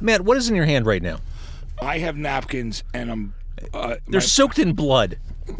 Matt, 0.00 0.22
what 0.22 0.36
is 0.36 0.48
in 0.48 0.54
your 0.56 0.64
hand 0.66 0.86
right 0.86 1.02
now? 1.02 1.18
I 1.80 1.98
have 1.98 2.16
napkins 2.16 2.82
and 2.94 3.10
I'm. 3.10 3.34
Uh, 3.74 3.96
They're 4.08 4.20
soaked 4.20 4.58
in 4.58 4.72
blood. 4.72 5.18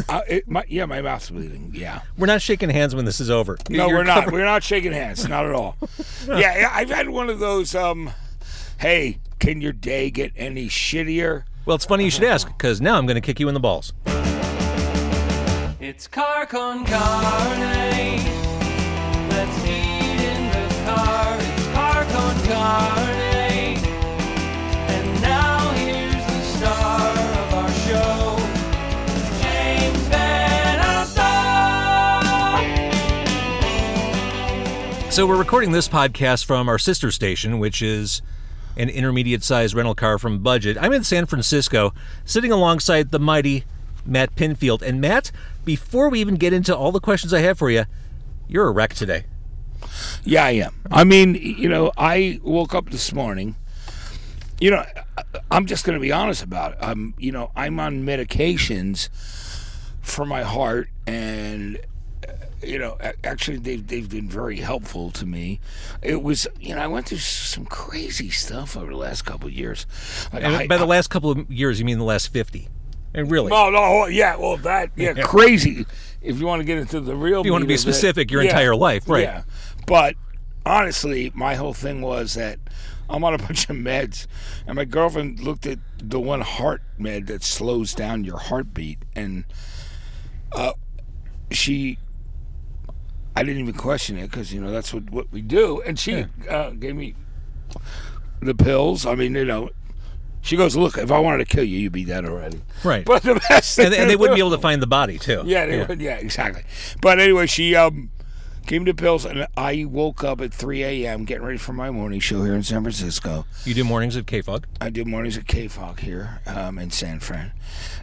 my, 0.08 0.14
uh, 0.16 0.20
it, 0.28 0.48
my, 0.48 0.64
yeah, 0.68 0.86
my 0.86 1.02
mouth's 1.02 1.30
bleeding. 1.30 1.72
Yeah. 1.74 2.00
We're 2.16 2.26
not 2.26 2.40
shaking 2.40 2.70
hands 2.70 2.94
when 2.94 3.04
this 3.04 3.20
is 3.20 3.28
over. 3.30 3.58
No, 3.68 3.88
You're 3.88 3.98
we're 3.98 4.04
not. 4.04 4.24
covered- 4.24 4.32
We're 4.34 4.44
not 4.44 4.62
shaking 4.62 4.92
hands. 4.92 5.28
Not 5.28 5.44
at 5.46 5.52
all. 5.52 5.76
yeah, 6.26 6.58
yeah, 6.58 6.70
I've 6.72 6.90
had 6.90 7.10
one 7.10 7.28
of 7.28 7.38
those. 7.40 7.74
Um, 7.74 8.10
hey, 8.78 9.18
can 9.38 9.60
your 9.60 9.72
day 9.72 10.10
get 10.10 10.32
any 10.36 10.68
shittier? 10.68 11.44
Well, 11.66 11.74
it's 11.76 11.84
funny 11.84 12.04
you 12.04 12.10
should 12.10 12.24
ask, 12.24 12.46
because 12.48 12.80
now 12.80 12.96
I'm 12.96 13.04
going 13.06 13.16
to 13.16 13.20
kick 13.20 13.38
you 13.38 13.48
in 13.48 13.54
the 13.54 13.60
balls. 13.60 13.92
It's 15.78 16.06
car 16.08 16.46
con 16.46 16.84
carne. 16.86 17.60
Let's 19.28 19.64
eat 19.66 20.20
in 20.24 20.48
the 20.48 20.74
car. 20.86 21.36
It's 21.40 21.66
car 21.74 22.04
con 22.04 22.46
carne. 22.46 23.19
So 35.10 35.26
we're 35.26 35.36
recording 35.36 35.72
this 35.72 35.88
podcast 35.88 36.44
from 36.44 36.68
our 36.68 36.78
sister 36.78 37.10
station, 37.10 37.58
which 37.58 37.82
is 37.82 38.22
an 38.76 38.88
intermediate-sized 38.88 39.74
rental 39.74 39.96
car 39.96 40.20
from 40.20 40.38
Budget. 40.38 40.78
I'm 40.80 40.92
in 40.92 41.02
San 41.02 41.26
Francisco, 41.26 41.92
sitting 42.24 42.52
alongside 42.52 43.10
the 43.10 43.18
mighty 43.18 43.64
Matt 44.06 44.36
Pinfield. 44.36 44.82
And 44.82 45.00
Matt, 45.00 45.32
before 45.64 46.08
we 46.10 46.20
even 46.20 46.36
get 46.36 46.52
into 46.52 46.74
all 46.74 46.92
the 46.92 47.00
questions 47.00 47.34
I 47.34 47.40
have 47.40 47.58
for 47.58 47.70
you, 47.70 47.86
you're 48.46 48.68
a 48.68 48.70
wreck 48.70 48.94
today. 48.94 49.24
Yeah, 50.22 50.44
I 50.44 50.50
am. 50.52 50.74
I 50.92 51.02
mean, 51.02 51.34
you 51.34 51.68
know, 51.68 51.90
I 51.98 52.38
woke 52.44 52.72
up 52.72 52.90
this 52.90 53.12
morning. 53.12 53.56
You 54.60 54.70
know, 54.70 54.84
I'm 55.50 55.66
just 55.66 55.84
going 55.84 55.98
to 55.98 56.00
be 56.00 56.12
honest 56.12 56.44
about 56.44 56.74
it. 56.74 56.78
I'm, 56.80 57.14
you 57.18 57.32
know, 57.32 57.50
I'm 57.56 57.80
on 57.80 58.04
medications 58.04 59.08
for 60.02 60.24
my 60.24 60.44
heart, 60.44 60.88
and 61.04 61.80
you 62.62 62.78
know, 62.78 62.98
actually, 63.24 63.58
they've 63.58 63.86
they've 63.86 64.08
been 64.08 64.28
very 64.28 64.56
helpful 64.58 65.10
to 65.12 65.26
me. 65.26 65.60
It 66.02 66.22
was, 66.22 66.46
you 66.60 66.74
know, 66.74 66.80
I 66.82 66.86
went 66.86 67.08
through 67.08 67.18
some 67.18 67.64
crazy 67.66 68.30
stuff 68.30 68.76
over 68.76 68.90
the 68.90 68.98
last 68.98 69.22
couple 69.22 69.48
of 69.48 69.54
years. 69.54 69.86
Like, 70.32 70.44
I- 70.44 70.66
by 70.66 70.76
the 70.76 70.84
I- 70.84 70.88
last 70.88 71.08
couple 71.08 71.30
of 71.30 71.50
years, 71.50 71.78
you 71.78 71.84
mean 71.84 71.98
the 71.98 72.04
last 72.04 72.28
50. 72.28 72.68
And 73.12 73.28
really, 73.28 73.50
Oh 73.50 73.70
no! 73.70 74.06
Yeah, 74.06 74.36
well, 74.36 74.56
that 74.58 74.92
yeah, 74.94 75.14
crazy. 75.24 75.84
If 76.22 76.38
you 76.38 76.46
want 76.46 76.60
to 76.60 76.64
get 76.64 76.78
into 76.78 77.00
the 77.00 77.16
real, 77.16 77.40
if 77.40 77.46
you 77.46 77.50
want 77.50 77.62
to 77.62 77.66
be 77.66 77.74
of 77.74 77.78
it, 77.78 77.82
specific, 77.82 78.30
your 78.30 78.42
yeah, 78.42 78.50
entire 78.50 78.76
life, 78.76 79.08
right? 79.08 79.24
Yeah, 79.24 79.42
but 79.86 80.14
honestly, 80.64 81.32
my 81.34 81.56
whole 81.56 81.74
thing 81.74 82.02
was 82.02 82.34
that 82.34 82.60
I'm 83.08 83.24
on 83.24 83.34
a 83.34 83.38
bunch 83.46 83.68
of 83.68 83.74
meds, 83.74 84.28
and 84.64 84.76
my 84.76 84.84
girlfriend 84.84 85.40
looked 85.40 85.66
at 85.66 85.80
the 85.98 86.20
one 86.20 86.42
heart 86.42 86.82
med 86.98 87.26
that 87.26 87.42
slows 87.42 87.94
down 87.94 88.22
your 88.22 88.38
heartbeat, 88.38 88.98
and 89.16 89.42
uh, 90.52 90.74
she. 91.50 91.98
I 93.36 93.42
didn't 93.42 93.60
even 93.60 93.74
question 93.74 94.18
it 94.18 94.30
because 94.30 94.52
you 94.52 94.60
know 94.60 94.70
that's 94.70 94.92
what, 94.92 95.10
what 95.10 95.32
we 95.32 95.40
do, 95.40 95.80
and 95.82 95.98
she 95.98 96.26
uh, 96.48 96.70
gave 96.70 96.96
me 96.96 97.14
the 98.40 98.54
pills. 98.54 99.06
I 99.06 99.14
mean, 99.14 99.34
you 99.34 99.44
know, 99.44 99.70
she 100.40 100.56
goes, 100.56 100.76
"Look, 100.76 100.98
if 100.98 101.10
I 101.12 101.18
wanted 101.18 101.38
to 101.38 101.44
kill 101.56 101.64
you, 101.64 101.78
you'd 101.78 101.92
be 101.92 102.04
dead 102.04 102.24
already." 102.24 102.62
Right. 102.82 103.04
But 103.04 103.22
the 103.22 103.40
best 103.48 103.76
thing 103.76 103.86
and, 103.86 103.94
and 103.94 104.10
they 104.10 104.16
wouldn't 104.16 104.36
be 104.36 104.40
able 104.40 104.50
to 104.50 104.58
find 104.58 104.82
the 104.82 104.86
body, 104.86 105.18
too. 105.18 105.42
yeah, 105.46 105.66
they 105.66 105.84
would. 105.84 106.00
Yeah, 106.00 106.16
exactly. 106.16 106.64
But 107.00 107.20
anyway, 107.20 107.46
she 107.46 107.76
um 107.76 108.10
gave 108.66 108.82
me 108.82 108.90
the 108.90 108.96
pills, 108.96 109.24
and 109.24 109.46
I 109.56 109.84
woke 109.88 110.22
up 110.22 110.40
at 110.40 110.52
3 110.54 110.82
a.m. 110.84 111.24
getting 111.24 111.42
ready 111.44 111.58
for 111.58 111.72
my 111.72 111.90
morning 111.90 112.20
show 112.20 112.44
here 112.44 112.54
in 112.54 112.62
San 112.62 112.82
Francisco. 112.82 113.46
You 113.64 113.74
do 113.74 113.82
mornings 113.84 114.16
at 114.16 114.26
KFOG? 114.26 114.64
I 114.80 114.90
do 114.90 115.04
mornings 115.04 115.36
at 115.36 115.44
KFOG 115.46 116.00
here 116.00 116.40
um, 116.46 116.78
in 116.78 116.90
San 116.90 117.20
Fran, 117.20 117.52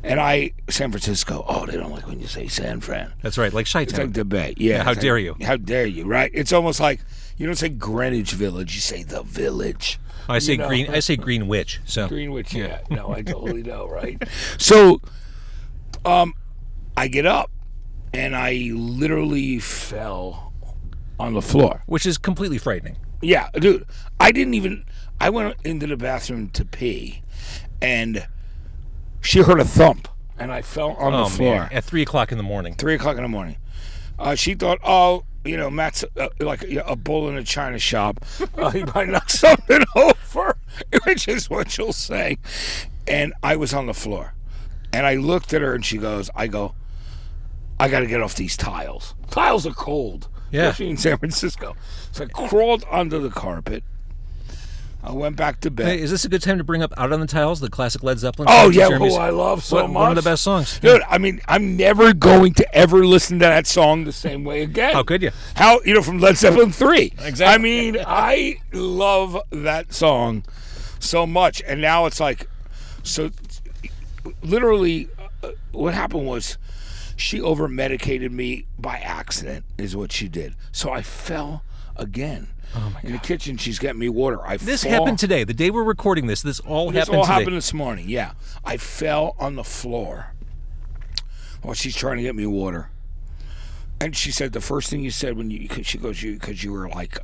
and 0.03 0.19
I 0.19 0.51
San 0.69 0.91
Francisco. 0.91 1.45
Oh, 1.47 1.65
they 1.65 1.77
don't 1.77 1.91
like 1.91 2.07
when 2.07 2.19
you 2.19 2.27
say 2.27 2.47
San 2.47 2.81
Fran. 2.81 3.13
That's 3.21 3.37
right, 3.37 3.53
like 3.53 3.63
It's 3.63 3.73
Chi-Town. 3.73 3.99
like 4.07 4.13
the 4.13 4.25
Bay. 4.25 4.53
Yeah. 4.57 4.83
how 4.83 4.91
it's 4.91 4.97
like- 4.97 5.01
dare 5.03 5.17
you. 5.17 5.35
How 5.41 5.57
dare 5.57 5.85
you? 5.85 6.05
Right? 6.05 6.31
It's 6.33 6.51
almost 6.53 6.79
like 6.79 6.99
you 7.37 7.45
don't 7.45 7.55
say 7.55 7.69
Greenwich 7.69 8.31
Village. 8.33 8.75
You 8.75 8.81
say 8.81 9.03
the 9.03 9.23
Village. 9.23 9.99
I 10.29 10.39
say 10.39 10.53
you 10.53 10.57
know. 10.57 10.67
green. 10.67 10.89
I 10.89 10.99
say 10.99 11.15
Greenwich. 11.15 11.79
So 11.85 12.09
Greenwich, 12.09 12.53
yeah. 12.53 12.79
No, 12.89 13.13
I 13.13 13.21
totally 13.23 13.63
know, 13.63 13.87
right? 13.87 14.21
So, 14.57 14.99
um, 16.03 16.33
I 16.97 17.07
get 17.07 17.25
up 17.25 17.49
and 18.13 18.35
I 18.35 18.71
literally 18.73 19.59
fell 19.59 20.46
on 21.19 21.33
the 21.33 21.41
floor. 21.41 21.83
which 21.85 22.05
is 22.05 22.17
completely 22.17 22.57
frightening. 22.57 22.97
Yeah, 23.21 23.49
dude. 23.53 23.85
I 24.19 24.31
didn't 24.31 24.53
even. 24.53 24.85
I 25.19 25.29
went 25.31 25.55
into 25.63 25.87
the 25.87 25.97
bathroom 25.97 26.49
to 26.51 26.63
pee, 26.65 27.23
and 27.81 28.27
she 29.21 29.41
heard 29.41 29.59
a 29.59 29.65
thump, 29.65 30.07
and 30.37 30.51
I 30.51 30.61
fell 30.61 30.91
on 30.91 31.13
Oh 31.13 31.23
the 31.23 31.29
floor. 31.29 31.55
man! 31.61 31.69
At 31.71 31.83
three 31.83 32.03
o'clock 32.03 32.31
in 32.31 32.37
the 32.37 32.43
morning. 32.43 32.75
Three 32.75 32.93
o'clock 32.93 33.17
in 33.17 33.23
the 33.23 33.29
morning. 33.29 33.57
Uh, 34.19 34.35
she 34.35 34.53
thought, 34.53 34.79
oh, 34.83 35.23
you 35.43 35.57
know, 35.57 35.69
Matt's 35.71 36.03
uh, 36.17 36.29
like 36.39 36.63
a, 36.63 36.77
a 36.85 36.95
bull 36.95 37.29
in 37.29 37.37
a 37.37 37.43
china 37.43 37.79
shop. 37.79 38.23
Uh, 38.55 38.69
he 38.71 38.83
might 38.83 39.09
knock 39.09 39.29
something 39.31 39.83
over, 39.95 40.57
which 41.05 41.27
is 41.27 41.49
what 41.49 41.69
she'll 41.71 41.93
say. 41.93 42.37
And 43.07 43.33
I 43.41 43.55
was 43.55 43.73
on 43.73 43.85
the 43.87 43.93
floor. 43.93 44.33
And 44.93 45.05
I 45.05 45.15
looked 45.15 45.53
at 45.53 45.61
her 45.61 45.73
and 45.75 45.85
she 45.85 45.97
goes, 45.97 46.29
I 46.35 46.47
go, 46.47 46.73
I 47.79 47.89
got 47.89 47.99
to 48.01 48.07
get 48.07 48.21
off 48.21 48.35
these 48.35 48.57
tiles. 48.57 49.13
Tiles 49.29 49.65
are 49.67 49.73
cold, 49.73 50.29
Yeah. 50.51 50.63
especially 50.63 50.89
in 50.91 50.97
San 50.97 51.17
Francisco. 51.17 51.75
So 52.11 52.23
I 52.25 52.27
crawled 52.27 52.85
under 52.89 53.19
the 53.19 53.29
carpet. 53.29 53.83
I 55.03 55.11
went 55.11 55.37
back 55.37 55.61
to 55.61 55.71
bed. 55.71 55.87
Hey, 55.87 56.01
is 56.01 56.11
this 56.11 56.25
a 56.25 56.29
good 56.29 56.41
time 56.41 56.57
to 56.57 56.65
bring 56.65 56.81
up 56.81 56.91
"Out 56.97 57.13
on 57.13 57.21
the 57.21 57.27
Tiles," 57.27 57.61
the 57.61 57.69
classic 57.69 58.03
Led 58.03 58.19
Zeppelin? 58.19 58.49
Oh 58.51 58.69
yeah, 58.69 58.89
who 58.89 59.13
I 59.15 59.29
love 59.29 59.63
so 59.63 59.77
one, 59.77 59.93
much. 59.93 60.01
one 60.01 60.09
of 60.11 60.15
the 60.21 60.29
best 60.29 60.43
songs. 60.43 60.79
Dude, 60.79 61.01
I 61.07 61.17
mean, 61.17 61.39
I'm 61.47 61.77
never 61.77 62.13
going 62.13 62.53
to 62.55 62.75
ever 62.75 63.05
listen 63.05 63.39
to 63.39 63.45
that 63.45 63.67
song 63.67 64.03
the 64.03 64.11
same 64.11 64.43
way 64.43 64.63
again. 64.63 64.93
How 64.93 65.03
could 65.03 65.21
you? 65.21 65.31
How 65.55 65.79
you 65.85 65.93
know 65.93 66.01
from 66.01 66.19
Led 66.19 66.35
Zeppelin 66.35 66.71
three? 66.73 67.13
Exactly. 67.19 67.45
I 67.45 67.57
mean, 67.57 67.97
I 68.05 68.57
love 68.73 69.37
that 69.51 69.93
song 69.93 70.43
so 70.99 71.25
much, 71.25 71.61
and 71.65 71.79
now 71.79 72.05
it's 72.05 72.19
like, 72.19 72.49
so 73.03 73.29
literally, 74.41 75.07
uh, 75.41 75.51
what 75.71 75.93
happened 75.93 76.25
was 76.27 76.57
she 77.17 77.41
over 77.41 77.67
medicated 77.67 78.31
me 78.31 78.65
by 78.79 78.97
accident, 78.97 79.65
is 79.77 79.95
what 79.95 80.11
she 80.11 80.27
did. 80.29 80.55
So 80.71 80.91
I 80.91 81.01
fell 81.01 81.63
again. 81.95 82.47
Oh 82.75 82.91
my 82.93 83.01
In 83.01 83.11
the 83.13 83.17
kitchen, 83.17 83.57
she's 83.57 83.79
getting 83.79 83.99
me 83.99 84.09
water. 84.09 84.45
I 84.45 84.57
This 84.57 84.83
fall- 84.83 84.91
happened 84.91 85.19
today. 85.19 85.43
The 85.43 85.53
day 85.53 85.69
we're 85.71 85.83
recording 85.83 86.27
this, 86.27 86.41
this 86.41 86.59
all 86.59 86.91
happened. 86.91 86.95
this 86.95 86.99
happened 87.07 87.17
all 87.17 87.23
today. 87.25 87.33
happened 87.33 87.57
this 87.57 87.73
morning. 87.73 88.05
Yeah, 88.09 88.31
I 88.63 88.77
fell 88.77 89.35
on 89.39 89.55
the 89.55 89.63
floor 89.63 90.33
while 91.61 91.73
she's 91.73 91.95
trying 91.95 92.17
to 92.17 92.23
get 92.23 92.35
me 92.35 92.45
water, 92.45 92.91
and 93.99 94.15
she 94.15 94.31
said 94.31 94.51
the 94.53 94.61
first 94.61 94.89
thing 94.89 95.01
you 95.01 95.11
said 95.11 95.35
when 95.37 95.49
you 95.49 95.67
'cause 95.67 95.87
she 95.87 95.97
goes 95.97 96.21
you 96.21 96.33
because 96.33 96.63
you 96.63 96.71
were 96.71 96.87
like 96.89 97.17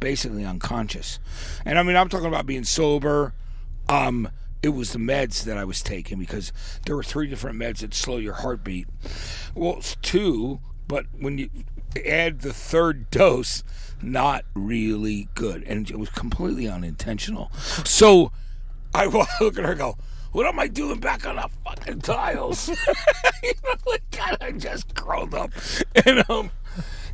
basically 0.00 0.44
unconscious, 0.44 1.18
and 1.64 1.78
I 1.78 1.82
mean 1.82 1.96
I'm 1.96 2.08
talking 2.08 2.26
about 2.28 2.46
being 2.46 2.64
sober. 2.64 3.34
Um, 3.88 4.28
it 4.62 4.70
was 4.70 4.92
the 4.92 4.98
meds 4.98 5.44
that 5.44 5.56
I 5.56 5.64
was 5.64 5.82
taking 5.82 6.18
because 6.18 6.52
there 6.84 6.96
were 6.96 7.02
three 7.02 7.26
different 7.28 7.58
meds 7.58 7.78
that 7.78 7.94
slow 7.94 8.16
your 8.16 8.34
heartbeat. 8.34 8.88
Well, 9.54 9.76
it's 9.78 9.96
two, 10.02 10.60
but 10.88 11.06
when 11.18 11.38
you 11.38 11.50
add 12.06 12.40
the 12.40 12.52
third 12.52 13.10
dose, 13.10 13.62
not 14.02 14.44
really 14.54 15.28
good, 15.34 15.62
and 15.64 15.88
it 15.90 15.98
was 15.98 16.10
completely 16.10 16.68
unintentional. 16.68 17.50
So 17.84 18.32
I 18.94 19.06
look 19.40 19.58
at 19.58 19.64
her 19.64 19.74
go, 19.74 19.96
What 20.32 20.46
am 20.46 20.58
I 20.58 20.68
doing 20.68 21.00
back 21.00 21.26
on 21.26 21.36
the 21.36 21.48
fucking 21.64 22.00
tiles? 22.00 22.68
you 23.42 23.52
know, 23.64 23.74
like, 23.86 24.10
God, 24.10 24.36
I 24.40 24.52
just 24.52 24.94
curled 24.94 25.34
up. 25.34 25.50
And, 26.04 26.24
um, 26.28 26.50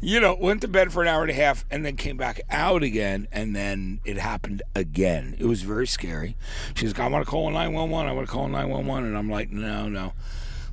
you 0.01 0.21
know, 0.21 0.35
went 0.35 0.61
to 0.63 0.69
bed 0.69 0.93
for 0.93 1.03
an 1.03 1.09
hour 1.09 1.23
and 1.23 1.31
a 1.31 1.35
half 1.35 1.65
and 1.71 1.85
then 1.85 1.97
came 1.97 2.17
back 2.17 2.41
out 2.51 2.83
again. 2.83 3.29
And 3.33 3.55
then 3.55 4.01
it 4.05 4.19
happened 4.19 4.63
again. 4.75 5.37
It 5.39 5.47
was 5.47 5.63
very 5.63 5.87
scary. 5.87 6.37
She's 6.75 6.93
like, 6.93 7.01
I 7.01 7.09
want 7.09 7.25
to 7.25 7.31
call 7.31 7.51
911. 7.51 8.09
I 8.09 8.13
want 8.13 8.27
to 8.27 8.33
call 8.33 8.49
911. 8.49 9.05
And 9.09 9.17
I'm 9.17 9.31
like, 9.31 9.51
No, 9.51 9.89
no. 9.89 10.13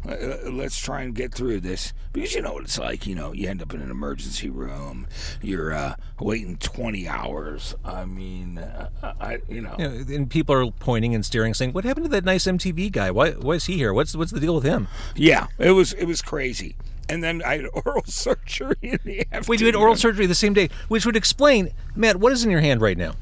Uh, 0.08 0.50
Let's 0.50 0.80
try 0.80 1.02
and 1.02 1.14
get 1.14 1.34
through 1.34 1.60
this 1.60 1.92
because 2.14 2.34
you 2.34 2.42
know 2.42 2.54
what 2.54 2.64
it's 2.64 2.80
like. 2.80 3.06
You 3.06 3.16
know, 3.16 3.34
you 3.34 3.50
end 3.50 3.62
up 3.62 3.74
in 3.74 3.82
an 3.82 3.92
emergency 3.92 4.50
room. 4.50 5.08
You're 5.42 5.74
uh, 5.74 5.96
waiting 6.20 6.56
20 6.56 7.06
hours. 7.08 7.76
I 7.84 8.06
mean, 8.06 8.60
uh, 8.60 8.90
I 9.20 9.40
you 9.50 9.60
know, 9.60 9.76
You 9.78 9.90
know, 9.90 10.16
and 10.16 10.30
people 10.30 10.56
are 10.56 10.72
pointing 10.72 11.14
and 11.14 11.26
staring, 11.26 11.54
saying, 11.54 11.74
"What 11.74 11.84
happened 11.84 12.06
to 12.06 12.10
that 12.12 12.24
nice 12.24 12.46
MTV 12.46 12.94
guy? 12.94 13.12
Why, 13.12 13.32
why 13.32 13.56
is 13.56 13.66
he 13.66 13.76
here? 13.76 13.94
What's 13.94 14.16
what's 14.16 14.32
the 14.32 14.40
deal 14.40 14.56
with 14.56 14.64
him?" 14.64 14.88
Yeah, 15.18 15.48
it 15.58 15.72
was 15.72 15.92
it 15.92 16.06
was 16.06 16.22
crazy. 16.22 16.78
And 17.10 17.24
then 17.24 17.42
I 17.44 17.58
had 17.58 17.66
oral 17.74 18.04
surgery 18.06 18.76
in 18.82 19.00
the 19.04 19.20
afternoon. 19.22 19.46
Wait, 19.48 19.60
you 19.60 19.66
had 19.66 19.76
oral 19.76 19.96
surgery 19.96 20.26
the 20.26 20.36
same 20.36 20.54
day, 20.54 20.70
which 20.88 21.06
would 21.06 21.16
explain, 21.16 21.72
Matt, 21.96 22.18
what 22.18 22.32
is 22.32 22.44
in 22.44 22.52
your 22.52 22.62
hand 22.62 22.82
right 22.82 22.98
now? 22.98 23.14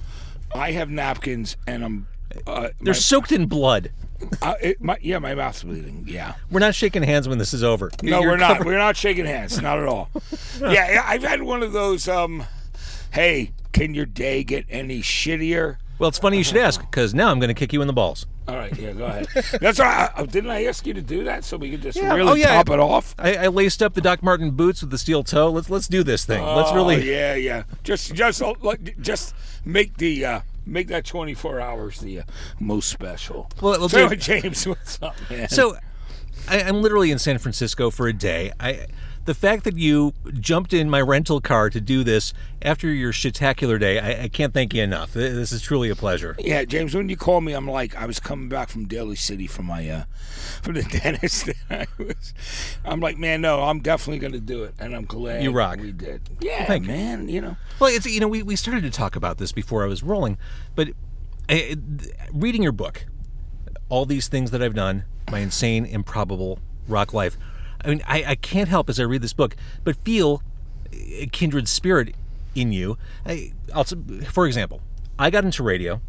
I 0.54 0.72
have 0.72 0.90
napkins 0.90 1.58
and 1.66 1.84
I'm. 1.84 2.08
Uh, 2.46 2.70
They're 2.82 2.94
soaked 2.94 3.32
in 3.32 3.48
blood. 3.48 3.92
uh, 4.42 4.56
it, 4.62 4.82
my, 4.82 4.98
yeah, 5.02 5.20
my 5.20 5.34
mouth's 5.34 5.64
bleeding. 5.64 6.04
Yeah. 6.08 6.34
We're 6.52 6.60
not 6.60 6.76
shaking 6.76 7.04
hands 7.04 7.28
when 7.28 7.38
this 7.38 7.54
is 7.54 7.64
over. 7.64 7.90
No, 8.04 8.22
You're 8.22 8.32
we're 8.32 8.38
not. 8.38 8.66
We're 8.66 8.78
not 8.78 8.98
shaking 8.98 9.26
hands. 9.26 9.60
Not 9.62 9.80
at 9.80 9.88
all. 9.88 10.10
yeah, 10.60 10.72
yeah, 10.72 11.04
I've 11.06 11.24
had 11.24 11.44
one 11.44 11.64
of 11.64 11.72
those. 11.72 12.08
Um, 12.08 12.44
hey, 13.12 13.52
can 13.72 13.94
your 13.94 14.06
day 14.06 14.44
get 14.44 14.66
any 14.70 15.02
shittier? 15.02 15.78
Well, 16.00 16.10
it's 16.10 16.20
funny 16.20 16.38
you 16.38 16.44
should 16.44 16.58
ask 16.58 16.80
because 16.82 17.14
now 17.14 17.32
I'm 17.32 17.40
going 17.40 17.50
to 17.50 17.54
kick 17.54 17.74
you 17.74 17.82
in 17.82 17.88
the 17.88 17.94
balls. 17.94 18.26
All 18.48 18.56
right, 18.56 18.78
yeah, 18.78 18.94
go 18.94 19.06
ahead. 19.06 19.28
That's 19.60 19.80
right. 19.80 20.10
I, 20.16 20.26
didn't 20.26 20.52
I 20.52 20.66
ask 20.66 20.88
you 20.88 20.94
to 20.94 21.02
do 21.02 21.26
that 21.26 21.44
so 21.44 21.58
we 21.58 21.70
could 21.70 21.82
just 21.82 21.98
Yeah, 21.98 22.14
really 22.14 22.32
oh, 22.32 22.36
yeah. 22.36 22.56
top 22.56 22.70
it 22.70 22.80
off? 22.80 23.14
I, 23.20 23.36
I 23.36 23.48
laced 23.48 23.84
up 23.84 23.94
the 23.94 24.02
Doc 24.02 24.24
Martin 24.24 24.52
boots 24.52 24.82
with 24.82 24.90
the 24.90 24.98
steel 24.98 25.24
toe. 25.24 25.52
Let's 25.52 25.70
let's 25.70 25.88
do 25.88 26.02
this 26.04 26.24
thing. 26.24 26.44
let's 26.44 26.72
Oh, 26.72 26.76
really. 26.76 27.10
yeah, 27.10 27.36
yeah. 27.36 27.64
Just, 27.84 28.14
just, 28.14 28.42
like, 28.62 29.00
just 29.02 29.36
make 29.66 29.98
the 29.98 30.26
uh, 30.26 30.40
make 30.66 30.88
that 30.88 31.06
24 31.06 31.60
hours 31.60 32.00
the 32.00 32.22
uh, 32.22 32.24
most 32.60 32.90
special. 32.90 33.50
Well, 33.62 33.80
well, 33.80 33.90
so, 33.90 34.08
James, 34.16 34.66
what's 34.66 35.02
up, 35.02 35.16
man? 35.30 35.50
So, 35.50 35.76
I, 36.48 36.62
I'm 36.62 36.82
literally 36.82 37.12
in 37.12 37.20
San 37.20 37.38
Francisco 37.40 37.90
for 37.90 38.08
a 38.08 38.14
day. 38.14 38.52
I, 38.60 38.88
the 39.28 39.34
fact 39.34 39.66
that 39.66 39.78
you 39.78 40.14
jumped 40.40 40.74
in 40.74 40.90
my 40.90 41.02
rental 41.02 41.42
car 41.42 41.70
to 41.70 41.82
do 41.82 42.02
this 42.06 42.34
after 42.62 42.88
your 42.88 43.12
shitacular 43.12 43.78
day, 43.78 44.00
I, 44.00 44.24
I 44.24 44.28
can't 44.30 44.54
thank 44.54 44.74
you 44.74 44.82
enough. 44.82 45.12
This 45.14 45.52
is 45.52 45.62
truly 45.62 45.90
a 45.90 45.96
pleasure. 45.96 46.38
Yeah, 46.40 46.64
James. 46.64 46.96
When 46.96 47.10
you 47.10 47.18
called 47.18 47.44
me, 47.44 47.52
I'm 47.52 47.70
like, 47.70 47.94
I 47.98 48.06
was 48.06 48.22
coming 48.22 48.48
back 48.48 48.70
from 48.70 48.88
Daly 48.88 49.18
City 49.18 49.46
from 49.46 49.66
my 49.66 49.88
uh, 49.88 50.04
from 50.62 50.76
the 50.76 50.84
dentist. 51.04 51.50
I 51.70 51.88
was, 51.98 52.34
I'm 52.86 53.02
like, 53.02 53.18
man, 53.18 53.42
no, 53.42 53.64
I'm 53.64 53.82
definitely 53.82 54.20
gonna 54.20 54.40
do 54.40 54.64
it, 54.64 54.76
and 54.80 54.96
I'm 54.96 55.04
glad 55.04 55.44
You 55.44 55.52
rock. 55.52 55.80
We 55.82 55.92
did. 55.92 56.22
Yeah, 56.40 56.66
thank 56.66 56.86
man. 56.88 57.28
You 57.28 57.42
know, 57.42 57.58
Well, 57.80 57.94
it's 57.94 58.06
you 58.06 58.22
know 58.22 58.30
we, 58.30 58.44
we 58.44 58.56
started 58.56 58.84
to 58.84 58.90
talk 58.90 59.18
about 59.18 59.40
this 59.40 59.52
before 59.52 59.84
I 59.84 59.88
was 59.88 60.04
rolling, 60.04 60.38
but 60.74 60.88
uh, 61.50 61.58
reading 62.32 62.64
your 62.64 62.72
book, 62.72 63.06
all 63.90 64.06
these 64.06 64.30
things 64.30 64.52
that 64.52 64.64
I've 64.64 64.76
done, 64.76 65.04
my 65.30 65.40
insane, 65.40 65.86
improbable 65.86 66.60
rock 66.88 67.14
life. 67.14 67.38
I 67.84 67.90
mean, 67.90 68.02
I, 68.08 68.24
I 68.28 68.36
can't 68.36 68.70
help 68.70 68.90
as 68.90 69.00
I 69.00 69.04
read 69.04 69.22
this 69.22 69.34
book, 69.34 69.56
but 69.84 69.96
feel 69.98 70.42
a 70.94 71.28
kindred 71.28 71.68
spirit 71.68 72.16
in 72.56 72.72
you. 72.72 72.98
I, 73.26 73.54
I'll, 73.74 73.84
for 73.84 74.48
example, 74.48 74.82
I 75.20 75.30
got 75.30 75.44
into 75.46 75.64
radio 75.64 76.02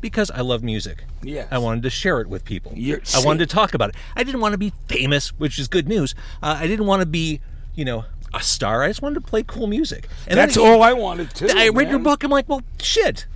because 0.00 0.30
I 0.30 0.40
love 0.42 0.62
music. 0.62 1.04
Yes. 1.22 1.48
I 1.50 1.58
wanted 1.58 1.82
to 1.82 1.90
share 1.90 2.20
it 2.20 2.28
with 2.28 2.44
people. 2.44 2.72
You're- 2.76 3.00
I 3.14 3.20
wanted 3.24 3.48
to 3.48 3.54
talk 3.54 3.74
about 3.74 3.90
it. 3.90 3.96
I 4.16 4.22
didn't 4.22 4.40
want 4.40 4.52
to 4.52 4.58
be 4.58 4.72
famous, 4.88 5.28
which 5.38 5.58
is 5.58 5.66
good 5.68 5.88
news. 5.88 6.14
Uh, 6.42 6.56
I 6.60 6.66
didn't 6.66 6.86
want 6.86 7.00
to 7.00 7.06
be, 7.06 7.40
you 7.74 7.84
know, 7.84 8.04
a 8.34 8.42
star. 8.42 8.82
I 8.84 8.88
just 8.88 9.02
wanted 9.02 9.14
to 9.16 9.20
play 9.22 9.42
cool 9.42 9.66
music. 9.66 10.06
And 10.26 10.38
that's 10.38 10.56
all 10.56 10.82
I 10.82 10.92
wanted 10.92 11.30
to. 11.36 11.50
I 11.56 11.68
read 11.70 11.88
your 11.88 11.98
man. 11.98 12.02
book. 12.04 12.22
I'm 12.22 12.30
like, 12.30 12.48
well, 12.48 12.62
shit. 12.80 13.26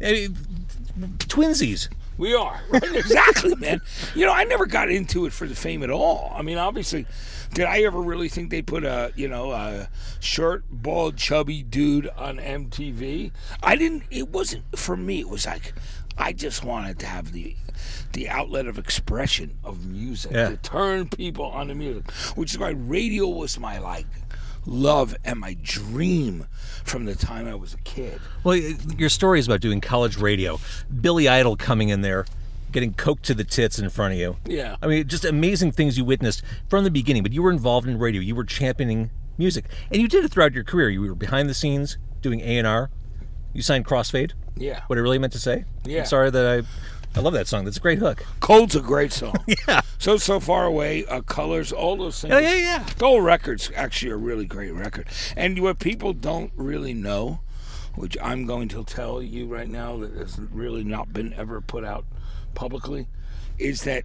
I 0.00 0.12
mean, 0.12 0.36
twinsies. 1.18 1.88
We 2.22 2.34
are 2.34 2.60
right? 2.70 2.94
exactly, 2.94 3.54
man. 3.56 3.80
You 4.14 4.26
know, 4.26 4.32
I 4.32 4.44
never 4.44 4.64
got 4.66 4.90
into 4.90 5.26
it 5.26 5.32
for 5.32 5.46
the 5.48 5.56
fame 5.56 5.82
at 5.82 5.90
all. 5.90 6.32
I 6.36 6.42
mean, 6.42 6.56
obviously, 6.56 7.04
did 7.52 7.64
I 7.66 7.80
ever 7.82 8.00
really 8.00 8.28
think 8.28 8.50
they 8.50 8.62
put 8.62 8.84
a 8.84 9.12
you 9.16 9.26
know 9.28 9.50
a 9.50 9.88
short, 10.20 10.64
bald, 10.70 11.16
chubby 11.16 11.62
dude 11.64 12.08
on 12.16 12.38
MTV? 12.38 13.32
I 13.62 13.74
didn't. 13.76 14.04
It 14.10 14.28
wasn't 14.28 14.78
for 14.78 14.96
me. 14.96 15.18
It 15.20 15.28
was 15.28 15.46
like 15.46 15.74
I 16.16 16.32
just 16.32 16.64
wanted 16.64 16.98
to 17.00 17.06
have 17.06 17.32
the 17.32 17.56
the 18.12 18.28
outlet 18.28 18.66
of 18.66 18.78
expression 18.78 19.58
of 19.64 19.84
music 19.86 20.32
Yeah. 20.32 20.50
to 20.50 20.56
turn 20.58 21.08
people 21.08 21.46
on 21.46 21.68
to 21.68 21.74
music, 21.74 22.10
which 22.36 22.52
is 22.52 22.58
why 22.58 22.70
radio 22.70 23.26
was 23.26 23.58
my 23.58 23.78
like 23.78 24.06
love 24.66 25.16
and 25.24 25.40
my 25.40 25.56
dream 25.62 26.46
from 26.84 27.04
the 27.04 27.14
time 27.14 27.46
I 27.46 27.54
was 27.54 27.74
a 27.74 27.78
kid. 27.78 28.20
Well, 28.44 28.56
your 28.56 29.08
story 29.08 29.38
is 29.38 29.46
about 29.46 29.60
doing 29.60 29.80
college 29.80 30.16
radio. 30.16 30.60
Billy 31.00 31.28
Idol 31.28 31.56
coming 31.56 31.88
in 31.88 32.02
there, 32.02 32.26
getting 32.70 32.94
coke 32.94 33.22
to 33.22 33.34
the 33.34 33.44
tits 33.44 33.78
in 33.78 33.88
front 33.90 34.14
of 34.14 34.18
you. 34.18 34.36
Yeah. 34.46 34.76
I 34.82 34.86
mean, 34.86 35.06
just 35.08 35.24
amazing 35.24 35.72
things 35.72 35.98
you 35.98 36.04
witnessed 36.04 36.42
from 36.68 36.84
the 36.84 36.90
beginning. 36.90 37.22
But 37.22 37.32
you 37.32 37.42
were 37.42 37.50
involved 37.50 37.88
in 37.88 37.98
radio. 37.98 38.20
You 38.20 38.34
were 38.34 38.44
championing 38.44 39.10
music, 39.38 39.66
and 39.90 40.00
you 40.00 40.08
did 40.08 40.24
it 40.24 40.30
throughout 40.30 40.52
your 40.52 40.64
career. 40.64 40.90
You 40.90 41.00
were 41.02 41.14
behind 41.14 41.48
the 41.48 41.54
scenes 41.54 41.98
doing 42.20 42.40
A 42.40 42.58
and 42.58 42.66
R. 42.66 42.90
You 43.52 43.62
signed 43.62 43.84
Crossfade. 43.84 44.32
Yeah. 44.56 44.82
What 44.86 44.98
I 44.98 45.02
really 45.02 45.18
meant 45.18 45.32
to 45.34 45.38
say. 45.38 45.64
Yeah. 45.84 46.00
I'm 46.00 46.06
sorry 46.06 46.30
that 46.30 46.46
I. 46.46 46.66
I 47.14 47.20
love 47.20 47.34
that 47.34 47.46
song. 47.46 47.64
That's 47.64 47.76
a 47.76 47.80
great 47.80 47.98
hook. 47.98 48.24
Cold's 48.40 48.74
a 48.74 48.80
great 48.80 49.12
song. 49.12 49.34
Yeah. 49.68 49.82
So 49.98 50.16
so 50.16 50.40
far 50.40 50.64
away, 50.64 51.04
uh, 51.06 51.20
colors, 51.20 51.72
all 51.72 51.96
those 51.96 52.20
things. 52.20 52.32
Yeah, 52.32 52.40
yeah, 52.40 52.56
yeah. 52.56 52.86
Whole 52.98 53.20
record's 53.20 53.70
actually 53.76 54.10
a 54.10 54.16
really 54.16 54.46
great 54.46 54.72
record. 54.72 55.06
And 55.36 55.60
what 55.60 55.78
people 55.78 56.12
don't 56.12 56.52
really 56.56 56.94
know, 56.94 57.40
which 57.94 58.16
I'm 58.20 58.46
going 58.46 58.68
to 58.68 58.82
tell 58.82 59.22
you 59.22 59.46
right 59.46 59.68
now, 59.68 59.98
that 59.98 60.14
has 60.14 60.38
really 60.38 60.82
not 60.82 61.12
been 61.12 61.32
ever 61.34 61.60
put 61.60 61.84
out 61.84 62.04
publicly, 62.54 63.06
is 63.58 63.82
that 63.82 64.04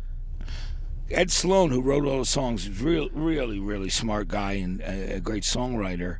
Ed 1.09 1.31
Sloan, 1.31 1.71
who 1.71 1.81
wrote 1.81 2.05
all 2.05 2.19
the 2.19 2.25
songs, 2.25 2.67
is 2.67 2.81
real, 2.81 3.09
really, 3.13 3.59
really 3.59 3.89
smart 3.89 4.27
guy 4.27 4.53
and 4.53 4.81
a, 4.81 5.15
a 5.15 5.19
great 5.19 5.43
songwriter. 5.43 6.17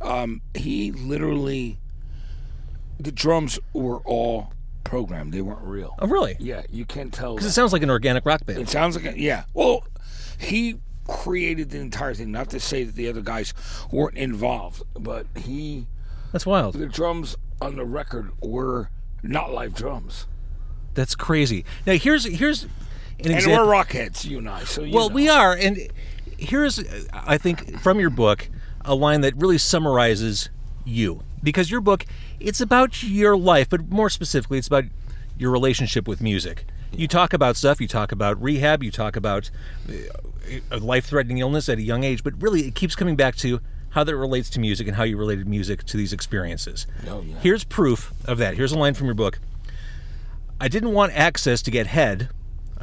Um, 0.00 0.40
he 0.54 0.90
literally, 0.90 1.78
the 2.98 3.12
drums 3.12 3.58
were 3.72 3.98
all 3.98 4.52
programmed; 4.84 5.32
they 5.32 5.40
weren't 5.40 5.62
real. 5.62 5.94
Oh, 5.98 6.06
really? 6.06 6.36
Yeah, 6.38 6.62
you 6.70 6.84
can't 6.84 7.12
tell. 7.12 7.34
Because 7.34 7.44
that. 7.46 7.50
it 7.50 7.54
sounds 7.54 7.72
like 7.72 7.82
an 7.82 7.90
organic 7.90 8.24
rock 8.24 8.44
band. 8.46 8.58
It 8.60 8.68
sounds 8.68 8.96
like 8.96 9.14
a, 9.14 9.18
yeah. 9.18 9.44
Well, 9.54 9.84
he 10.38 10.76
created 11.08 11.70
the 11.70 11.78
entire 11.78 12.14
thing. 12.14 12.30
Not 12.30 12.50
to 12.50 12.60
say 12.60 12.84
that 12.84 12.94
the 12.94 13.08
other 13.08 13.20
guys 13.22 13.52
weren't 13.90 14.16
involved, 14.16 14.82
but 14.94 15.26
he 15.36 15.86
That's 16.32 16.46
wild. 16.46 16.74
the 16.74 16.86
drums 16.86 17.36
on 17.60 17.76
the 17.76 17.84
record 17.84 18.30
were 18.42 18.90
not 19.22 19.52
live 19.52 19.74
drums. 19.74 20.26
That's 20.94 21.14
crazy. 21.14 21.64
Now 21.86 21.94
here's 21.94 22.24
here's 22.24 22.64
an 22.64 22.70
example 23.18 23.26
And 23.26 23.34
example. 23.34 23.66
we're 23.66 23.72
rockheads, 23.74 24.24
you 24.24 24.38
and 24.38 24.48
I. 24.48 24.64
So 24.64 24.82
you 24.82 24.94
Well, 24.94 25.08
know. 25.08 25.14
we 25.14 25.28
are, 25.28 25.54
and 25.54 25.78
here's, 26.38 26.80
I 27.12 27.38
think, 27.38 27.80
from 27.80 27.98
your 28.00 28.10
book, 28.10 28.48
a 28.84 28.94
line 28.94 29.20
that 29.22 29.34
really 29.36 29.58
summarizes 29.58 30.50
you. 30.84 31.22
Because 31.42 31.70
your 31.70 31.80
book, 31.80 32.04
it's 32.40 32.60
about 32.60 33.02
your 33.02 33.36
life, 33.36 33.68
but 33.68 33.90
more 33.90 34.10
specifically, 34.10 34.58
it's 34.58 34.66
about 34.66 34.84
your 35.38 35.50
relationship 35.50 36.06
with 36.06 36.20
music. 36.20 36.66
You 36.92 37.08
talk 37.08 37.32
about 37.32 37.56
stuff, 37.56 37.80
you 37.80 37.88
talk 37.88 38.12
about 38.12 38.40
rehab, 38.40 38.82
you 38.82 38.90
talk 38.90 39.16
about 39.16 39.50
uh, 39.88 39.92
a 40.70 40.78
life 40.78 41.06
threatening 41.06 41.38
illness 41.38 41.68
at 41.68 41.78
a 41.78 41.82
young 41.82 42.04
age, 42.04 42.22
but 42.22 42.40
really 42.40 42.66
it 42.68 42.74
keeps 42.74 42.94
coming 42.94 43.16
back 43.16 43.34
to 43.36 43.60
how 43.90 44.04
that 44.04 44.16
relates 44.16 44.50
to 44.50 44.60
music 44.60 44.86
and 44.86 44.96
how 44.96 45.04
you 45.04 45.16
related 45.16 45.46
music 45.46 45.84
to 45.84 45.96
these 45.96 46.12
experiences. 46.12 46.86
Oh, 47.08 47.22
yeah. 47.22 47.36
Here's 47.40 47.64
proof 47.64 48.12
of 48.24 48.38
that. 48.38 48.54
Here's 48.54 48.72
a 48.72 48.78
line 48.78 48.94
from 48.94 49.06
your 49.06 49.14
book. 49.14 49.38
I 50.60 50.68
didn't 50.68 50.92
want 50.92 51.12
access 51.16 51.62
to 51.62 51.70
get 51.70 51.86
head. 51.88 52.28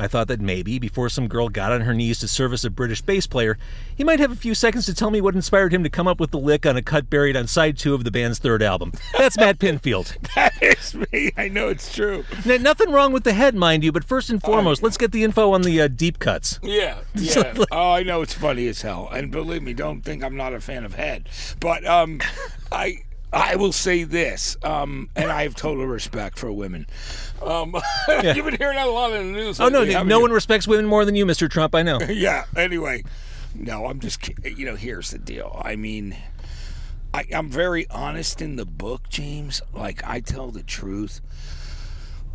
I 0.01 0.07
thought 0.07 0.29
that 0.29 0.41
maybe, 0.41 0.79
before 0.79 1.09
some 1.09 1.27
girl 1.27 1.47
got 1.47 1.71
on 1.71 1.81
her 1.81 1.93
knees 1.93 2.17
to 2.21 2.27
service 2.27 2.63
a 2.63 2.71
British 2.71 3.03
bass 3.03 3.27
player, 3.27 3.59
he 3.95 4.03
might 4.03 4.19
have 4.19 4.31
a 4.31 4.35
few 4.35 4.55
seconds 4.55 4.87
to 4.87 4.95
tell 4.95 5.11
me 5.11 5.21
what 5.21 5.35
inspired 5.35 5.71
him 5.71 5.83
to 5.83 5.91
come 5.91 6.07
up 6.07 6.19
with 6.19 6.31
the 6.31 6.39
lick 6.39 6.65
on 6.65 6.75
a 6.75 6.81
cut 6.81 7.07
buried 7.07 7.37
on 7.37 7.45
side 7.45 7.77
two 7.77 7.93
of 7.93 8.03
the 8.03 8.09
band's 8.09 8.39
third 8.39 8.63
album. 8.63 8.93
That's 9.15 9.37
Matt 9.37 9.59
Pinfield. 9.59 10.17
that 10.35 10.53
is 10.59 10.95
me. 10.95 11.31
I 11.37 11.49
know 11.49 11.67
it's 11.67 11.93
true. 11.93 12.25
Now, 12.47 12.57
nothing 12.57 12.89
wrong 12.89 13.13
with 13.13 13.25
the 13.25 13.33
head, 13.33 13.53
mind 13.53 13.83
you, 13.83 13.91
but 13.91 14.03
first 14.03 14.31
and 14.31 14.41
foremost, 14.41 14.81
let's 14.81 14.97
get 14.97 15.11
the 15.11 15.23
info 15.23 15.51
on 15.51 15.61
the 15.61 15.79
uh, 15.79 15.87
deep 15.87 16.17
cuts. 16.17 16.59
Yeah, 16.63 17.01
yeah. 17.13 17.53
oh, 17.71 17.91
I 17.91 18.01
know 18.01 18.23
it's 18.23 18.33
funny 18.33 18.67
as 18.69 18.81
hell. 18.81 19.07
And 19.13 19.29
believe 19.29 19.61
me, 19.61 19.75
don't 19.75 20.01
think 20.01 20.23
I'm 20.23 20.35
not 20.35 20.51
a 20.51 20.59
fan 20.59 20.83
of 20.83 20.95
head. 20.95 21.29
But 21.59 21.85
um, 21.85 22.21
I 22.71 23.03
I 23.33 23.55
will 23.55 23.71
say 23.71 24.03
this, 24.03 24.57
um, 24.61 25.09
and 25.15 25.31
I 25.31 25.43
have 25.43 25.55
total 25.55 25.85
respect 25.85 26.37
for 26.37 26.51
women. 26.51 26.85
Um, 27.43 27.75
You've 28.23 28.45
been 28.45 28.55
hearing 28.57 28.75
that 28.75 28.87
a 28.87 28.91
lot 28.91 29.11
in 29.13 29.31
the 29.33 29.39
news. 29.39 29.59
Oh, 29.59 29.67
no, 29.69 29.79
lately, 29.79 29.93
haven't 29.93 30.07
no 30.07 30.17
you? 30.17 30.21
one 30.23 30.31
respects 30.31 30.67
women 30.67 30.85
more 30.85 31.05
than 31.05 31.15
you, 31.15 31.25
Mr. 31.25 31.49
Trump, 31.49 31.73
I 31.75 31.81
know. 31.83 31.99
yeah. 32.09 32.45
Anyway, 32.55 33.03
no, 33.55 33.85
I'm 33.87 33.99
just 33.99 34.21
ki- 34.21 34.35
you 34.55 34.65
know. 34.65 34.75
Here's 34.75 35.11
the 35.11 35.17
deal. 35.19 35.59
I 35.63 35.75
mean, 35.75 36.15
I, 37.13 37.25
I'm 37.33 37.49
very 37.49 37.87
honest 37.89 38.41
in 38.41 38.55
the 38.57 38.65
book, 38.65 39.09
James. 39.09 39.61
Like 39.73 40.03
I 40.07 40.19
tell 40.19 40.51
the 40.51 40.63
truth, 40.63 41.19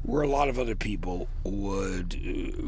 where 0.02 0.22
a 0.22 0.28
lot 0.28 0.48
of 0.48 0.58
other 0.58 0.75
people 0.75 1.28
would 1.44 2.14
uh, 2.16 2.62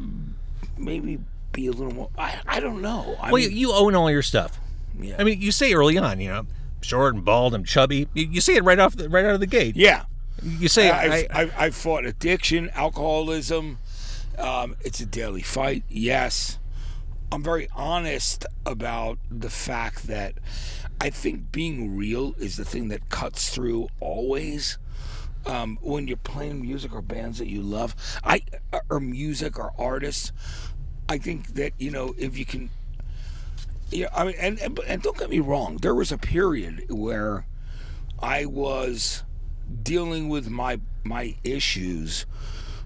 maybe 0.76 1.18
be 1.52 1.66
a 1.66 1.72
little 1.72 1.92
more. 1.94 2.10
I, 2.16 2.38
I 2.46 2.60
don't 2.60 2.80
know. 2.82 3.16
I 3.20 3.32
Well, 3.32 3.42
mean, 3.42 3.50
you, 3.52 3.68
you 3.68 3.72
own 3.72 3.94
all 3.94 4.10
your 4.10 4.22
stuff. 4.22 4.58
yeah. 5.00 5.16
I 5.18 5.24
mean, 5.24 5.40
you 5.40 5.50
say 5.50 5.72
early 5.72 5.98
on, 5.98 6.20
you 6.20 6.28
know, 6.28 6.46
short 6.82 7.14
and 7.14 7.24
bald, 7.24 7.54
I'm 7.54 7.64
chubby. 7.64 8.06
You, 8.14 8.26
you 8.26 8.40
say 8.40 8.54
it 8.56 8.64
right 8.64 8.78
off, 8.78 8.96
the, 8.96 9.08
right 9.08 9.24
out 9.24 9.34
of 9.34 9.40
the 9.40 9.46
gate. 9.46 9.74
yeah. 9.76 10.04
You 10.42 10.68
say, 10.68 10.90
I've, 10.90 11.12
I, 11.12 11.40
I've, 11.40 11.54
I've 11.58 11.74
fought 11.74 12.04
addiction, 12.04 12.70
alcoholism. 12.70 13.78
Um, 14.38 14.76
it's 14.82 15.00
a 15.00 15.06
daily 15.06 15.42
fight. 15.42 15.84
Yes. 15.88 16.58
I'm 17.30 17.42
very 17.42 17.68
honest 17.74 18.46
about 18.64 19.18
the 19.30 19.50
fact 19.50 20.06
that 20.06 20.34
I 21.00 21.10
think 21.10 21.52
being 21.52 21.96
real 21.96 22.34
is 22.38 22.56
the 22.56 22.64
thing 22.64 22.88
that 22.88 23.08
cuts 23.10 23.50
through 23.54 23.88
always. 24.00 24.78
Um, 25.46 25.78
when 25.80 26.08
you're 26.08 26.16
playing 26.16 26.62
music 26.62 26.92
or 26.92 27.00
bands 27.00 27.38
that 27.38 27.48
you 27.48 27.62
love, 27.62 27.94
I 28.24 28.42
or 28.90 29.00
music 29.00 29.58
or 29.58 29.72
artists, 29.78 30.32
I 31.08 31.18
think 31.18 31.54
that 31.54 31.72
you 31.78 31.90
know 31.90 32.14
if 32.18 32.36
you 32.36 32.44
can, 32.44 32.70
yeah. 33.90 34.08
I 34.14 34.24
mean, 34.24 34.34
and, 34.38 34.58
and 34.58 34.78
and 34.80 35.02
don't 35.02 35.16
get 35.16 35.30
me 35.30 35.40
wrong, 35.40 35.76
there 35.76 35.94
was 35.94 36.10
a 36.10 36.18
period 36.18 36.86
where 36.90 37.46
I 38.20 38.46
was 38.46 39.22
dealing 39.82 40.28
with 40.28 40.48
my 40.50 40.80
my 41.04 41.36
issues 41.44 42.26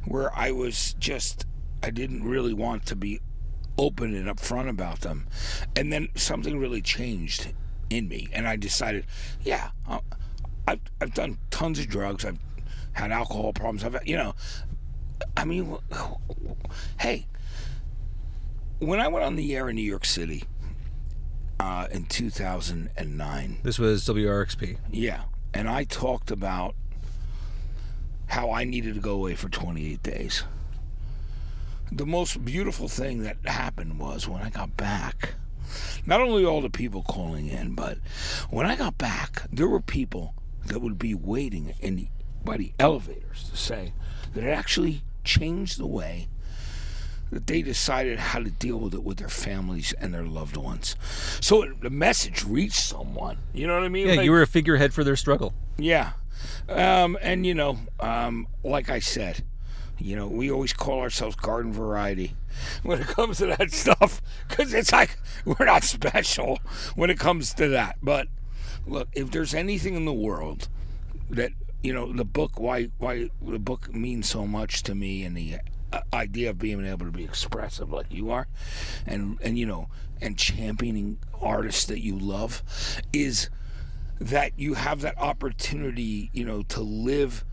where 0.05 0.35
I 0.37 0.51
was 0.51 0.95
just 0.99 1.47
I 1.83 1.91
didn't 1.91 2.25
really 2.25 2.55
want 2.55 2.87
to 2.87 2.97
be 2.97 3.21
open 3.79 4.15
and 4.15 4.27
upfront 4.29 4.69
about 4.69 5.01
them, 5.01 5.27
and 5.75 5.93
then 5.93 6.09
something 6.15 6.59
really 6.59 6.83
changed 6.83 7.53
in 7.91 8.09
me, 8.09 8.29
and 8.33 8.47
I 8.49 8.57
decided, 8.57 9.07
yeah, 9.43 9.71
uh, 9.89 10.01
I've 10.67 10.81
I've 11.01 11.15
done 11.15 11.39
tons 11.51 11.79
of 11.79 11.89
drugs, 11.89 12.25
I've 12.25 12.39
had 12.93 13.11
alcohol 13.11 13.53
problems. 13.53 13.85
I've, 13.85 14.07
you 14.07 14.17
know, 14.17 14.35
I 15.37 15.45
mean, 15.45 15.77
hey, 17.01 17.27
when 18.79 19.01
I 19.01 19.09
went 19.09 19.25
on 19.25 19.37
the 19.37 19.55
air 19.57 19.69
in 19.69 19.77
New 19.77 19.83
York 19.83 20.05
City 20.05 20.45
uh, 21.59 21.87
in 21.91 22.05
2009, 22.07 23.59
This 23.63 23.79
was 23.79 24.05
WRXP. 24.07 24.77
yeah, 24.91 25.23
and 25.55 25.69
I 25.69 25.85
talked 25.85 26.31
about 26.31 26.75
how 28.29 28.51
I 28.51 28.65
needed 28.65 28.95
to 28.95 29.01
go 29.01 29.13
away 29.13 29.35
for 29.35 29.49
28 29.49 30.03
days. 30.03 30.45
The 31.91 32.07
most 32.07 32.45
beautiful 32.45 32.89
thing 32.89 33.23
that 33.23 33.37
happened 33.45 33.99
was 33.99 34.27
when 34.27 34.41
I 34.41 34.49
got 34.49 34.77
back, 34.77 35.35
not 36.07 36.23
only 36.23 36.45
all 36.45 36.63
the 36.63 36.71
people 36.71 37.03
calling 37.03 37.49
in, 37.49 37.75
but 37.75 37.99
when 38.49 38.65
I 38.65 38.77
got 38.77 38.97
back, 38.97 39.43
there 39.53 39.69
were 39.69 39.81
people 39.81 40.35
that 40.65 40.81
would 40.81 40.99
be 40.99 41.15
waiting 41.15 41.75
in 41.81 41.97
the, 41.97 42.09
by 42.43 42.57
the 42.57 42.73
elevators 42.79 43.49
to 43.51 43.57
say 43.57 43.93
that 44.33 44.45
it 44.45 44.51
actually 44.51 45.03
changed 45.25 45.79
the 45.79 45.87
way 45.87 46.29
that 47.33 47.47
they 47.47 47.63
decided 47.63 48.19
how 48.19 48.39
to 48.39 48.51
deal 48.51 48.77
with 48.79 48.93
it 48.95 49.03
with 49.03 49.17
their 49.17 49.29
families 49.29 49.93
and 49.99 50.13
their 50.13 50.25
loved 50.25 50.57
ones. 50.57 50.95
So 51.41 51.65
the 51.81 51.89
message 51.91 52.45
reached 52.45 52.77
someone. 52.81 53.39
You 53.55 53.67
know 53.67 53.75
what 53.75 53.85
I 53.85 53.89
mean? 53.89 54.07
Yeah, 54.07 54.15
Like- 54.17 54.25
you 54.27 54.31
were 54.31 54.43
a 54.43 54.47
figurehead 54.47 54.93
for 54.95 55.03
their 55.03 55.17
struggle. 55.17 55.55
yeah. 55.79 56.13
Um, 56.69 57.17
and, 57.23 57.47
you 57.47 57.55
know, 57.55 57.79
um, 58.01 58.49
like 58.65 58.91
I 58.91 58.99
said, 58.99 59.45
you 59.99 60.17
know, 60.17 60.27
we 60.27 60.51
always 60.51 60.73
call 60.73 60.99
ourselves 61.01 61.37
garden 61.37 61.73
variety 61.73 62.35
when 62.83 63.01
it 63.01 63.07
comes 63.07 63.39
to 63.39 63.47
that 63.47 63.71
stuff 63.83 64.21
because 64.49 64.75
it's 64.75 64.93
like 64.93 65.17
we're 65.45 65.65
not 65.67 65.85
special 65.85 66.59
when 66.97 67.11
it 67.11 67.19
comes 67.19 67.55
to 67.55 67.69
that. 67.69 67.97
But 68.03 68.27
look, 68.87 69.09
if 69.15 69.31
there's 69.31 69.55
anything 69.55 69.95
in 69.95 70.05
the 70.05 70.13
world 70.13 70.69
that, 71.31 71.53
you 71.83 71.95
know, 71.95 72.13
the 72.13 72.25
book, 72.25 72.59
why, 72.59 72.89
why 72.99 73.31
the 73.41 73.59
book 73.61 73.95
means 73.95 74.29
so 74.29 74.45
much 74.47 74.83
to 74.85 74.95
me 74.97 75.23
and 75.25 75.37
the 75.37 75.59
idea 76.13 76.51
of 76.51 76.59
being 76.59 76.85
able 76.85 77.07
to 77.07 77.13
be 77.13 77.25
expressive 77.25 77.93
like 77.93 78.07
you 78.11 78.31
are 78.31 78.47
and, 79.07 79.39
and, 79.43 79.59
you 79.59 79.67
know, 79.67 79.89
and 80.21 80.39
championing 80.39 81.19
artists 81.41 81.85
that 81.87 82.01
you 82.01 82.19
love 82.19 82.63
is 83.13 83.51
that 84.21 84.53
you 84.57 84.75
have 84.75 85.01
that 85.01 85.19
opportunity, 85.19 86.31
you 86.33 86.45
know, 86.45 86.63
to 86.63 86.81
live 86.81 87.45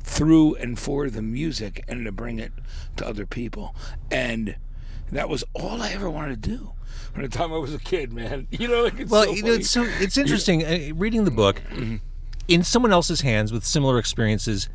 through 0.00 0.54
and 0.54 0.78
for 0.78 1.10
the 1.10 1.20
music 1.20 1.84
and 1.88 2.04
to 2.06 2.12
bring 2.12 2.38
it 2.38 2.52
to 2.96 3.06
other 3.06 3.26
people. 3.26 3.74
And 4.10 4.56
that 5.10 5.28
was 5.28 5.44
all 5.52 5.82
I 5.82 5.90
ever 5.90 6.08
wanted 6.08 6.42
to 6.42 6.48
do 6.50 6.72
from 7.12 7.22
the 7.22 7.28
time 7.28 7.52
I 7.52 7.58
was 7.58 7.74
a 7.74 7.78
kid, 7.78 8.12
man. 8.12 8.46
You 8.56 8.68
know, 8.68 8.84
like 8.84 8.98
it's 8.98 9.10
Well, 9.10 9.24
so 9.24 9.30
you 9.32 9.42
know, 9.42 9.52
it's 9.52 9.70
so 9.70 9.82
it's 10.00 10.16
interesting 10.16 10.64
uh, 10.64 10.94
reading 10.94 11.24
the 11.24 11.30
book 11.30 11.60
in 12.48 12.62
someone 12.62 12.92
else's 12.92 13.20
hands 13.20 13.52
with 13.52 13.64
similar 13.64 13.98
experiences. 13.98 14.68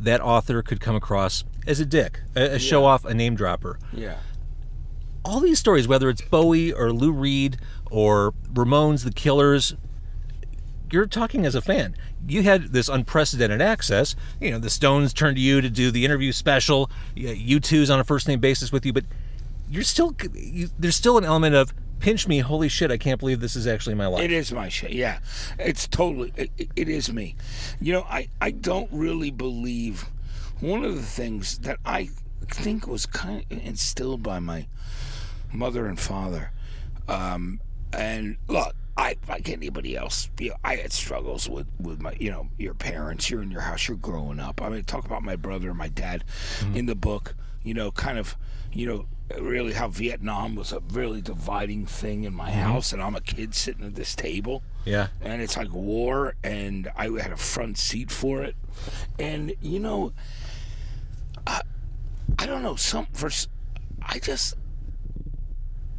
That 0.00 0.20
author 0.20 0.62
could 0.62 0.80
come 0.80 0.94
across 0.94 1.42
as 1.68 1.78
a 1.80 1.86
dick, 1.86 2.20
a, 2.34 2.54
a 2.54 2.58
show 2.58 2.84
off, 2.84 3.04
a 3.04 3.14
name 3.14 3.34
dropper. 3.36 3.78
yeah. 3.92 4.16
All 5.24 5.40
these 5.40 5.58
stories, 5.58 5.86
whether 5.86 6.08
it's 6.08 6.22
Bowie 6.22 6.72
or 6.72 6.90
Lou 6.90 7.12
Reed 7.12 7.58
or 7.90 8.32
Ramones, 8.54 9.04
The 9.04 9.12
Killers, 9.12 9.74
you're 10.90 11.06
talking 11.06 11.44
as 11.44 11.54
a 11.54 11.60
fan. 11.60 11.94
You 12.26 12.42
had 12.44 12.68
this 12.72 12.88
unprecedented 12.88 13.60
access. 13.60 14.16
You 14.40 14.52
know, 14.52 14.58
the 14.58 14.70
Stones 14.70 15.12
turned 15.12 15.36
to 15.36 15.42
you 15.42 15.60
to 15.60 15.68
do 15.68 15.90
the 15.90 16.04
interview 16.06 16.32
special. 16.32 16.90
U2's 17.14 17.90
on 17.90 18.00
a 18.00 18.04
first 18.04 18.26
name 18.26 18.40
basis 18.40 18.72
with 18.72 18.86
you, 18.86 18.92
but 18.94 19.04
you're 19.70 19.82
still 19.82 20.14
you, 20.34 20.68
there's 20.78 20.96
still 20.96 21.18
an 21.18 21.24
element 21.24 21.54
of 21.54 21.74
pinch 22.00 22.26
me. 22.26 22.38
Holy 22.38 22.68
shit! 22.70 22.90
I 22.90 22.96
can't 22.96 23.20
believe 23.20 23.40
this 23.40 23.54
is 23.56 23.66
actually 23.66 23.96
my 23.96 24.06
life. 24.06 24.22
It 24.24 24.32
is 24.32 24.50
my 24.50 24.70
shit. 24.70 24.92
Yeah, 24.92 25.18
it's 25.58 25.86
totally. 25.86 26.32
It, 26.36 26.50
it- 26.56 26.70
it 26.74 26.88
is 26.88 27.12
me. 27.12 27.34
You 27.80 27.92
know, 27.92 28.02
I 28.08 28.28
I 28.40 28.50
don't 28.52 28.88
really 28.90 29.30
believe. 29.30 30.06
One 30.60 30.84
of 30.84 30.94
the 30.96 31.02
things 31.02 31.58
that 31.60 31.78
I 31.84 32.10
think 32.50 32.86
was 32.86 33.06
kind 33.06 33.44
of 33.50 33.58
instilled 33.64 34.22
by 34.22 34.38
my 34.40 34.66
mother 35.52 35.86
and 35.86 35.98
father, 35.98 36.52
um, 37.08 37.60
and 37.92 38.36
look. 38.48 38.74
I, 39.00 39.14
like 39.28 39.48
anybody 39.48 39.96
else, 39.96 40.28
you 40.40 40.48
know, 40.48 40.56
I 40.64 40.74
had 40.74 40.92
struggles 40.92 41.48
with, 41.48 41.68
with 41.78 42.00
my, 42.00 42.16
you 42.18 42.32
know, 42.32 42.48
your 42.58 42.74
parents. 42.74 43.30
You're 43.30 43.42
in 43.42 43.50
your 43.52 43.60
house. 43.60 43.86
You're 43.86 43.96
growing 43.96 44.40
up. 44.40 44.60
I 44.60 44.70
mean, 44.70 44.82
talk 44.82 45.04
about 45.04 45.22
my 45.22 45.36
brother 45.36 45.68
and 45.68 45.78
my 45.78 45.86
dad 45.86 46.24
in 46.74 46.86
the 46.86 46.96
book. 46.96 47.36
You 47.62 47.74
know, 47.74 47.92
kind 47.92 48.18
of, 48.18 48.36
you 48.72 48.88
know, 48.88 49.06
really 49.40 49.74
how 49.74 49.86
Vietnam 49.86 50.56
was 50.56 50.72
a 50.72 50.80
really 50.80 51.20
dividing 51.22 51.86
thing 51.86 52.24
in 52.24 52.34
my 52.34 52.50
house, 52.50 52.92
and 52.92 53.00
I'm 53.00 53.14
a 53.14 53.20
kid 53.20 53.54
sitting 53.54 53.84
at 53.86 53.94
this 53.94 54.16
table 54.16 54.64
Yeah. 54.84 55.08
and 55.20 55.40
it's 55.42 55.56
like 55.56 55.72
war 55.72 56.34
and 56.42 56.90
i 56.96 57.04
had 57.04 57.30
a 57.30 57.36
front 57.36 57.76
seat 57.78 58.10
for 58.10 58.42
it 58.42 58.56
and 59.18 59.52
you 59.60 59.78
know 59.78 60.12
i, 61.48 61.60
I 62.38 62.46
don't 62.46 62.62
know 62.62 62.76
some 62.76 63.06
for 63.12 63.30
I 64.02 64.18
just 64.20 64.54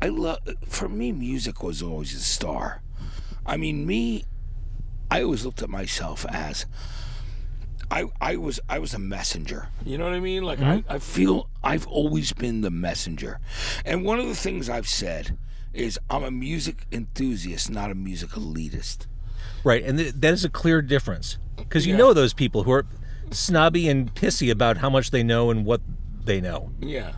i 0.01 0.07
love 0.07 0.39
for 0.67 0.87
me 0.87 1.11
music 1.11 1.61
was 1.61 1.81
always 1.81 2.13
a 2.15 2.19
star 2.19 2.81
i 3.45 3.57
mean 3.57 3.85
me 3.85 4.23
i 5.11 5.21
always 5.23 5.43
looked 5.43 5.61
at 5.61 5.69
myself 5.69 6.25
as 6.29 6.65
I, 7.91 8.05
I 8.21 8.35
was 8.35 8.59
I 8.69 8.77
was 8.77 8.93
a 8.93 8.99
messenger. 8.99 9.69
You 9.83 9.97
know 9.97 10.03
what 10.03 10.13
I 10.13 10.19
mean? 10.19 10.43
Like 10.43 10.59
mm-hmm. 10.59 10.91
I, 10.91 10.95
I 10.97 10.99
feel 10.99 11.49
I've 11.63 11.87
always 11.87 12.33
been 12.33 12.61
the 12.61 12.69
messenger. 12.69 13.39
And 13.83 14.05
one 14.05 14.19
of 14.19 14.27
the 14.27 14.35
things 14.35 14.69
I've 14.69 14.87
said 14.87 15.39
is 15.73 15.97
I'm 16.07 16.23
a 16.23 16.29
music 16.29 16.85
enthusiast, 16.91 17.67
not 17.71 17.89
a 17.89 17.95
music 17.95 18.29
elitist. 18.31 19.07
Right, 19.63 19.83
and 19.83 19.97
th- 19.97 20.13
that 20.17 20.33
is 20.33 20.45
a 20.45 20.49
clear 20.49 20.83
difference 20.83 21.39
because 21.57 21.87
you 21.87 21.93
Yeah. 21.93 21.97
know 21.97 22.13
those 22.13 22.31
people 22.33 22.61
who 22.61 22.71
are 22.71 22.85
snobby 23.31 23.87
and 23.87 24.13
pissy 24.13 24.51
about 24.51 24.77
how 24.77 24.89
much 24.89 25.11
they 25.11 25.23
know 25.23 25.49
and 25.49 25.65
what 25.65 25.81
they 26.23 26.41
know. 26.41 26.71
Yeah. 26.79 27.13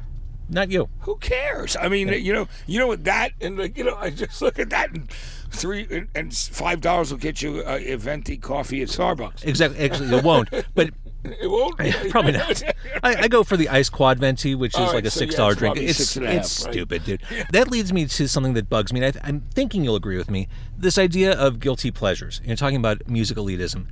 Not 0.50 0.70
you. 0.70 0.90
Who 1.02 1.16
cares? 1.18 1.78
I 1.80 1.88
mean, 1.88 2.10
you 2.10 2.34
know, 2.34 2.48
you 2.68 2.78
know 2.78 2.88
what 2.88 3.06
that 3.06 3.32
and 3.40 3.58
like 3.58 3.78
you 3.78 3.86
know, 3.86 3.96
I 3.96 4.10
just 4.10 4.42
look 4.42 4.60
at 4.60 4.70
that 4.72 4.92
and 4.92 5.10
three 5.50 5.88
and, 5.90 6.10
and 6.14 6.36
five 6.36 6.82
dollars 6.82 7.12
will 7.12 7.20
get 7.20 7.42
you 7.42 7.64
a, 7.66 7.94
a 7.94 7.96
venti 7.96 8.38
coffee 8.38 8.82
at 8.82 8.90
Starbucks. 8.90 9.46
Exactly. 9.46 9.80
Actually, 9.80 10.18
it 10.18 10.24
won't. 10.24 10.50
But 10.76 10.90
It 11.24 11.50
won't. 11.50 11.78
probably 12.10 12.32
not. 12.32 12.64
I, 13.04 13.24
I 13.24 13.28
go 13.28 13.44
for 13.44 13.56
the 13.56 13.70
ice 13.70 13.90
quad 13.90 14.18
venti, 14.20 14.56
which 14.56 14.74
is 14.74 14.80
All 14.80 14.94
like 14.94 15.06
a 15.06 15.12
so 15.12 15.20
six 15.20 15.34
yeah, 15.34 15.38
dollar 15.38 15.52
it's 15.52 15.60
drink. 15.60 15.78
It's 15.78 15.98
six 15.98 16.16
and 16.16 16.26
a 16.26 16.30
half, 16.30 16.40
it's 16.40 16.66
right? 16.66 16.74
stupid, 16.74 17.04
dude. 17.04 17.22
That 17.52 17.70
leads 17.70 17.94
me 17.94 18.06
to 18.08 18.28
something 18.28 18.54
that 18.56 18.70
bugs 18.70 18.92
me. 18.92 19.04
And 19.04 19.16
I, 19.16 19.28
I'm 19.28 19.42
thinking 19.54 19.84
you'll 19.84 19.96
agree 19.96 20.18
with 20.18 20.32
me. 20.32 20.48
This 20.76 20.98
idea 20.98 21.34
of 21.34 21.60
guilty 21.60 21.92
pleasures. 21.92 22.42
You're 22.44 22.56
talking 22.56 22.78
about 22.78 23.08
music 23.08 23.38
elitism. 23.38 23.86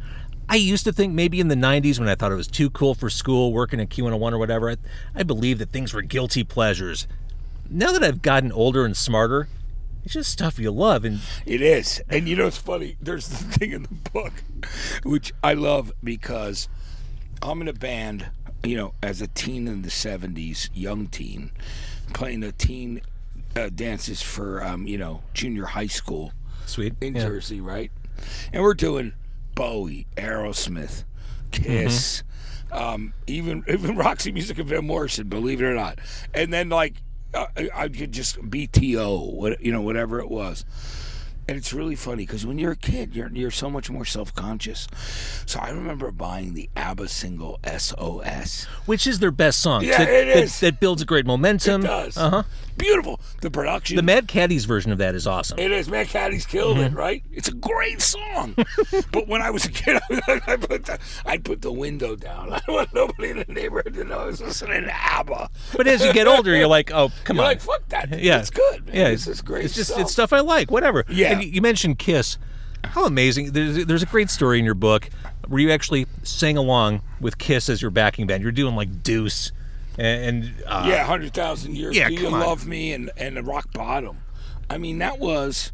I 0.51 0.55
used 0.55 0.83
to 0.85 0.91
think 0.91 1.13
maybe 1.13 1.39
in 1.39 1.47
the 1.47 1.55
90s 1.55 1.99
when 1.99 2.09
I 2.09 2.15
thought 2.15 2.31
it 2.31 2.35
was 2.35 2.47
too 2.47 2.69
cool 2.71 2.95
for 2.95 3.09
school, 3.09 3.53
working 3.53 3.79
at 3.79 3.89
Q101 3.89 4.31
or 4.33 4.37
whatever, 4.39 4.71
I, 4.71 4.77
I 5.15 5.23
believed 5.23 5.61
that 5.61 5.71
things 5.71 5.93
were 5.93 6.01
guilty 6.01 6.43
pleasures. 6.43 7.07
Now 7.69 7.91
that 7.91 8.03
I've 8.03 8.23
gotten 8.23 8.51
older 8.51 8.83
and 8.83 8.97
smarter, 8.97 9.47
it's 10.03 10.15
just 10.15 10.31
stuff 10.31 10.57
you 10.57 10.71
love. 10.71 11.05
And 11.05 11.19
It 11.45 11.61
is. 11.61 12.01
And 12.09 12.27
you 12.27 12.35
know 12.35 12.47
it's 12.47 12.57
funny? 12.57 12.97
There's 12.99 13.27
the 13.27 13.35
thing 13.59 13.71
in 13.73 13.83
the 13.83 14.09
book 14.11 14.33
which 15.03 15.31
I 15.43 15.53
love 15.53 15.91
because 16.03 16.67
I'm 17.43 17.61
in 17.61 17.67
a 17.67 17.73
band, 17.73 18.29
you 18.63 18.75
know, 18.75 18.93
as 19.03 19.21
a 19.21 19.27
teen 19.27 19.67
in 19.67 19.83
the 19.83 19.89
70s, 19.89 20.69
young 20.73 21.07
teen, 21.07 21.51
playing 22.13 22.39
the 22.39 22.51
teen 22.53 23.01
uh, 23.55 23.69
dances 23.73 24.21
for, 24.23 24.63
um, 24.63 24.87
you 24.87 24.97
know, 24.97 25.21
junior 25.35 25.65
high 25.65 25.87
school 25.87 26.33
sweet. 26.65 26.95
in 27.01 27.15
Yeah. 27.15 27.21
Jersey, 27.21 27.61
right? 27.61 27.91
And 28.51 28.63
we're 28.63 28.73
doing 28.73 29.13
Bowie, 29.59 30.07
Aerosmith, 30.15 31.03
Kiss, 31.51 32.23
um, 32.71 33.11
even 33.27 33.65
even 33.67 33.97
Roxy 33.97 34.31
Music 34.31 34.57
and 34.57 34.69
Van 34.69 34.87
Morrison, 34.87 35.27
believe 35.27 35.61
it 35.61 35.65
or 35.65 35.75
not. 35.75 35.99
And 36.33 36.53
then 36.53 36.69
like 36.69 36.93
uh, 37.33 37.47
I 37.57 37.69
I 37.75 37.89
could 37.89 38.13
just 38.13 38.37
BTO, 38.37 39.57
you 39.59 39.73
know, 39.73 39.81
whatever 39.81 40.21
it 40.21 40.29
was. 40.29 40.63
And 41.49 41.57
it's 41.57 41.73
really 41.73 41.95
funny 41.95 42.27
because 42.27 42.45
when 42.45 42.59
you're 42.59 42.73
a 42.73 42.75
kid, 42.75 43.15
you're 43.15 43.29
you're 43.33 43.49
so 43.49 43.71
much 43.71 43.89
more 43.89 44.05
self 44.05 44.35
conscious. 44.35 44.87
So 45.47 45.59
I 45.59 45.71
remember 45.71 46.11
buying 46.11 46.53
the 46.53 46.69
ABBA 46.75 47.07
single 47.07 47.59
SOS. 47.65 48.65
Which 48.85 49.07
is 49.07 49.17
their 49.17 49.31
best 49.31 49.59
song. 49.59 49.83
Yeah, 49.83 49.97
that, 49.97 50.09
it 50.09 50.25
that- 50.27 50.43
is. 50.43 50.59
That, 50.59 50.79
builds 50.79 51.01
a 51.01 51.05
great 51.05 51.25
momentum. 51.25 51.81
It 51.83 51.87
does. 51.87 52.17
Uh 52.17 52.29
huh. 52.29 52.43
Beautiful. 52.77 53.19
The 53.41 53.49
production. 53.49 53.95
The 53.97 54.03
Mad 54.03 54.27
Caddies 54.27 54.65
version 54.65 54.91
of 54.91 54.99
that 54.99 55.15
is 55.15 55.25
awesome. 55.27 55.57
It 55.59 55.71
is. 55.71 55.89
Man, 55.89 56.05
Caddy's 56.05 56.45
killed 56.45 56.77
Mm-hmm. 56.77 56.93
it, 56.95 56.97
right? 56.97 57.23
It's 57.31 57.47
a 57.49 57.53
great 57.53 57.99
song. 57.99 58.55
but 59.11 59.27
when 59.27 59.41
I 59.41 59.49
was 59.49 59.65
a 59.65 59.71
kid, 59.71 59.99
I 60.47 60.55
put 60.55 60.85
the 60.85 60.99
I 61.25 61.37
put 61.39 61.61
the 61.63 61.71
window 61.73 62.15
down. 62.15 62.53
I 62.53 62.59
don't 62.67 62.75
want 62.75 62.93
nobody 62.93 63.31
in 63.31 63.37
the 63.39 63.45
neighborhood 63.51 63.95
to 63.95 64.03
know 64.03 64.19
I 64.19 64.25
was 64.27 64.39
listening 64.39 64.83
to 64.83 64.93
ABBA. 64.95 65.49
But 65.75 65.87
as 65.87 66.05
you 66.05 66.13
get 66.13 66.27
older, 66.27 66.55
you're 66.55 66.67
like, 66.67 66.91
oh, 66.91 67.11
come 67.23 67.39
on. 67.39 67.43
You're 67.43 67.45
on. 67.45 67.49
like, 67.51 67.61
fuck 67.61 67.89
that. 67.89 68.19
yeah, 68.19 68.39
it's 68.39 68.51
good. 68.51 68.85
Man. 68.85 68.95
Yeah, 68.95 69.09
this 69.09 69.25
is 69.27 69.41
great. 69.41 69.65
It's 69.65 69.73
just 69.75 69.89
stuff. 69.89 70.01
it's 70.01 70.11
stuff 70.11 70.31
I 70.31 70.41
like. 70.41 70.69
Whatever. 70.69 71.05
Yeah. 71.09 71.31
And 71.31 71.38
you- 71.41 71.49
you 71.49 71.61
mentioned 71.61 71.99
Kiss. 71.99 72.37
How 72.83 73.05
amazing! 73.05 73.51
There's 73.51 73.85
there's 73.85 74.03
a 74.03 74.05
great 74.05 74.29
story 74.29 74.57
in 74.59 74.65
your 74.65 74.73
book 74.73 75.09
where 75.47 75.59
you 75.61 75.69
actually 75.71 76.05
sang 76.23 76.55
along 76.57 77.01
with 77.19 77.37
Kiss 77.37 77.67
as 77.69 77.81
your 77.81 77.91
backing 77.91 78.25
band. 78.27 78.41
You're 78.41 78.53
doing 78.53 78.73
like 78.75 79.03
Deuce, 79.03 79.51
and, 79.97 80.23
and 80.45 80.63
uh, 80.65 80.85
yeah, 80.87 81.03
hundred 81.03 81.33
thousand 81.33 81.75
years. 81.75 81.95
yeah, 81.97 82.07
Do 82.07 82.15
you 82.15 82.27
on. 82.27 82.39
love 82.39 82.65
me 82.65 82.93
and 82.93 83.11
and 83.17 83.35
the 83.35 83.43
rock 83.43 83.73
bottom? 83.73 84.19
I 84.69 84.77
mean, 84.77 84.99
that 84.99 85.19
was. 85.19 85.71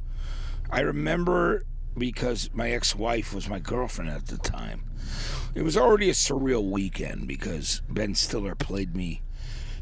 I 0.71 0.79
remember 0.79 1.63
because 1.95 2.49
my 2.53 2.71
ex-wife 2.71 3.33
was 3.35 3.47
my 3.47 3.59
girlfriend 3.59 4.09
at 4.09 4.25
the 4.27 4.37
time. 4.37 4.83
It 5.53 5.61
was 5.61 5.77
already 5.77 6.09
a 6.09 6.13
surreal 6.13 6.69
weekend 6.69 7.27
because 7.27 7.81
Ben 7.87 8.15
Stiller 8.15 8.55
played 8.55 8.95
me. 8.95 9.21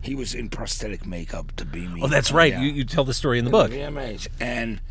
He 0.01 0.13
was 0.13 0.35
in 0.35 0.49
prosthetic 0.49 1.05
makeup 1.05 1.55
to 1.55 1.65
be 1.65 1.87
me. 1.87 2.01
Oh, 2.03 2.07
that's 2.07 2.31
right. 2.33 2.51
Yeah. 2.51 2.61
You, 2.61 2.71
you 2.73 2.83
tell 2.83 3.05
the 3.05 3.13
story 3.13 3.39
in 3.39 3.45
the 3.45 3.51
the 3.51 3.57
book. 3.57 3.71
VMAs. 3.71 4.27
And 4.41 4.81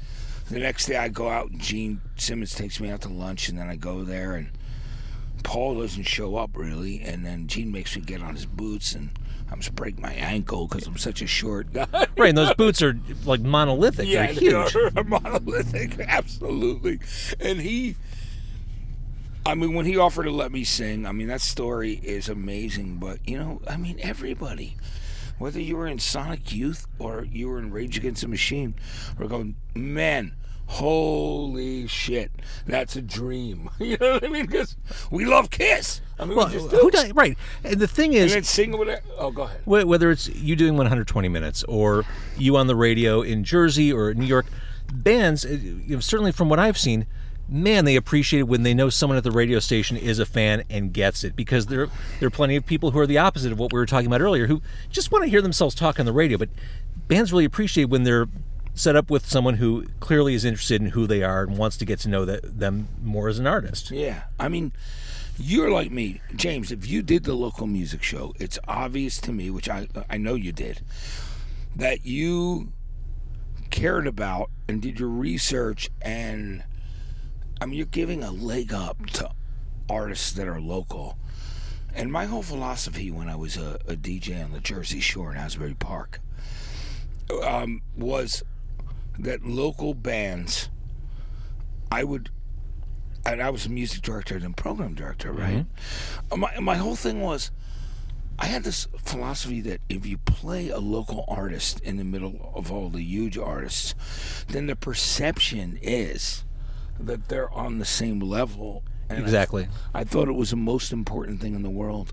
the 0.51 0.59
next 0.59 0.87
day 0.87 0.97
I 0.97 1.09
go 1.09 1.29
out 1.29 1.51
and 1.51 1.61
Gene 1.61 2.01
Simmons 2.17 2.55
takes 2.55 2.81
me 2.81 2.91
out 2.91 3.01
to 3.03 3.09
lunch 3.09 3.49
and 3.49 3.59
then 3.59 3.69
I 3.69 3.77
go 3.77 4.05
there 4.05 4.35
and 4.35 4.51
Paul 5.43 5.81
doesn't 5.81 6.05
show 6.05 6.37
up 6.37 6.57
really 6.57 7.01
and 7.01 7.25
then 7.25 7.47
Gene 7.47 7.73
makes 7.73 7.97
me 7.97 8.03
get 8.03 8.23
on 8.23 8.35
his 8.35 8.47
boots 8.47 8.95
and 8.95 9.11
I'm 9.51 9.59
just 9.61 9.75
break 9.75 9.99
my 10.01 10.13
ankle 10.15 10.67
because 10.67 10.87
I'm 10.87 10.97
such 10.97 11.21
a 11.21 11.27
short 11.27 11.73
guy. 11.73 11.87
Right, 12.17 12.29
and 12.31 12.39
those 12.39 12.55
boots 12.55 12.81
are 12.83 12.99
like 13.27 13.41
monolithic. 13.41 14.09
yeah, 14.09 14.27
They're 14.27 14.35
huge. 14.35 14.73
They 14.73 15.01
are 15.01 15.05
monolithic, 15.05 15.99
absolutely. 16.09 17.01
And 17.41 17.61
he, 17.61 17.97
I 19.45 19.55
mean, 19.55 19.75
when 19.75 19.85
he 19.87 19.97
offered 19.99 20.25
to 20.25 20.31
let 20.31 20.53
me 20.53 20.65
sing, 20.65 21.05
I 21.05 21.13
mean 21.13 21.29
that 21.29 21.41
story 21.43 22.01
is 22.03 22.29
amazing. 22.29 22.97
But 22.97 23.19
you 23.29 23.37
know, 23.39 23.61
I 23.69 23.77
mean, 23.77 23.99
everybody, 24.01 24.77
whether 25.39 25.61
you 25.61 25.77
were 25.77 25.87
in 25.87 25.99
Sonic 25.99 26.53
Youth 26.53 26.87
or 26.99 27.25
you 27.31 27.49
were 27.49 27.59
in 27.59 27.71
Rage 27.71 27.97
Against 27.99 28.23
the 28.23 28.29
Machine, 28.29 28.75
we're 29.19 29.29
going, 29.29 29.57
man. 29.75 30.35
Holy 30.67 31.87
shit, 31.87 32.31
that's 32.67 32.97
a 32.97 33.03
dream. 33.03 33.69
You 33.79 33.99
know 34.01 34.13
what 34.15 34.25
I 34.25 34.29
mean? 34.29 34.47
Because 34.47 34.77
we 35.11 35.27
love 35.27 35.51
Kiss. 35.51 36.01
I 36.19 36.25
mean, 36.25 36.37
Well, 36.37 36.47
we 36.47 36.53
just 36.55 36.71
do. 36.71 36.77
who 36.79 36.91
does, 36.91 37.13
right. 37.13 37.37
And 37.63 37.79
the 37.79 37.87
thing 37.87 38.15
And 38.15 38.25
is, 38.25 38.33
then 38.33 38.43
sing 38.45 38.79
with 38.79 38.89
it. 38.89 39.03
Oh, 39.19 39.31
go 39.31 39.43
ahead. 39.43 39.61
Whether 39.67 40.11
it's 40.11 40.29
you 40.29 40.57
doing 40.57 40.77
120 40.79 41.29
minutes 41.29 41.63
or 41.65 42.05
you 42.39 42.57
on 42.57 42.69
the 42.69 42.77
radio 42.77 43.21
in 43.21 43.45
Jersey 43.45 43.93
or 43.93 44.15
New 44.15 44.25
York, 44.25 44.47
bands, 44.93 45.45
uh, 45.45 46.01
certainly 46.01 46.33
from 46.33 46.49
what 46.49 46.59
I've 46.59 46.79
seen, 46.79 47.07
man, 47.53 47.85
they 47.85 47.97
appreciate 47.97 48.41
it 48.41 48.49
when 48.49 48.63
they 48.63 48.75
know 48.75 48.89
someone 48.89 49.17
at 49.17 49.25
the 49.25 49.31
radio 49.31 49.59
station 49.59 49.97
is 49.97 50.19
a 50.19 50.27
fan 50.27 50.65
and 50.71 50.93
gets 50.93 51.23
it 51.23 51.37
because 51.37 51.67
there 51.67 51.89
there 52.19 52.27
are 52.27 52.31
plenty 52.31 52.57
of 52.57 52.65
people 52.65 52.93
who 52.93 52.99
are 52.99 53.07
the 53.07 53.19
opposite 53.19 53.53
of 53.53 53.59
what 53.59 53.73
we 53.73 53.79
were 53.79 53.87
talking 53.87 54.07
about 54.07 54.21
earlier 54.21 54.47
who 54.47 54.63
just 54.91 55.13
want 55.13 55.25
to 55.25 55.31
hear 55.31 55.43
themselves 55.43 55.75
talk 55.75 56.01
on 56.01 56.07
the 56.07 56.13
radio, 56.13 56.39
but 56.39 56.49
bands 57.09 57.33
really 57.33 57.45
appreciate 57.45 57.85
when 57.85 58.05
they're 58.05 58.27
set 58.75 58.97
up 58.97 59.11
with 59.11 59.27
someone 59.27 59.55
who 59.55 59.87
clearly 60.01 60.35
is 60.35 60.45
interested 60.45 60.81
in 60.81 60.89
who 60.89 61.07
they 61.07 61.23
are 61.23 61.43
and 61.43 61.59
wants 61.59 61.77
to 61.77 61.85
get 61.85 61.99
to 62.01 62.09
know 62.09 62.25
that, 62.25 62.59
them 62.59 62.89
more 63.03 63.29
as 63.29 63.39
an 63.39 63.47
artist. 63.47 63.91
Yeah, 63.91 64.25
I 64.41 64.49
mean, 64.49 64.73
you're 65.39 65.71
like 65.71 65.91
me, 65.91 66.23
James. 66.35 66.73
If 66.73 66.89
you 66.89 67.03
did 67.03 67.25
the 67.25 67.35
local 67.35 67.67
music 67.67 68.03
show, 68.03 68.33
it's 68.39 68.59
obvious 68.67 69.21
to 69.23 69.33
me, 69.33 69.51
which 69.51 69.69
I 69.69 69.89
I 70.09 70.17
know 70.17 70.35
you 70.35 70.53
did, 70.53 70.81
that 71.77 72.07
you 72.07 72.73
cared 73.71 74.07
about 74.07 74.51
and 74.69 74.81
did 74.81 74.99
your 74.99 75.09
research, 75.09 75.91
and 76.01 76.65
I 77.63 77.67
mean, 77.67 77.77
you're 77.77 77.87
giving 77.87 78.25
a 78.25 78.33
leg 78.33 78.75
up 78.75 79.07
to 79.11 79.31
artists 79.89 80.33
that 80.33 80.49
are 80.49 80.61
local. 80.61 81.17
And 81.95 82.11
my 82.11 82.25
whole 82.25 82.43
philosophy 82.43 83.09
when 83.09 83.29
I 83.29 83.37
was 83.37 83.57
a, 83.57 83.79
a 83.87 83.95
DJ 83.95 84.43
on 84.45 84.51
the 84.51 84.59
Jersey 84.59 84.99
Shore 84.99 85.31
in 85.31 85.37
Asbury 85.39 85.75
Park 85.75 86.19
um, 87.45 87.83
was 87.97 88.43
that 89.17 89.47
local 89.47 89.95
bands, 89.95 90.71
I 91.93 92.03
would 92.03 92.31
and 93.25 93.41
I 93.41 93.51
was 93.51 93.67
a 93.67 93.71
music 93.71 94.03
director 94.03 94.35
and 94.35 94.57
program 94.57 94.95
director, 94.95 95.31
right? 95.31 95.65
Uh, 96.33 96.37
My 96.39 96.59
my 96.59 96.75
whole 96.75 96.97
thing 96.97 97.21
was, 97.21 97.53
I 98.41 98.47
had 98.47 98.65
this 98.65 98.89
philosophy 98.99 99.61
that 99.61 99.81
if 99.89 100.05
you 100.05 100.19
play 100.19 100.69
a 100.69 100.81
local 100.81 101.25
artist 101.29 101.79
in 101.79 101.97
the 101.97 102.05
middle 102.05 102.51
of 102.57 102.73
all 102.73 102.89
the 102.89 103.05
huge 103.05 103.39
artists, 103.39 103.95
then 104.49 104.67
the 104.67 104.75
perception 104.75 105.79
is 105.81 106.43
that 106.99 107.29
they're 107.29 107.51
on 107.53 107.79
the 107.79 107.85
same 107.85 108.21
level. 108.21 108.83
And 109.09 109.19
Exactly. 109.21 109.69
I 109.93 110.05
thought 110.05 110.29
it 110.29 110.33
was 110.33 110.51
the 110.51 110.57
most 110.57 110.93
important 110.93 111.41
thing 111.41 111.55
in 111.55 111.63
the 111.63 111.71
world. 111.71 112.13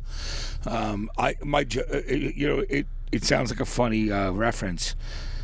Um, 0.65 1.09
I 1.17 1.35
my 1.43 1.65
uh, 1.77 1.97
uh, 1.97 2.01
you 2.13 2.47
know 2.47 2.65
it 2.69 2.87
it 3.11 3.23
sounds 3.23 3.49
like 3.51 3.59
a 3.61 3.65
funny 3.65 4.11
uh, 4.11 4.31
reference 4.31 4.95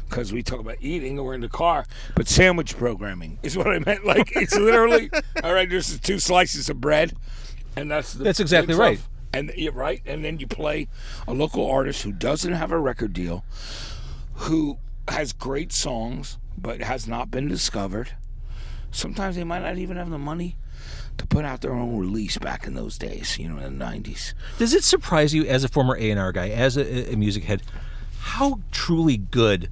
because 0.10 0.34
we 0.34 0.44
talk 0.44 0.60
about 0.60 0.77
eating 0.81 1.18
and 1.18 1.25
we're 1.25 1.33
in 1.33 1.42
the 1.42 1.50
car, 1.50 1.86
but 2.16 2.27
sandwich 2.27 2.77
programming 2.77 3.40
is 3.42 3.55
what 3.57 3.68
I 3.68 3.79
meant. 3.79 4.05
Like 4.05 4.36
it's 4.36 4.55
literally 4.57 5.09
all 5.44 5.53
right. 5.53 5.70
There's 5.70 5.98
two 6.01 6.20
slices 6.20 6.70
of 6.70 6.81
bread, 6.81 7.14
and 7.77 7.90
that's 7.90 8.14
the 8.14 8.24
That's 8.25 8.40
exactly 8.42 8.74
right. 8.75 8.98
stuff. 8.98 9.09
And 9.33 9.51
you're 9.55 9.74
right, 9.74 10.01
and 10.05 10.24
then 10.24 10.40
you 10.40 10.48
play 10.48 10.88
a 11.27 11.33
local 11.33 11.70
artist 11.70 12.03
who 12.03 12.12
doesn't 12.14 12.53
have 12.53 12.72
a 12.72 12.79
record 12.79 13.12
deal, 13.14 13.44
who 14.33 14.77
has 15.07 15.33
great 15.33 15.72
songs 15.72 16.38
but 16.57 16.81
has 16.81 17.07
not 17.07 17.31
been 17.31 17.48
discovered. 17.48 18.12
Sometimes 18.96 19.36
they 19.36 19.44
might 19.44 19.62
not 19.62 19.77
even 19.77 19.98
have 19.98 20.10
the 20.10 20.18
money 20.18 20.55
to 21.18 21.27
put 21.27 21.44
out 21.44 21.62
their 21.62 21.74
own 21.74 21.98
release 21.98 22.38
back 22.38 22.66
in 22.66 22.75
those 22.75 22.98
days, 22.98 23.38
you 23.38 23.50
know, 23.50 23.58
in 23.58 23.77
the 23.77 23.86
90s. 23.86 24.34
Does 24.58 24.74
it 24.74 24.84
surprise 24.84 25.34
you, 25.34 25.46
as 25.46 25.64
a 25.66 25.68
former 25.68 25.98
A 25.98 26.10
and 26.10 26.20
R 26.20 26.31
guy, 26.31 26.50
as 26.50 26.77
a, 26.77 27.12
a 27.12 27.18
music 27.18 27.44
head, 27.44 27.62
how 28.20 28.62
truly 28.72 29.18
good 29.18 29.70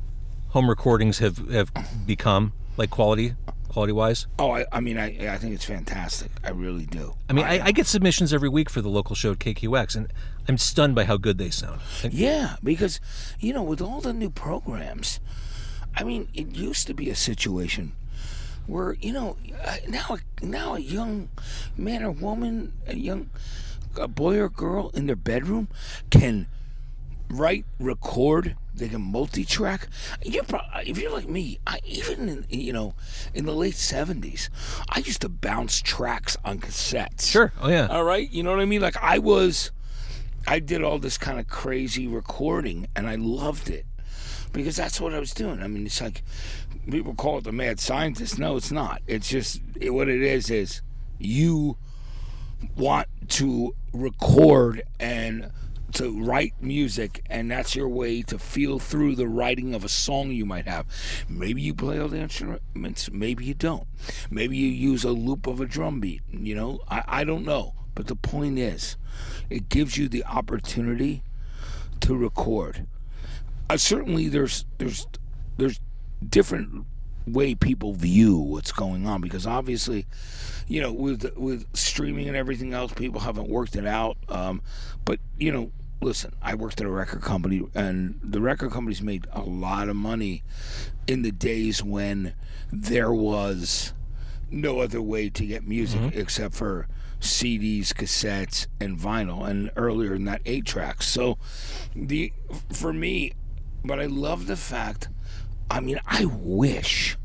home 0.50 0.70
recordings 0.70 1.20
have 1.20 1.38
have 1.50 1.72
become, 2.06 2.52
like 2.76 2.90
quality, 2.90 3.36
quality 3.70 3.94
wise? 3.94 4.28
Oh, 4.38 4.52
I, 4.52 4.66
I 4.74 4.82
mean, 4.82 4.98
I, 4.98 5.34
I 5.34 5.38
think 5.38 5.56
it's 5.56 5.66
fantastic. 5.66 6.32
I 6.44 6.50
really 6.50 6.86
do. 6.86 7.16
I 7.30 7.34
mean, 7.34 7.46
I, 7.46 7.68
I 7.68 7.72
get 7.72 7.88
submissions 7.88 8.34
every 8.34 8.50
week 8.50 8.70
for 8.70 8.82
the 8.82 8.90
local 8.90 9.16
show 9.16 9.32
at 9.32 9.40
KQX, 9.40 9.96
and 9.96 10.12
I'm 10.50 10.58
stunned 10.58 10.96
by 10.96 11.06
how 11.06 11.16
good 11.16 11.38
they 11.38 11.50
sound. 11.50 11.80
Yeah, 12.10 12.58
because, 12.62 13.00
you 13.40 13.54
know, 13.54 13.64
with 13.64 13.82
all 13.82 14.02
the 14.02 14.12
new 14.12 14.30
programs, 14.30 15.22
I 15.96 16.04
mean, 16.04 16.28
it 16.34 16.56
used 16.56 16.88
to 16.88 16.94
be 16.94 17.10
a 17.10 17.16
situation 17.16 17.94
where, 18.68 18.94
you 18.94 19.14
know, 19.14 19.38
uh, 19.66 19.78
now, 19.88 20.18
now 20.42 20.76
a 20.76 20.80
young 20.80 21.30
man 21.78 22.04
or 22.04 22.12
woman, 22.12 22.74
a 22.88 22.96
young 22.96 23.30
a 23.98 24.08
boy 24.08 24.40
or 24.40 24.50
girl 24.50 24.90
in 24.94 25.08
their 25.08 25.16
bedroom 25.16 25.68
can 26.10 26.48
write, 27.30 27.66
record. 27.80 28.56
They 28.76 28.90
can 28.90 29.02
multi-track. 29.02 29.88
You're 30.24 30.44
pro- 30.44 30.62
if 30.84 30.98
you're 30.98 31.12
like 31.12 31.30
me, 31.30 31.60
I, 31.68 31.80
even 31.86 32.28
in 32.28 32.46
you 32.50 32.74
know 32.74 32.96
in 33.36 33.46
the 33.46 33.54
late 33.54 33.76
'70s, 33.76 34.50
I 34.90 35.00
used 35.00 35.22
to 35.22 35.30
bounce 35.30 35.80
tracks 35.80 36.38
on 36.44 36.58
cassettes. 36.60 37.30
Sure. 37.30 37.54
Oh 37.62 37.70
yeah. 37.70 37.86
All 37.88 38.04
right, 38.04 38.30
you 38.32 38.42
know 38.42 38.50
what 38.50 38.60
I 38.60 38.66
mean? 38.66 38.82
Like 38.82 38.98
I 39.00 39.20
was, 39.20 39.70
I 40.48 40.58
did 40.58 40.82
all 40.82 40.98
this 40.98 41.20
kind 41.20 41.40
of 41.40 41.48
crazy 41.48 42.08
recording, 42.08 42.88
and 42.96 43.08
I 43.08 43.14
loved 43.14 43.70
it 43.70 43.86
because 44.54 44.76
that's 44.76 45.02
what 45.02 45.14
I 45.14 45.20
was 45.20 45.34
doing. 45.34 45.62
I 45.62 45.68
mean, 45.68 45.86
it's 45.86 46.02
like 46.02 46.24
people 46.90 47.16
call 47.16 47.40
it 47.40 47.44
the 47.44 47.52
mad 47.52 47.80
scientist. 47.80 48.40
No, 48.40 48.56
it's 48.56 48.72
not. 48.72 49.02
It's 49.08 49.28
just 49.28 49.62
it, 49.80 49.90
what 49.90 50.08
it 50.08 50.22
is 50.22 50.50
is 50.50 50.82
you 51.20 51.78
want 52.78 53.08
to 53.28 53.76
record 53.92 54.84
and 55.00 55.52
to 55.94 56.24
write 56.24 56.54
music 56.60 57.22
and 57.30 57.52
that's 57.52 57.76
your 57.76 57.88
way 57.88 58.24
to 58.24 58.40
feel 58.40 58.80
through 58.80 59.16
the 59.16 59.28
writing 59.28 59.76
of 59.76 59.84
a 59.84 59.90
song 59.90 60.32
you 60.32 60.46
might 60.46 60.66
have 60.66 60.88
maybe 61.30 61.62
you 61.62 61.74
play 61.74 62.00
all 62.00 62.08
the 62.08 62.18
instruments 62.18 63.12
maybe 63.12 63.46
you 63.46 63.54
don't 63.54 63.86
maybe 64.32 64.58
you 64.58 64.68
use 64.68 65.04
a 65.04 65.12
loop 65.12 65.46
of 65.46 65.62
a 65.62 65.68
drum 65.68 66.00
beat 66.00 66.22
you 66.32 66.56
know 66.56 66.80
i, 66.90 67.04
I 67.08 67.24
don't 67.24 67.46
know 67.46 67.76
but 67.94 68.08
the 68.08 68.16
point 68.16 68.58
is 68.58 68.98
it 69.52 69.70
gives 69.70 69.96
you 69.96 70.08
the 70.08 70.26
opportunity 70.26 71.22
to 72.00 72.16
record 72.16 72.88
uh, 73.74 73.78
certainly 73.78 74.28
there's 74.28 74.66
there's 74.78 75.08
there's 75.58 75.80
different 76.28 76.86
way 77.26 77.56
people 77.56 77.94
view 77.94 78.38
what's 78.38 78.72
going 78.72 79.08
on 79.08 79.20
because 79.20 79.48
obviously 79.48 80.06
you 80.68 80.80
know 80.80 80.92
with 80.92 81.36
with 81.36 81.66
streaming 81.76 82.28
and 82.28 82.38
everything 82.38 82.74
else 82.74 82.94
people 82.94 83.22
haven't 83.22 83.50
worked 83.50 83.76
it 83.76 83.86
out 83.86 84.18
um, 84.30 84.62
but 85.06 85.20
you 85.40 85.52
know 85.52 85.72
listen 86.02 86.34
i 86.42 86.54
worked 86.54 86.80
at 86.82 86.86
a 86.86 86.90
record 86.90 87.22
company 87.22 87.66
and 87.74 88.20
the 88.22 88.42
record 88.42 88.72
companies 88.72 89.02
made 89.02 89.26
a 89.32 89.42
lot 89.42 89.90
of 89.90 89.96
money 89.96 90.44
in 91.08 91.22
the 91.24 91.32
days 91.32 91.82
when 91.82 92.34
there 92.72 93.12
was 93.12 93.94
no 94.52 94.82
other 94.82 95.02
way 95.02 95.30
to 95.30 95.46
get 95.46 95.68
music 95.68 96.12
except 96.14 96.54
for 96.54 96.88
CDs, 97.24 97.88
cassettes, 97.94 98.68
and 98.82 99.00
vinyl, 99.00 99.48
and 99.48 99.72
earlier 99.78 100.10
than 100.10 100.26
that, 100.26 100.42
eight 100.46 100.66
tracks. 100.66 101.08
So, 101.08 101.38
the 101.96 102.34
for 102.70 102.92
me, 102.92 103.32
but 103.84 104.00
I 104.00 104.06
love 104.06 104.48
the 104.48 104.56
fact. 104.56 105.10
I 105.70 105.80
mean, 105.80 106.00
I 106.06 106.26
wish, 106.26 107.18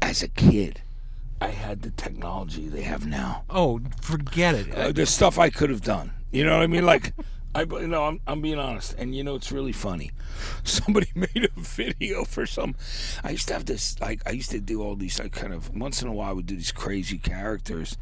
as 0.00 0.22
a 0.22 0.28
kid, 0.28 0.82
I 1.40 1.48
had 1.48 1.82
the 1.82 1.90
technology 1.90 2.68
they 2.68 2.82
have 2.82 3.06
now. 3.06 3.44
Oh, 3.50 3.80
forget 4.00 4.54
it. 4.54 4.74
Uh, 4.74 4.92
the 4.92 5.06
stuff 5.06 5.38
I 5.38 5.50
could 5.50 5.70
have 5.70 5.82
done. 5.82 6.12
You 6.30 6.44
know 6.44 6.56
what 6.56 6.62
I 6.62 6.66
mean? 6.66 6.86
Like, 6.86 7.12
I 7.54 7.62
you 7.62 7.86
know 7.86 8.04
I'm 8.04 8.20
I'm 8.26 8.40
being 8.40 8.58
honest, 8.58 8.94
and 8.98 9.14
you 9.14 9.22
know 9.22 9.36
it's 9.36 9.52
really 9.52 9.72
funny. 9.72 10.10
Somebody 10.64 11.08
made 11.14 11.48
a 11.56 11.60
video 11.60 12.24
for 12.24 12.46
some. 12.46 12.74
I 13.22 13.30
used 13.30 13.48
to 13.48 13.54
have 13.54 13.66
this 13.66 14.00
like 14.00 14.22
I 14.26 14.30
used 14.30 14.50
to 14.50 14.60
do 14.60 14.82
all 14.82 14.96
these 14.96 15.18
like 15.18 15.32
kind 15.32 15.52
of 15.52 15.74
once 15.76 16.02
in 16.02 16.08
a 16.08 16.12
while 16.12 16.30
I 16.30 16.32
would 16.32 16.46
do 16.46 16.56
these 16.56 16.72
crazy 16.72 17.18
characters. 17.18 17.96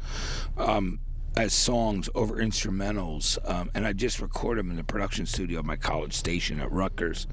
Um, 0.57 0.99
as 1.35 1.51
songs 1.51 2.09
over 2.13 2.35
instrumentals, 2.35 3.39
um, 3.49 3.71
and 3.73 3.87
I 3.87 3.93
just 3.93 4.19
record 4.19 4.59
them 4.59 4.69
in 4.69 4.77
the 4.77 4.83
production 4.83 5.25
studio 5.25 5.61
of 5.61 5.65
my 5.65 5.75
college 5.75 6.13
station 6.13 6.59
at 6.59 6.71
Rutgers. 6.71 7.25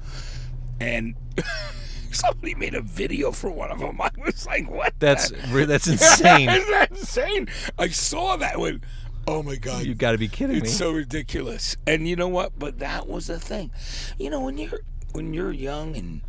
And 0.81 1.15
somebody 2.11 2.55
made 2.55 2.73
a 2.73 2.81
video 2.81 3.31
for 3.31 3.51
one 3.51 3.69
of 3.69 3.79
them. 3.79 4.01
I 4.01 4.09
was 4.17 4.47
like, 4.47 4.69
"What?" 4.69 4.93
That's 4.99 5.29
that's 5.51 5.87
insane. 5.87 6.49
Isn't 6.49 6.71
that 6.71 6.89
insane? 6.89 7.49
I 7.77 7.89
saw 7.89 8.35
that 8.37 8.59
one. 8.59 8.81
Oh 9.27 9.43
my 9.43 9.55
god. 9.57 9.85
You 9.85 9.93
got 9.93 10.13
to 10.13 10.17
be 10.17 10.27
kidding 10.27 10.55
me. 10.55 10.61
It's 10.63 10.75
so 10.75 10.91
ridiculous. 10.91 11.77
And 11.85 12.07
you 12.07 12.15
know 12.15 12.27
what? 12.27 12.57
But 12.57 12.79
that 12.79 13.07
was 13.07 13.27
the 13.27 13.39
thing. 13.39 13.69
You 14.17 14.31
know, 14.31 14.41
when 14.41 14.57
you're 14.57 14.79
when 15.11 15.35
you're 15.35 15.51
young 15.51 15.95
and 15.95 16.21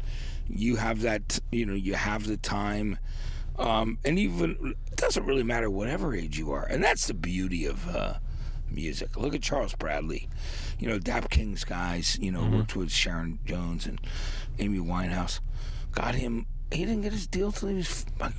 you 0.48 0.76
have 0.76 1.00
that, 1.00 1.40
you 1.50 1.64
know, 1.64 1.74
you 1.74 1.94
have 1.94 2.26
the 2.26 2.36
time, 2.36 2.98
um, 3.58 3.98
and 4.04 4.18
even 4.18 4.74
it 4.90 4.96
doesn't 4.96 5.24
really 5.24 5.44
matter 5.44 5.70
whatever 5.70 6.14
age 6.14 6.38
you 6.38 6.52
are. 6.52 6.66
And 6.66 6.84
that's 6.84 7.06
the 7.06 7.14
beauty 7.14 7.64
of 7.64 7.88
uh, 7.88 8.14
music. 8.74 9.16
Look 9.16 9.34
at 9.34 9.42
Charles 9.42 9.74
Bradley. 9.74 10.28
You 10.78 10.88
know, 10.88 10.98
Dap 10.98 11.30
King's 11.30 11.64
guys. 11.64 12.18
You 12.20 12.32
know, 12.32 12.40
Mm-hmm. 12.42 12.56
worked 12.56 12.76
with 12.76 12.90
Sharon 12.90 13.38
Jones 13.44 13.86
and 13.86 14.00
Amy 14.58 14.78
Winehouse. 14.78 15.40
Got 15.92 16.14
him. 16.16 16.46
He 16.70 16.84
didn't 16.84 17.02
get 17.02 17.12
his 17.12 17.26
deal 17.26 17.52
till 17.52 17.68
he 17.68 17.76
was 17.76 18.06
like 18.18 18.32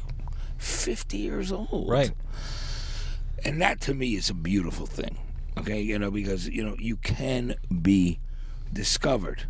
fifty 0.58 1.18
years 1.18 1.52
old. 1.52 1.88
right. 1.90 2.12
And 3.46 3.62
that 3.62 3.82
to 3.82 3.94
me 3.94 4.16
is 4.16 4.30
a 4.30 4.34
beautiful 4.34 4.86
thing. 4.86 5.18
Okay, 5.58 5.82
you 5.82 6.00
know, 6.00 6.10
because 6.10 6.48
you 6.48 6.64
know, 6.66 6.76
you 6.80 6.96
can 6.98 7.56
be 7.82 8.20
discovered. 8.72 9.44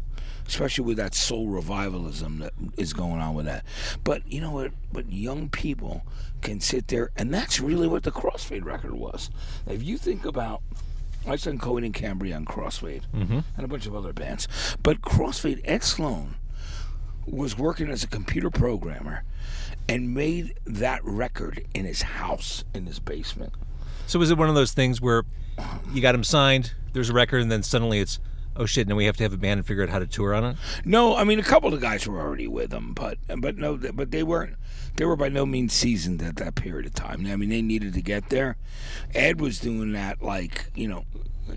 Especially 0.48 0.84
with 0.84 0.98
that 0.98 1.16
soul 1.16 1.48
revivalism 1.48 2.40
that 2.40 2.54
is 2.78 2.94
going 2.94 3.22
on 3.22 3.34
with 3.34 3.46
that. 3.46 3.64
But 4.04 4.30
you 4.32 4.42
know 4.42 4.52
what 4.52 4.72
but 4.92 5.12
young 5.12 5.50
people 5.50 6.04
can 6.42 6.60
sit 6.60 6.90
there 6.90 7.12
and 7.16 7.34
that's 7.34 7.60
really 7.60 7.88
what 7.88 8.04
the 8.04 8.12
Crossfade 8.12 8.66
record 8.66 8.94
was. 8.94 9.30
If 9.68 9.84
you 9.84 9.98
think 9.98 10.26
about 10.26 10.62
I 11.26 11.38
sang 11.38 11.58
Coheed 11.58 11.86
and 11.86 11.94
Cambria 11.94 12.36
on 12.36 12.46
Crossfade 12.46 13.04
mm-hmm. 13.16 13.40
and 13.56 13.66
a 13.66 13.68
bunch 13.68 13.86
of 13.86 13.96
other 13.96 14.12
bands. 14.12 14.48
But 14.84 15.02
Crossfade 15.02 15.62
Ed 15.64 15.84
Sloan 15.84 16.36
was 17.26 17.58
working 17.58 17.90
as 17.90 18.04
a 18.04 18.08
computer 18.08 18.50
programmer 18.50 19.24
and 19.88 20.14
made 20.14 20.54
that 20.66 21.04
record 21.04 21.66
in 21.74 21.86
his 21.86 22.02
house 22.02 22.64
in 22.74 22.86
his 22.86 23.00
basement. 23.00 23.54
So 24.08 24.20
was 24.20 24.32
it 24.32 24.38
one 24.38 24.50
of 24.50 24.56
those 24.56 24.74
things 24.74 25.02
where 25.02 25.24
you 25.94 26.02
got 26.02 26.16
him 26.16 26.24
signed, 26.24 26.74
there's 26.94 27.10
a 27.10 27.14
record, 27.14 27.42
and 27.42 27.52
then 27.52 27.64
suddenly 27.64 28.00
it's, 28.00 28.20
oh 28.56 28.66
shit, 28.66 28.88
now 28.88 28.96
we 28.96 29.06
have 29.06 29.18
to 29.18 29.24
have 29.24 29.34
a 29.34 29.38
band 29.38 29.60
and 29.60 29.66
figure 29.68 29.84
out 29.84 29.90
how 29.90 30.00
to 30.00 30.08
tour 30.08 30.34
on 30.34 30.44
it? 30.44 30.58
No, 30.86 31.16
I 31.16 31.24
mean 31.24 31.40
a 31.40 31.44
couple 31.44 31.74
of 31.74 31.80
the 31.80 31.86
guys 31.86 32.08
were 32.08 32.20
already 32.20 32.48
with 32.48 32.70
them, 32.72 32.94
but 32.94 33.18
but 33.38 33.58
no, 33.58 33.78
but 33.78 34.12
they 34.12 34.24
weren't. 34.24 34.56
They 34.96 35.06
were 35.06 35.16
by 35.16 35.30
no 35.30 35.46
means 35.46 35.74
seasoned 35.74 36.22
at 36.22 36.36
that 36.36 36.54
period 36.56 36.86
of 36.86 36.94
time. 36.94 37.26
I 37.26 37.36
mean, 37.36 37.50
they 37.50 37.62
needed 37.64 37.94
to 37.96 38.02
get 38.02 38.30
there. 38.30 38.58
Ed 39.16 39.42
was 39.42 39.60
doing 39.60 39.92
that 39.94 40.22
like 40.22 40.68
you 40.76 40.88
know, 40.88 41.06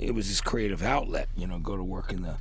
it 0.01 0.15
was 0.15 0.29
his 0.29 0.41
creative 0.41 0.83
outlet. 0.83 1.29
You 1.37 1.47
know, 1.47 1.59
go 1.59 1.77
to 1.77 1.85
work 1.85 2.13
in 2.13 2.23
the 2.23 2.37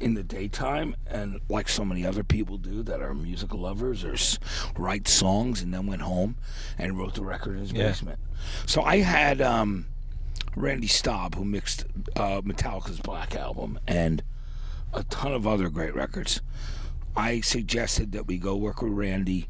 in 0.00 0.14
the 0.14 0.22
daytime, 0.24 0.96
and 1.06 1.40
like 1.48 1.68
so 1.68 1.84
many 1.84 2.04
other 2.04 2.24
people 2.24 2.56
do 2.58 2.82
that 2.82 3.00
are 3.00 3.14
musical 3.14 3.60
lovers 3.60 4.04
or 4.04 4.14
s- 4.14 4.38
write 4.76 5.06
songs, 5.06 5.62
and 5.62 5.72
then 5.72 5.86
went 5.86 6.02
home 6.02 6.36
and 6.78 6.98
wrote 6.98 7.14
the 7.14 7.22
record 7.24 7.54
in 7.54 7.60
his 7.60 7.72
Yeah. 7.72 7.88
basement. 7.88 8.18
So 8.66 8.82
I 8.82 8.98
had 8.98 9.40
um, 9.40 9.86
Randy 10.54 10.86
Staub, 10.86 11.34
who 11.34 11.44
mixed 11.44 11.84
uh, 12.16 12.42
Metallica's 12.42 13.00
Black 13.00 13.34
Album, 13.34 13.78
and 13.86 14.22
a 14.92 15.02
ton 15.04 15.32
of 15.32 15.46
other 15.46 15.68
great 15.68 15.94
records. 15.94 16.40
I 17.16 17.40
suggested 17.40 18.12
that 18.12 18.26
we 18.26 18.38
go 18.38 18.56
work 18.56 18.82
with 18.82 18.92
Randy 18.92 19.48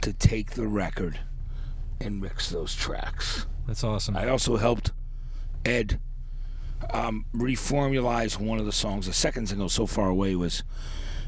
to 0.00 0.12
take 0.12 0.52
the 0.52 0.66
record 0.66 1.20
and 2.00 2.20
mix 2.20 2.50
those 2.50 2.74
tracks. 2.74 3.46
That's 3.66 3.84
awesome. 3.84 4.16
I 4.16 4.28
also 4.28 4.56
helped 4.56 4.92
Ed 5.64 6.00
um, 6.90 7.26
reformulize 7.34 8.38
one 8.38 8.58
of 8.58 8.66
the 8.66 8.72
songs. 8.72 9.06
The 9.06 9.12
second 9.12 9.48
single, 9.48 9.68
"So 9.68 9.86
Far 9.86 10.08
Away," 10.08 10.34
was 10.34 10.64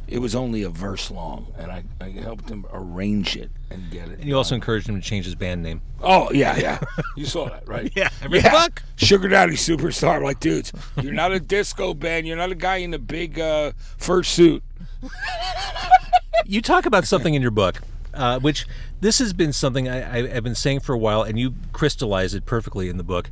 it 0.07 0.19
was 0.19 0.35
only 0.35 0.63
a 0.63 0.69
verse 0.69 1.11
long, 1.11 1.53
and 1.59 1.71
I, 1.73 1.85
I 2.01 2.11
helped 2.11 2.49
him 2.51 2.67
arrange 2.73 3.37
it 3.37 3.51
and 3.71 3.91
get 3.91 4.09
it. 4.09 4.19
and 4.19 4.25
you 4.25 4.37
also 4.37 4.55
encouraged 4.55 4.89
him 4.89 5.01
to 5.01 5.07
change 5.07 5.25
his 5.25 5.35
band 5.35 5.63
name. 5.63 5.81
Oh 6.03 6.31
yeah, 6.33 6.57
yeah. 6.57 6.81
You 7.17 7.25
saw 7.27 7.47
that, 7.49 7.67
right? 7.67 7.91
Yeah, 7.97 8.11
read 8.29 8.45
the 8.45 8.51
book. 8.51 8.83
Sugar 8.97 9.29
Daddy 9.29 9.55
Superstar. 9.55 10.17
I'm 10.17 10.23
like, 10.23 10.41
dudes, 10.41 10.73
you're 11.01 11.13
not 11.15 11.33
a 11.33 11.41
disco 11.41 11.95
band. 11.95 12.27
You're 12.27 12.37
not 12.37 12.51
a 12.51 12.55
guy 12.57 12.77
in 12.77 12.93
a 12.93 12.99
big 12.99 13.39
uh, 13.39 13.73
fur 13.97 14.23
suit. 14.23 14.63
you 16.47 16.61
talk 16.61 16.87
about 16.87 17.07
something 17.07 17.35
in 17.35 17.43
your 17.43 17.51
book, 17.51 17.81
uh, 18.13 18.39
which 18.41 18.67
this 19.01 19.19
has 19.19 19.33
been 19.33 19.53
something 19.53 19.89
I, 19.89 20.01
I, 20.01 20.37
I've 20.37 20.45
been 20.45 20.55
saying 20.55 20.81
for 20.81 20.93
a 20.95 20.99
while, 20.99 21.23
and 21.23 21.39
you 21.39 21.55
crystallize 21.73 22.35
it 22.35 22.45
perfectly 22.47 22.89
in 22.89 22.97
the 22.97 23.05
book. 23.05 23.31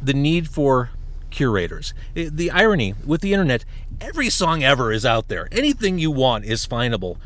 The 0.00 0.14
need 0.14 0.48
for 0.48 0.90
curators. 1.30 1.92
The 2.14 2.50
irony 2.50 2.94
with 3.04 3.20
the 3.20 3.32
internet, 3.32 3.64
every 4.00 4.30
song 4.30 4.62
ever 4.62 4.92
is 4.92 5.04
out 5.06 5.28
there. 5.28 5.48
Anything 5.52 5.98
you 5.98 6.10
want 6.10 6.44
is 6.44 6.66
findable. 6.66 7.18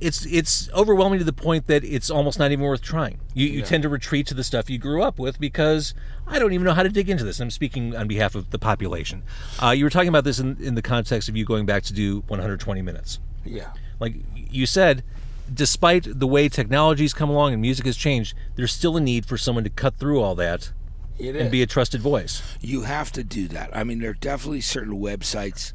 It's 0.00 0.26
it's 0.26 0.68
overwhelming 0.72 1.20
to 1.20 1.24
the 1.24 1.32
point 1.32 1.68
that 1.68 1.84
it's 1.84 2.10
almost 2.10 2.36
not 2.38 2.50
even 2.50 2.64
worth 2.64 2.82
trying. 2.82 3.20
You, 3.34 3.46
you 3.46 3.62
tend 3.62 3.84
to 3.84 3.88
retreat 3.88 4.26
to 4.28 4.34
the 4.34 4.42
stuff 4.42 4.68
you 4.68 4.76
grew 4.78 5.00
up 5.02 5.16
with 5.18 5.38
because 5.38 5.94
I 6.26 6.40
don't 6.40 6.52
even 6.52 6.64
know 6.64 6.72
how 6.74 6.82
to 6.82 6.88
dig 6.88 7.08
into 7.08 7.22
this. 7.24 7.38
I'm 7.38 7.50
speaking 7.52 7.94
on 7.94 8.08
behalf 8.08 8.34
of 8.34 8.50
the 8.50 8.58
population. 8.58 9.22
Uh, 9.62 9.70
you 9.70 9.84
were 9.84 9.90
talking 9.90 10.08
about 10.08 10.24
this 10.24 10.40
in, 10.40 10.56
in 10.60 10.74
the 10.74 10.82
context 10.82 11.28
of 11.28 11.36
you 11.36 11.44
going 11.44 11.66
back 11.66 11.84
to 11.84 11.92
do 11.92 12.24
120 12.26 12.82
minutes 12.82 13.20
Yeah. 13.44 13.72
like 14.00 14.16
you 14.34 14.66
said, 14.66 15.04
despite 15.52 16.06
the 16.18 16.26
way 16.26 16.48
technology's 16.48 17.14
come 17.14 17.30
along 17.30 17.52
and 17.52 17.62
music 17.62 17.86
has 17.86 17.96
changed, 17.96 18.34
there's 18.56 18.72
still 18.72 18.96
a 18.96 19.00
need 19.00 19.24
for 19.24 19.38
someone 19.38 19.62
to 19.64 19.70
cut 19.70 19.96
through 19.98 20.20
all 20.20 20.34
that 20.34 20.72
and 21.20 21.48
be 21.52 21.62
a 21.62 21.66
trusted 21.66 22.00
voice. 22.00 22.42
you 22.60 22.82
have 22.82 23.12
to 23.12 23.22
do 23.22 23.46
that. 23.48 23.70
I 23.76 23.84
mean, 23.84 24.00
there 24.00 24.10
are 24.10 24.14
definitely 24.14 24.62
certain 24.62 24.94
websites. 25.00 25.72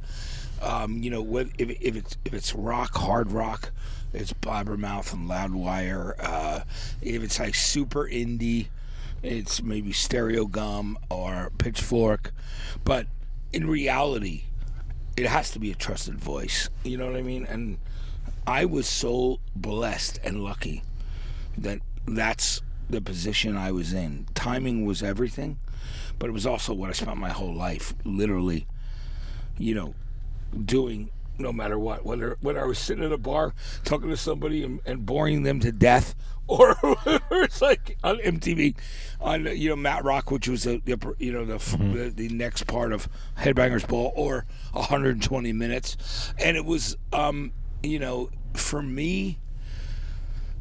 Um, 0.61 1.03
you 1.03 1.09
know, 1.09 1.37
if, 1.37 1.49
if 1.59 1.95
it's 1.95 2.17
if 2.25 2.33
it's 2.33 2.53
rock, 2.55 2.95
hard 2.95 3.31
rock, 3.31 3.71
it's 4.13 4.33
Blabbermouth 4.33 5.13
and 5.13 5.29
Loudwire. 5.29 6.15
Uh, 6.19 6.61
if 7.01 7.21
it's 7.23 7.39
like 7.39 7.55
super 7.55 8.05
indie, 8.05 8.67
it's 9.21 9.61
maybe 9.61 9.91
Stereogum 9.91 10.95
or 11.09 11.51
Pitchfork. 11.57 12.31
But 12.83 13.07
in 13.53 13.69
reality, 13.69 14.43
it 15.15 15.25
has 15.25 15.51
to 15.51 15.59
be 15.59 15.71
a 15.71 15.75
trusted 15.75 16.15
voice. 16.15 16.69
You 16.83 16.97
know 16.97 17.07
what 17.07 17.15
I 17.15 17.21
mean? 17.21 17.45
And 17.45 17.77
I 18.45 18.65
was 18.65 18.87
so 18.87 19.39
blessed 19.55 20.19
and 20.23 20.43
lucky 20.43 20.83
that 21.57 21.79
that's 22.07 22.61
the 22.89 23.01
position 23.01 23.57
I 23.57 23.71
was 23.71 23.93
in. 23.93 24.27
Timing 24.35 24.85
was 24.85 25.03
everything, 25.03 25.57
but 26.17 26.29
it 26.29 26.33
was 26.33 26.45
also 26.45 26.73
what 26.73 26.89
I 26.89 26.93
spent 26.93 27.17
my 27.17 27.29
whole 27.29 27.53
life 27.53 27.93
literally, 28.05 28.67
you 29.57 29.75
know, 29.75 29.95
doing 30.65 31.09
no 31.39 31.53
matter 31.53 31.77
what. 31.77 32.05
Whether 32.05 32.37
whether 32.41 32.61
I 32.61 32.65
was 32.65 32.79
sitting 32.79 33.03
at 33.03 33.11
a 33.11 33.17
bar 33.17 33.53
talking 33.83 34.09
to 34.09 34.17
somebody 34.17 34.63
and, 34.63 34.79
and 34.85 35.05
boring 35.05 35.43
them 35.43 35.59
to 35.61 35.71
death, 35.71 36.15
or 36.47 36.77
it's 37.31 37.61
like 37.61 37.97
on 38.03 38.17
MTV, 38.19 38.75
on 39.19 39.45
you 39.45 39.69
know 39.69 39.75
Matt 39.75 40.03
Rock, 40.03 40.31
which 40.31 40.47
was 40.47 40.63
the, 40.63 40.81
the 40.85 41.15
you 41.19 41.31
know 41.31 41.45
the, 41.45 41.55
f 41.55 41.77
the 41.77 42.11
the 42.15 42.29
next 42.29 42.63
part 42.67 42.91
of 42.91 43.09
Headbangers 43.39 43.87
Ball, 43.87 44.11
or 44.15 44.45
120 44.73 45.53
minutes, 45.53 46.33
and 46.39 46.57
it 46.57 46.65
was 46.65 46.97
um 47.11 47.51
you 47.83 47.99
know 47.99 48.29
for 48.53 48.81
me 48.81 49.39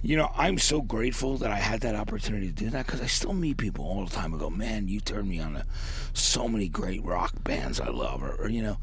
you 0.07 0.17
know, 0.17 0.31
I'm 0.37 0.59
so 0.59 0.83
grateful 0.83 1.37
that 1.39 1.51
I 1.51 1.57
had 1.57 1.81
that 1.81 1.97
opportunity 1.97 2.47
to 2.47 2.53
do 2.53 2.71
that 2.71 2.87
because 2.87 3.01
I 3.01 3.07
still 3.07 3.33
meet 3.33 3.57
people 3.57 3.85
all 3.85 4.05
the 4.05 4.15
time 4.15 4.33
and 4.33 4.41
go, 4.41 4.49
man, 4.49 4.87
you 4.87 5.01
turned 5.01 5.29
me 5.29 5.41
on 5.41 5.55
to 5.55 5.67
so 6.13 6.47
many 6.47 6.69
great 6.69 7.03
rock 7.03 7.43
bands 7.43 7.81
I 7.81 7.89
love, 7.89 8.23
or, 8.23 8.37
or 8.37 8.49
you 8.49 8.63
know, 8.63 8.79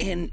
and 0.00 0.30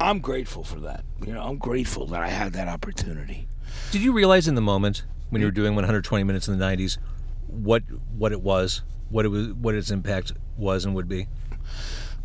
I'm 0.00 0.20
grateful 0.20 0.64
for 0.64 0.80
that. 0.80 1.04
You 1.26 1.34
know, 1.34 1.42
I'm 1.42 1.58
grateful 1.58 2.06
that 2.06 2.22
I 2.22 2.28
had 2.28 2.54
that 2.54 2.66
opportunity. 2.66 3.46
Did 3.90 4.02
you 4.02 4.12
realize 4.12 4.48
in 4.48 4.54
the 4.54 4.62
moment 4.62 5.04
when 5.28 5.42
you 5.42 5.46
were 5.46 5.52
doing 5.52 5.74
120 5.74 6.24
minutes 6.24 6.48
in 6.48 6.58
the 6.58 6.64
90s 6.64 6.96
what 7.46 7.82
what 8.16 8.32
it 8.32 8.40
was, 8.40 8.82
what 9.10 9.26
it 9.26 9.28
was, 9.28 9.52
what 9.52 9.74
its 9.74 9.90
impact 9.90 10.32
was 10.56 10.86
and 10.86 10.94
would 10.94 11.08
be? 11.08 11.28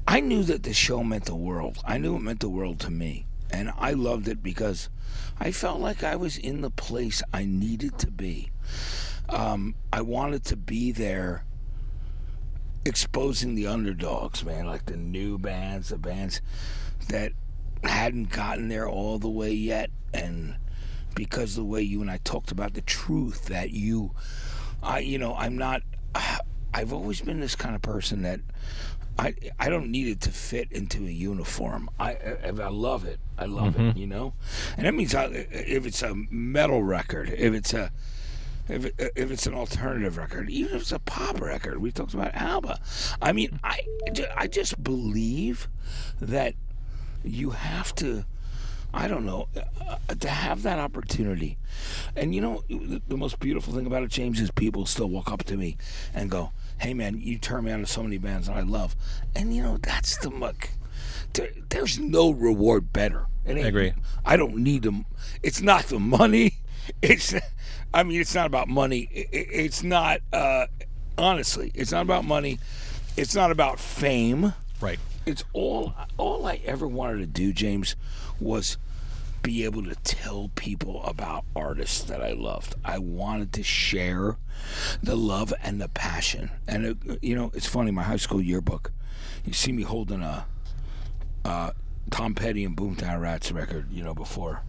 I 0.07 0.21
knew 0.21 0.43
that 0.43 0.63
the 0.63 0.73
show 0.73 1.03
meant 1.03 1.25
the 1.25 1.35
world. 1.35 1.79
I 1.85 1.97
knew 1.97 2.15
it 2.15 2.21
meant 2.21 2.39
the 2.39 2.49
world 2.49 2.79
to 2.81 2.91
me. 2.91 3.25
And 3.53 3.71
I 3.77 3.91
loved 3.91 4.27
it 4.27 4.41
because 4.41 4.89
I 5.39 5.51
felt 5.51 5.79
like 5.79 6.03
I 6.03 6.15
was 6.15 6.37
in 6.37 6.61
the 6.61 6.71
place 6.71 7.21
I 7.31 7.45
needed 7.45 7.99
to 7.99 8.09
be. 8.09 8.49
Um, 9.29 9.75
I 9.93 10.01
wanted 10.01 10.43
to 10.45 10.55
be 10.55 10.91
there 10.91 11.45
exposing 12.83 13.53
the 13.53 13.67
underdogs, 13.67 14.43
man, 14.43 14.65
like 14.65 14.87
the 14.87 14.97
new 14.97 15.37
bands, 15.37 15.89
the 15.89 15.99
bands 15.99 16.41
that 17.09 17.31
hadn't 17.83 18.31
gotten 18.31 18.69
there 18.69 18.87
all 18.87 19.19
the 19.19 19.29
way 19.29 19.53
yet. 19.53 19.91
And 20.15 20.55
because 21.13 21.55
the 21.55 21.63
way 21.63 21.83
you 21.83 22.01
and 22.01 22.09
I 22.09 22.17
talked 22.23 22.51
about 22.51 22.73
the 22.73 22.81
truth 22.81 23.45
that 23.45 23.69
you, 23.69 24.15
I, 24.81 24.99
you 24.99 25.19
know, 25.19 25.35
I'm 25.35 25.57
not, 25.57 25.83
I've 26.73 26.91
always 26.91 27.21
been 27.21 27.39
this 27.39 27.55
kind 27.55 27.75
of 27.75 27.83
person 27.83 28.23
that 28.23 28.39
I 29.17 29.35
I 29.59 29.69
don't 29.69 29.89
need 29.91 30.07
it 30.07 30.21
to 30.21 30.31
fit 30.31 30.71
into 30.71 31.05
a 31.05 31.11
uniform. 31.11 31.89
I 31.99 32.11
if 32.13 32.59
I 32.59 32.67
love 32.69 33.05
it, 33.05 33.19
I 33.37 33.45
love 33.45 33.79
it. 33.79 33.97
You 33.97 34.07
know, 34.07 34.33
and 34.77 34.85
that 34.85 34.93
means 34.93 35.13
I, 35.13 35.25
if 35.25 35.85
it's 35.85 36.01
a 36.01 36.15
metal 36.31 36.83
record, 36.83 37.29
if 37.29 37.53
it's 37.53 37.73
a 37.73 37.91
if 38.69 38.85
it, 38.85 38.95
if 39.15 39.29
it's 39.29 39.45
an 39.45 39.53
alternative 39.53 40.17
record, 40.17 40.49
even 40.49 40.75
if 40.75 40.81
it's 40.81 40.91
a 40.91 40.99
pop 40.99 41.41
record, 41.41 41.79
we 41.79 41.91
talked 41.91 42.13
about 42.13 42.33
ABBA. 42.33 42.79
I 43.21 43.31
mean, 43.33 43.59
I 43.63 43.79
I 44.35 44.47
just 44.47 44.83
believe 44.83 45.67
that 46.19 46.55
you 47.23 47.51
have 47.51 47.93
to. 47.95 48.25
I 48.95 49.07
don't 49.07 49.25
know 49.25 49.47
uh, 49.55 49.97
to 50.19 50.29
have 50.29 50.61
that 50.63 50.77
opportunity, 50.77 51.57
and 52.15 52.33
you 52.35 52.41
know 52.41 52.63
the, 52.69 53.01
the 53.07 53.17
most 53.17 53.39
beautiful 53.39 53.73
thing 53.73 53.87
about 53.87 54.03
it, 54.03 54.11
James, 54.11 54.39
is 54.39 54.51
people 54.51 54.85
still 54.85 55.09
walk 55.09 55.31
up 55.31 55.43
to 55.45 55.57
me 55.57 55.77
and 56.13 56.29
go, 56.29 56.51
hey 56.83 56.93
man, 56.93 57.19
you 57.19 57.37
turn 57.37 57.63
me 57.63 57.71
on 57.71 57.79
to 57.79 57.85
so 57.85 58.03
many 58.03 58.17
bands 58.17 58.47
that 58.47 58.57
I 58.57 58.61
love, 58.61 58.95
and 59.35 59.55
you 59.55 59.63
know 59.63 59.77
that's 59.81 60.17
the 60.17 60.29
muck. 60.29 60.69
There, 61.33 61.49
there's 61.69 61.97
no 61.97 62.29
reward 62.31 62.93
better. 62.93 63.25
I 63.47 63.51
agree. 63.51 63.93
I 64.25 64.37
don't 64.37 64.57
need 64.57 64.83
them. 64.83 65.05
It's 65.41 65.61
not 65.61 65.85
the 65.85 65.99
money. 65.99 66.57
It's, 67.01 67.33
I 67.93 68.03
mean, 68.03 68.19
it's 68.19 68.35
not 68.35 68.45
about 68.45 68.67
money. 68.67 69.07
I- 69.15 69.19
I- 69.37 69.47
It's 69.53 69.83
not. 69.83 70.19
Uh, 70.33 70.65
honestly, 71.17 71.71
it's 71.73 71.93
not 71.93 72.01
about 72.01 72.25
money. 72.25 72.59
It's 73.15 73.33
not 73.33 73.51
about 73.51 73.79
fame. 73.79 74.53
Right. 74.81 74.99
It's 75.25 75.45
all. 75.53 75.93
All 76.17 76.45
I 76.45 76.59
ever 76.65 76.85
wanted 76.85 77.19
to 77.19 77.25
do, 77.25 77.53
James, 77.53 77.95
was 78.37 78.75
be 79.43 79.63
able 79.65 79.83
to 79.83 79.95
tell 80.03 80.49
people 80.55 81.03
about 81.03 81.43
artists 81.55 82.01
that 82.05 82.23
I 82.23 82.31
loved. 82.31 82.75
I 82.83 82.97
wanted 82.97 83.53
to 83.53 83.63
share 83.63 84.37
the 85.03 85.15
love 85.15 85.53
and 85.61 85.79
the 85.81 85.89
passion. 85.89 86.49
And 86.67 86.85
it, 86.85 86.97
you 87.21 87.35
know, 87.35 87.51
it's 87.53 87.67
funny. 87.67 87.91
My 87.91 88.03
high 88.03 88.15
school 88.17 88.41
yearbook, 88.41 88.91
you 89.45 89.53
see 89.53 89.71
me 89.71 89.83
holding 89.83 90.21
a 90.21 90.45
uh, 91.45 91.71
Tom 92.09 92.33
Petty 92.35 92.63
and 92.63 92.75
Boomtown 92.75 93.19
Rats 93.21 93.51
record. 93.51 93.91
You 93.91 94.03
know, 94.03 94.13
before 94.15 94.61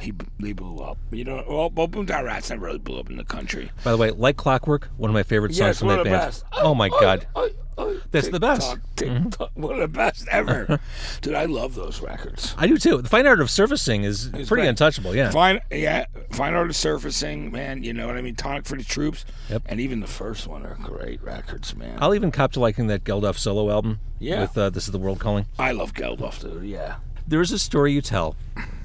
he 0.00 0.12
they 0.40 0.52
blew 0.52 0.78
up. 0.78 0.98
You 1.10 1.24
know, 1.24 1.44
well, 1.48 1.70
well, 1.70 1.88
Boomtown 1.88 2.24
Rats 2.24 2.50
never 2.50 2.66
really 2.66 2.78
blew 2.78 2.98
up 2.98 3.10
in 3.10 3.16
the 3.16 3.24
country. 3.24 3.70
By 3.84 3.90
the 3.92 3.96
way, 3.96 4.10
like 4.10 4.36
Clockwork, 4.36 4.88
one 4.96 5.10
of 5.10 5.14
my 5.14 5.22
favorite 5.22 5.50
songs 5.50 5.58
Yes, 5.58 5.78
from 5.80 5.88
that 5.88 6.04
band. 6.04 6.10
best. 6.10 6.44
Oh 6.54 6.74
my 6.74 6.88
God. 6.88 7.26
Oh, 7.34 7.48
oh, 7.78 8.00
That's 8.10 8.28
the 8.28 8.40
best. 8.40 8.76
TikTok, 8.96 9.22
TikTok, 9.24 9.50
One 9.54 9.74
of 9.74 9.80
the 9.80 9.88
best 9.88 10.26
ever. 10.28 10.80
Dude, 11.20 11.34
I 11.34 11.44
love 11.46 11.74
those 11.74 12.00
records. 12.00 12.54
I 12.58 12.66
do 12.66 12.76
too. 12.78 13.00
The 13.02 13.08
fine 13.08 13.26
art 13.26 13.40
of 13.40 13.50
surfacing 13.50 14.04
is 14.04 14.28
pretty 14.30 14.44
great. 14.46 14.68
untouchable. 14.68 15.14
Yeah. 15.14 15.30
Fine, 15.30 15.60
yeah, 15.70 16.06
fine 16.30 16.54
art 16.54 16.68
of 16.70 16.76
surfacing, 16.76 17.50
man. 17.52 17.82
You 17.82 17.92
know 17.92 18.06
what 18.06 18.16
I 18.16 18.22
mean? 18.22 18.34
Tonic 18.36 18.66
for 18.66 18.76
the 18.76 18.84
troops, 18.84 19.24
Yep. 19.50 19.62
and 19.66 19.80
even 19.80 20.00
the 20.00 20.06
first 20.06 20.46
one 20.46 20.64
are 20.66 20.76
great 20.82 21.22
records, 21.22 21.74
man. 21.76 21.98
I'll 22.00 22.14
even 22.14 22.30
cop 22.30 22.52
to 22.52 22.60
liking 22.60 22.86
that 22.88 23.04
Geldof 23.04 23.36
solo 23.38 23.70
album. 23.70 24.00
Yeah. 24.18 24.42
With 24.42 24.56
uh, 24.56 24.70
"This 24.70 24.84
Is 24.86 24.92
the 24.92 24.98
World 24.98 25.18
Calling." 25.20 25.46
I 25.58 25.72
love 25.72 25.94
Geldof, 25.94 26.40
dude. 26.40 26.64
Yeah, 26.64 26.96
There 27.26 27.40
is 27.40 27.50
a 27.52 27.58
story 27.58 27.92
you 27.92 28.00
tell 28.02 28.36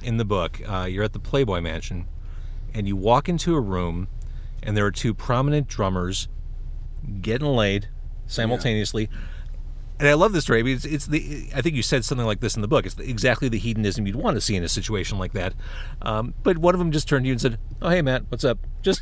in 0.02 0.18
the 0.18 0.26
book. 0.26 0.60
Uh, 0.68 0.88
you're 0.90 1.04
at 1.04 1.14
the 1.14 1.20
Playboy 1.20 1.62
Mansion, 1.62 2.08
and 2.74 2.88
you 2.88 2.96
walk 2.96 3.30
into 3.30 3.54
a 3.56 3.60
room, 3.62 4.08
and 4.64 4.76
there 4.76 4.86
are 4.86 4.92
two 4.92 5.14
prominent 5.14 5.68
drummers 5.68 6.28
getting 7.22 7.48
laid 7.48 7.90
simultaneously. 8.28 9.10
And 10.00 10.08
I 10.08 10.14
love 10.14 10.32
this 10.32 10.44
story. 10.44 10.60
I 10.60 10.64
mean, 10.64 10.76
it's, 10.76 10.86
it's 10.86 11.08
the. 11.08 11.50
I 11.56 11.62
think 11.62 11.76
you 11.76 11.82
said 11.82 12.06
something 12.06 12.26
like 12.26 12.40
this 12.40 12.56
in 12.56 12.62
the 12.62 12.68
book. 12.68 12.86
It's 12.86 12.94
the, 12.94 13.10
exactly 13.10 13.50
the 13.50 13.58
hedonism 13.58 14.06
you'd 14.06 14.16
want 14.16 14.36
to 14.36 14.42
see 14.42 14.56
in 14.56 14.64
a 14.64 14.70
situation 14.70 15.18
like 15.18 15.34
that. 15.34 15.54
Um, 16.04 16.36
but 16.44 16.60
one 16.60 16.76
of 16.76 16.80
them 16.80 16.92
just 16.92 17.08
turned 17.08 17.24
to 17.24 17.28
you 17.28 17.34
and 17.34 17.42
said, 17.42 17.58
"Oh, 17.82 17.90
hey, 17.90 18.04
Matt, 18.04 18.26
what's 18.30 18.44
up? 18.44 18.60
Just 18.84 19.02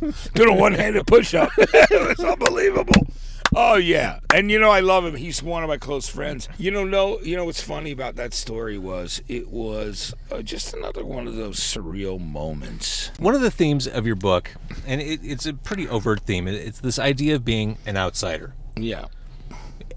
did 0.34 0.48
a 0.48 0.52
one-handed 0.52 1.06
push-up. 1.08 1.50
it 1.58 2.18
was 2.18 2.24
unbelievable. 2.24 3.08
Oh 3.54 3.76
yeah, 3.76 4.20
and 4.34 4.50
you 4.50 4.58
know 4.58 4.70
I 4.70 4.80
love 4.80 5.04
him. 5.04 5.14
He's 5.14 5.42
one 5.42 5.62
of 5.62 5.68
my 5.68 5.78
close 5.78 6.08
friends. 6.08 6.48
You 6.58 6.70
know, 6.70 6.84
no, 6.84 7.20
you 7.20 7.36
know 7.36 7.44
what's 7.44 7.60
funny 7.60 7.90
about 7.90 8.16
that 8.16 8.34
story 8.34 8.76
was 8.76 9.22
it 9.28 9.48
was 9.48 10.14
uh, 10.30 10.42
just 10.42 10.74
another 10.74 11.04
one 11.04 11.26
of 11.26 11.36
those 11.36 11.58
surreal 11.58 12.20
moments. 12.20 13.10
One 13.18 13.34
of 13.34 13.40
the 13.40 13.50
themes 13.50 13.86
of 13.86 14.06
your 14.06 14.16
book, 14.16 14.52
and 14.86 15.00
it, 15.00 15.20
it's 15.22 15.46
a 15.46 15.54
pretty 15.54 15.88
overt 15.88 16.20
theme, 16.20 16.46
it's 16.46 16.80
this 16.80 16.98
idea 16.98 17.34
of 17.36 17.44
being 17.44 17.78
an 17.86 17.96
outsider. 17.96 18.54
Yeah. 18.76 19.06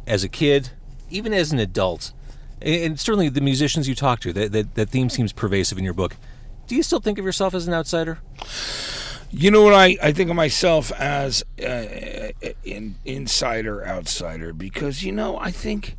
As 0.07 0.23
a 0.23 0.29
kid, 0.29 0.71
even 1.09 1.33
as 1.33 1.51
an 1.51 1.59
adult, 1.59 2.13
and 2.61 2.99
certainly 2.99 3.29
the 3.29 3.41
musicians 3.41 3.87
you 3.87 3.95
talk 3.95 4.19
to, 4.21 4.33
that, 4.33 4.51
that, 4.51 4.75
that 4.75 4.89
theme 4.89 5.09
seems 5.09 5.31
pervasive 5.31 5.77
in 5.77 5.83
your 5.83 5.93
book. 5.93 6.15
Do 6.67 6.75
you 6.75 6.83
still 6.83 6.99
think 6.99 7.17
of 7.17 7.25
yourself 7.25 7.53
as 7.53 7.67
an 7.67 7.73
outsider? 7.73 8.19
You 9.31 9.51
know 9.51 9.63
what 9.63 9.73
I, 9.73 9.97
I 10.01 10.11
think 10.11 10.29
of 10.29 10.35
myself 10.35 10.91
as 10.93 11.43
uh, 11.61 12.31
an 12.65 12.95
insider 13.05 13.85
outsider 13.85 14.53
because 14.53 15.03
you 15.03 15.11
know 15.11 15.37
I 15.37 15.51
think 15.51 15.95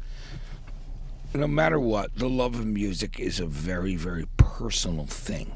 no 1.32 1.46
matter 1.46 1.78
what 1.78 2.14
the 2.16 2.28
love 2.28 2.56
of 2.56 2.66
music 2.66 3.20
is 3.20 3.38
a 3.38 3.46
very 3.46 3.94
very 3.94 4.26
personal 4.36 5.06
thing, 5.06 5.52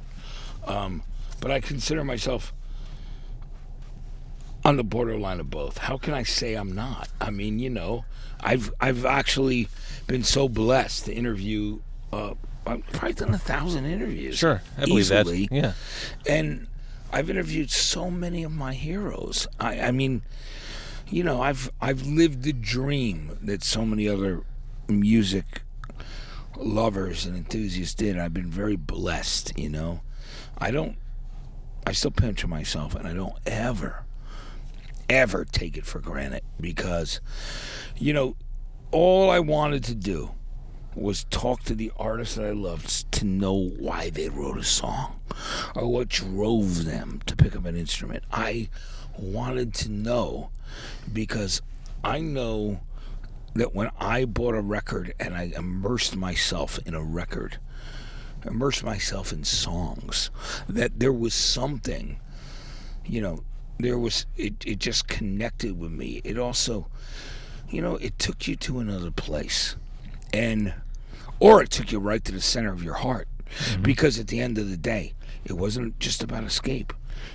um, 0.66 1.02
but 1.40 1.50
I 1.50 1.60
consider 1.60 2.04
myself 2.04 2.52
on 4.64 4.76
the 4.76 4.84
borderline 4.84 5.40
of 5.40 5.50
both. 5.50 5.78
How 5.78 5.98
can 5.98 6.14
I 6.14 6.22
say 6.22 6.54
I'm 6.54 6.72
not? 6.74 7.08
I 7.20 7.30
mean, 7.30 7.58
you 7.58 7.70
know, 7.70 8.04
I've 8.40 8.72
I've 8.80 9.04
actually 9.04 9.68
been 10.06 10.24
so 10.24 10.48
blessed 10.48 11.06
to 11.06 11.12
interview. 11.14 11.80
Uh, 12.12 12.34
I've 12.66 12.86
probably 12.92 13.12
done 13.14 13.34
a 13.34 13.38
thousand 13.38 13.84
interviews. 13.86 14.38
Sure, 14.38 14.62
I 14.78 14.84
believe 14.86 15.00
easily 15.00 15.46
that. 15.46 15.54
Yeah. 15.54 15.72
and 16.26 16.66
I've 17.12 17.28
interviewed 17.30 17.70
so 17.70 18.10
many 18.10 18.42
of 18.42 18.52
my 18.52 18.74
heroes. 18.74 19.46
I, 19.60 19.80
I 19.80 19.90
mean, 19.90 20.22
you 21.08 21.22
know, 21.22 21.42
I've 21.42 21.70
I've 21.80 22.06
lived 22.06 22.42
the 22.42 22.52
dream 22.52 23.38
that 23.42 23.62
so 23.62 23.84
many 23.84 24.08
other 24.08 24.42
music 24.88 25.62
lovers 26.56 27.26
and 27.26 27.36
enthusiasts 27.36 27.94
did. 27.94 28.18
I've 28.18 28.34
been 28.34 28.50
very 28.50 28.76
blessed. 28.76 29.58
You 29.58 29.68
know, 29.68 30.00
I 30.58 30.70
don't. 30.70 30.96
I 31.86 31.92
still 31.92 32.10
picture 32.10 32.48
myself, 32.48 32.94
and 32.94 33.06
I 33.06 33.12
don't 33.12 33.36
ever, 33.44 34.04
ever 35.08 35.44
take 35.44 35.76
it 35.76 35.86
for 35.86 35.98
granted 36.00 36.42
because, 36.60 37.20
you 37.96 38.12
know, 38.12 38.36
all 38.90 39.30
I 39.30 39.40
wanted 39.40 39.84
to 39.84 39.94
do 39.94 40.30
was 40.94 41.24
talk 41.24 41.62
to 41.64 41.74
the 41.74 41.90
artists 41.96 42.36
that 42.36 42.46
I 42.46 42.52
loved 42.52 43.10
to 43.12 43.24
know 43.24 43.54
why 43.54 44.10
they 44.10 44.28
wrote 44.28 44.58
a 44.58 44.64
song 44.64 45.20
or 45.74 45.88
what 45.88 46.08
drove 46.08 46.84
them 46.84 47.20
to 47.26 47.34
pick 47.34 47.56
up 47.56 47.64
an 47.66 47.76
instrument. 47.76 48.24
I 48.30 48.68
wanted 49.18 49.74
to 49.74 49.90
know 49.90 50.50
because 51.12 51.62
I 52.02 52.20
know 52.20 52.80
that 53.54 53.74
when 53.74 53.90
I 53.98 54.24
bought 54.24 54.54
a 54.54 54.60
record 54.60 55.14
and 55.18 55.34
I 55.34 55.52
immersed 55.56 56.16
myself 56.16 56.78
in 56.84 56.94
a 56.94 57.02
record, 57.02 57.58
immersed 58.44 58.84
myself 58.84 59.32
in 59.32 59.44
songs, 59.44 60.30
that 60.68 60.98
there 60.98 61.12
was 61.12 61.34
something, 61.34 62.20
you 63.04 63.20
know, 63.20 63.44
there 63.78 63.98
was, 63.98 64.26
it, 64.36 64.54
it 64.64 64.78
just 64.78 65.08
connected 65.08 65.78
with 65.78 65.90
me. 65.92 66.20
It 66.24 66.38
also, 66.38 66.88
you 67.68 67.82
know, 67.82 67.96
it 67.96 68.18
took 68.18 68.46
you 68.46 68.56
to 68.56 68.78
another 68.78 69.10
place. 69.10 69.76
And, 70.32 70.74
or 71.40 71.62
it 71.62 71.70
took 71.70 71.92
you 71.92 71.98
right 71.98 72.24
to 72.24 72.32
the 72.32 72.40
center 72.40 72.72
of 72.72 72.82
your 72.82 72.94
heart. 72.94 73.28
Mm-hmm. 73.58 73.82
Because 73.82 74.18
at 74.18 74.28
the 74.28 74.40
end 74.40 74.58
of 74.58 74.68
the 74.68 74.76
day, 74.76 75.14
it 75.44 75.52
wasn't 75.52 75.98
just 76.00 76.22
about 76.22 76.44
escape. 76.44 76.92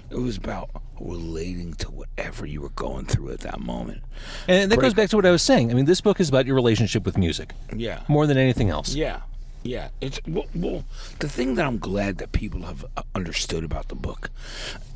It 0.10 0.18
was 0.18 0.38
about 0.38 0.70
relating 1.00 1.74
to 1.76 1.90
whatever 1.90 2.46
you 2.46 2.62
were 2.62 2.70
going 2.70 3.06
through 3.06 3.32
at 3.32 3.40
that 3.42 3.60
moment. 3.60 4.02
And 4.48 4.72
that 4.72 4.80
goes 4.80 4.94
back 4.94 5.10
to 5.12 5.16
what 5.16 5.26
I 5.26 5.32
was 5.32 5.42
saying. 5.42 5.72
I 5.72 5.74
mean, 5.74 5.86
this 5.86 6.02
book 6.02 6.20
is 6.20 6.28
about 6.30 6.46
your 6.46 6.56
relationship 6.56 7.06
with 7.06 7.18
music 7.18 7.54
Yeah. 7.74 8.02
more 8.08 8.28
than 8.28 8.38
anything 8.38 8.70
else. 8.70 8.94
Yeah, 8.94 9.22
yeah. 9.70 9.90
It's 10.02 10.20
well, 10.28 10.48
well, 10.56 10.84
the 11.20 11.30
thing 11.30 11.54
that 11.56 11.66
I'm 11.66 11.78
glad 11.78 12.18
that 12.18 12.32
people 12.32 12.64
have 12.64 12.84
uh, 12.98 13.04
understood 13.14 13.64
about 13.64 13.90
the 13.90 13.96
book 13.96 14.32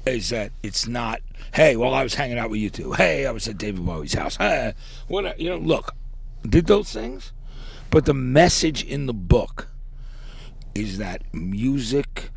is 0.07 0.29
that 0.29 0.51
it's 0.63 0.87
not. 0.87 1.21
Hey, 1.53 1.75
well, 1.75 1.93
I 1.93 2.01
was 2.01 2.15
hanging 2.15 2.39
out 2.39 2.49
with 2.49 2.59
U2. 2.59 2.95
Hey, 2.95 3.27
I 3.27 3.31
was 3.31 3.47
at 3.47 3.59
David 3.59 3.85
Bowie's 3.85 4.15
house. 4.15 4.35
Hey, 4.37 4.73
what? 5.07 5.39
You 5.39 5.51
know, 5.51 5.57
look, 5.57 5.95
did 6.41 6.65
those 6.65 6.91
things, 6.91 7.31
but 7.91 8.05
the 8.05 8.15
message 8.15 8.83
in 8.83 9.05
the 9.05 9.13
book 9.13 9.67
is 10.73 10.97
that 10.97 11.21
music 11.31 12.31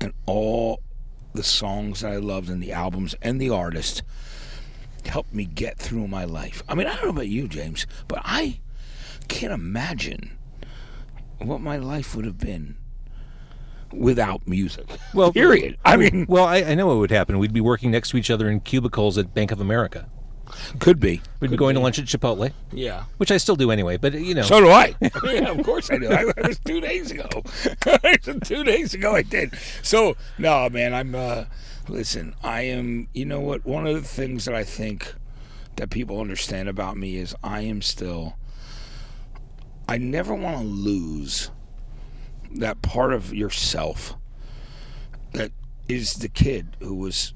and 0.00 0.14
all 0.24 0.80
the 1.34 1.42
songs 1.42 2.00
that 2.00 2.12
I 2.12 2.16
loved 2.16 2.48
and 2.48 2.62
the 2.62 2.72
albums 2.72 3.14
and 3.20 3.38
the 3.38 3.50
artists 3.50 4.00
helped 5.04 5.34
me 5.34 5.44
get 5.44 5.76
through 5.76 6.08
my 6.08 6.24
life. 6.24 6.62
I 6.70 6.74
mean, 6.74 6.86
I 6.86 6.94
don't 6.94 7.04
know 7.04 7.10
about 7.10 7.28
you, 7.28 7.48
James, 7.48 7.86
but 8.08 8.22
I 8.24 8.60
can't 9.28 9.52
imagine 9.52 10.37
what 11.38 11.60
my 11.60 11.76
life 11.76 12.14
would 12.16 12.24
have 12.24 12.38
been 12.38 12.76
without 13.92 14.46
music. 14.46 14.86
Well- 15.14 15.32
period. 15.32 15.78
I 15.84 15.96
mean, 15.96 16.26
Well, 16.28 16.44
I, 16.44 16.58
I 16.58 16.74
know 16.74 16.86
what 16.86 16.98
would 16.98 17.10
happen. 17.10 17.38
We'd 17.38 17.52
be 17.52 17.60
working 17.60 17.90
next 17.90 18.10
to 18.10 18.16
each 18.16 18.30
other 18.30 18.50
in 18.50 18.60
cubicles 18.60 19.16
at 19.18 19.32
Bank 19.34 19.50
of 19.50 19.60
America. 19.60 20.08
could 20.78 20.98
be. 21.00 21.20
We'd 21.40 21.50
be 21.50 21.56
going 21.56 21.74
to 21.74 21.80
lunch 21.80 21.98
at 21.98 22.06
Chipotle, 22.06 22.52
Yeah. 22.72 23.04
which 23.18 23.30
I 23.30 23.36
still 23.36 23.56
do 23.56 23.70
anyway. 23.70 23.96
But 23.98 24.14
you 24.14 24.34
know, 24.34 24.42
So 24.42 24.60
do 24.60 24.68
I. 24.70 24.94
yeah, 25.24 25.50
of 25.50 25.62
course 25.64 25.90
I 25.90 25.98
do. 25.98 26.08
I, 26.10 26.24
it 26.36 26.46
was 26.48 26.58
two 26.60 26.80
days 26.80 27.10
ago. 27.10 27.28
two 28.44 28.64
days 28.64 28.94
ago 28.94 29.14
I 29.14 29.22
did. 29.22 29.52
So 29.82 30.16
no, 30.38 30.68
man. 30.70 30.94
I'm. 30.94 31.14
uh 31.14 31.44
Listen, 31.86 32.34
I 32.42 32.62
am. 32.62 33.08
You 33.14 33.24
know 33.26 33.40
what? 33.40 33.64
One 33.66 33.86
of 33.86 33.94
the 33.94 34.02
things 34.08 34.44
that 34.46 34.54
I 34.54 34.62
think 34.64 35.14
that 35.76 35.88
people 35.90 36.20
understand 36.20 36.68
about 36.68 36.96
me 36.98 37.16
is 37.16 37.34
I 37.42 37.60
am 37.60 37.80
still. 37.82 38.36
I 39.88 39.96
never 39.96 40.34
want 40.34 40.58
to 40.58 40.64
lose 40.64 41.50
that 42.50 42.82
part 42.82 43.12
of 43.12 43.34
yourself 43.34 44.16
that 45.32 45.50
is 45.88 46.14
the 46.14 46.28
kid 46.28 46.76
who 46.80 46.94
was 46.94 47.32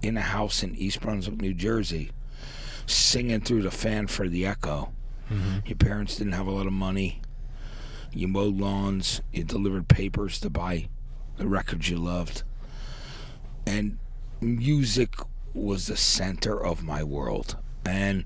in 0.00 0.16
a 0.16 0.22
house 0.22 0.62
in 0.62 0.74
East 0.76 1.00
Brunswick, 1.00 1.40
New 1.40 1.52
Jersey, 1.52 2.12
singing 2.86 3.40
through 3.40 3.62
the 3.62 3.70
fan 3.70 4.06
for 4.06 4.28
the 4.28 4.46
echo. 4.46 4.92
Mm-hmm. 5.30 5.66
Your 5.66 5.76
parents 5.76 6.16
didn't 6.16 6.32
have 6.32 6.46
a 6.46 6.52
lot 6.52 6.66
of 6.66 6.72
money. 6.72 7.20
You 8.12 8.28
mowed 8.28 8.56
lawns. 8.56 9.20
You 9.32 9.44
delivered 9.44 9.88
papers 9.88 10.40
to 10.40 10.50
buy 10.50 10.88
the 11.36 11.46
records 11.46 11.88
you 11.90 11.98
loved. 11.98 12.42
And 13.66 13.98
music 14.40 15.14
was 15.54 15.86
the 15.86 15.96
center 15.96 16.64
of 16.64 16.82
my 16.82 17.02
world. 17.02 17.56
and 17.84 18.24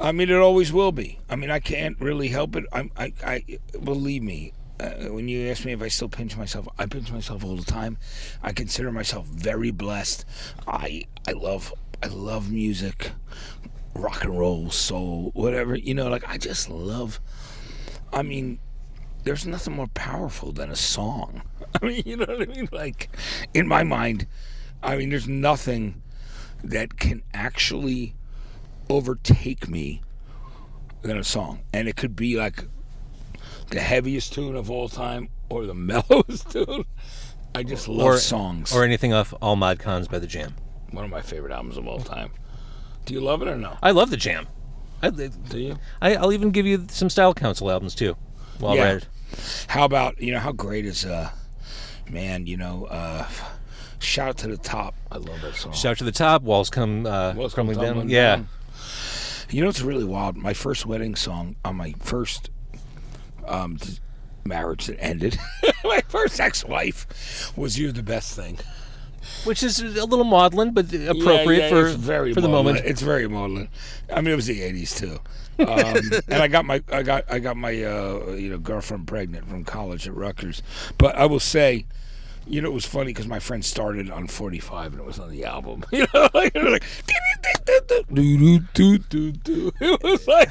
I 0.00 0.12
mean 0.12 0.28
it 0.30 0.36
always 0.36 0.72
will 0.72 0.92
be. 0.92 1.18
I 1.28 1.36
mean 1.36 1.50
I 1.50 1.58
can't 1.58 1.98
really 2.00 2.28
help 2.28 2.56
it. 2.56 2.64
I'm, 2.72 2.90
I 2.96 3.12
I 3.24 3.44
believe 3.82 4.22
me. 4.22 4.52
Uh, 4.78 5.08
when 5.08 5.26
you 5.26 5.48
ask 5.48 5.64
me 5.64 5.72
if 5.72 5.80
I 5.80 5.88
still 5.88 6.10
pinch 6.10 6.36
myself, 6.36 6.68
I 6.78 6.84
pinch 6.84 7.10
myself 7.10 7.42
all 7.42 7.56
the 7.56 7.64
time. 7.64 7.96
I 8.42 8.52
consider 8.52 8.92
myself 8.92 9.26
very 9.26 9.70
blessed. 9.70 10.26
I 10.66 11.04
I 11.26 11.32
love 11.32 11.72
I 12.02 12.08
love 12.08 12.50
music, 12.50 13.12
rock 13.94 14.24
and 14.24 14.38
roll, 14.38 14.70
soul, 14.70 15.30
whatever. 15.34 15.76
You 15.76 15.94
know, 15.94 16.08
like 16.08 16.28
I 16.28 16.36
just 16.36 16.68
love. 16.68 17.20
I 18.12 18.22
mean, 18.22 18.58
there's 19.24 19.46
nothing 19.46 19.74
more 19.74 19.88
powerful 19.88 20.52
than 20.52 20.70
a 20.70 20.76
song. 20.76 21.42
I 21.82 21.86
mean, 21.86 22.02
you 22.06 22.16
know 22.16 22.26
what 22.26 22.42
I 22.42 22.52
mean? 22.52 22.68
Like, 22.70 23.08
in 23.54 23.66
my 23.66 23.82
mind, 23.82 24.26
I 24.82 24.96
mean, 24.96 25.10
there's 25.10 25.28
nothing 25.28 26.02
that 26.62 26.98
can 26.98 27.22
actually 27.34 28.14
overtake 28.88 29.68
me 29.68 30.02
than 31.02 31.18
a 31.18 31.24
song. 31.24 31.60
And 31.72 31.88
it 31.88 31.96
could 31.96 32.16
be 32.16 32.36
like 32.36 32.64
the 33.70 33.80
heaviest 33.80 34.32
tune 34.32 34.56
of 34.56 34.70
all 34.70 34.88
time 34.88 35.28
or 35.48 35.66
the 35.66 35.74
mellowest 35.74 36.50
tune. 36.50 36.84
I 37.54 37.62
just 37.62 37.88
love 37.88 38.06
or 38.06 38.18
songs. 38.18 38.74
or 38.74 38.84
anything 38.84 39.12
off 39.12 39.32
All 39.40 39.56
Mod 39.56 39.78
Cons 39.78 40.08
by 40.08 40.18
the 40.18 40.26
Jam. 40.26 40.54
One 40.90 41.04
of 41.04 41.10
my 41.10 41.22
favorite 41.22 41.52
albums 41.52 41.76
of 41.76 41.86
all 41.86 42.00
time. 42.00 42.30
Do 43.06 43.14
you 43.14 43.20
love 43.20 43.40
it 43.42 43.48
or 43.48 43.56
no? 43.56 43.76
I 43.82 43.92
love 43.92 44.10
the 44.10 44.16
Jam. 44.16 44.46
I, 45.02 45.10
Do 45.10 45.30
you? 45.58 45.78
I, 46.00 46.16
I'll 46.16 46.32
even 46.32 46.50
give 46.50 46.66
you 46.66 46.86
some 46.90 47.08
Style 47.10 47.34
Council 47.34 47.70
albums 47.70 47.94
too. 47.94 48.16
While 48.58 48.74
Yeah. 48.76 48.80
we're 48.82 48.88
at 48.88 48.96
it. 49.02 49.08
How 49.68 49.84
about 49.84 50.20
you 50.20 50.32
know 50.32 50.38
how 50.38 50.52
great 50.52 50.86
is 50.86 51.04
uh 51.04 51.30
man, 52.10 52.46
you 52.46 52.56
know, 52.56 52.86
uh 52.86 53.26
shout 53.98 54.28
out 54.28 54.38
to 54.38 54.48
the 54.48 54.56
top. 54.56 54.94
I 55.10 55.16
love 55.18 55.40
that 55.42 55.54
song. 55.56 55.72
Shout 55.72 55.98
to 55.98 56.04
the 56.04 56.12
top, 56.12 56.42
walls 56.42 56.70
come 56.70 57.06
uh, 57.06 57.34
Walls 57.34 57.54
Come 57.54 57.66
crumbling 57.66 57.94
down. 58.00 58.08
Yeah, 58.08 58.36
Down. 58.36 58.48
You 59.50 59.62
know 59.62 59.68
it's 59.68 59.80
really 59.82 60.04
wild. 60.04 60.36
My 60.36 60.52
first 60.52 60.86
wedding 60.86 61.14
song 61.14 61.56
on 61.64 61.76
my 61.76 61.94
first 62.00 62.50
um 63.46 63.78
marriage 64.44 64.86
that 64.86 65.00
ended. 65.00 65.38
my 65.84 66.02
first 66.08 66.40
ex-wife 66.40 67.52
was 67.56 67.78
"You're 67.78 67.92
the 67.92 68.02
Best 68.02 68.34
Thing." 68.34 68.58
which 69.44 69.62
is 69.62 69.80
a 69.80 70.04
little 70.04 70.24
maudlin, 70.24 70.72
but 70.72 70.86
appropriate 70.92 71.58
Yeah, 71.58 71.64
yeah, 71.64 71.68
for 71.68 71.84
very 71.96 72.32
for 72.32 72.40
the 72.40 72.48
moment. 72.48 72.82
It's 72.84 73.02
very 73.02 73.26
maudlin. 73.26 73.68
I 74.12 74.20
mean, 74.20 74.32
it 74.32 74.36
was 74.36 74.46
the 74.46 74.60
'80s 74.60 74.96
too. 74.96 75.18
um, 75.64 76.20
and 76.28 76.42
I 76.42 76.48
got 76.48 76.64
my 76.64 76.82
I 76.92 77.02
got 77.02 77.24
I 77.30 77.38
got 77.38 77.56
my 77.56 77.70
uh, 77.82 78.34
you 78.38 78.50
know 78.50 78.58
girlfriend 78.58 79.06
pregnant 79.06 79.48
from 79.48 79.64
college 79.64 80.06
at 80.06 80.14
Rutgers. 80.14 80.62
But 80.98 81.16
I 81.16 81.26
will 81.26 81.40
say, 81.40 81.86
you 82.46 82.60
know, 82.60 82.68
it 82.68 82.74
was 82.74 82.86
funny 82.86 83.06
because 83.08 83.26
my 83.26 83.38
friend 83.38 83.64
started 83.64 84.10
on 84.10 84.28
45 84.28 84.92
and 84.92 85.00
it 85.00 85.06
was 85.06 85.18
on 85.18 85.30
the 85.30 85.44
album. 85.44 85.84
You 85.92 86.06
know, 86.12 86.28
like, 86.34 86.54
it 86.54 86.62
was 86.62 86.72
like 86.72 86.84
it 89.80 90.02
was 90.02 90.28
like, 90.28 90.50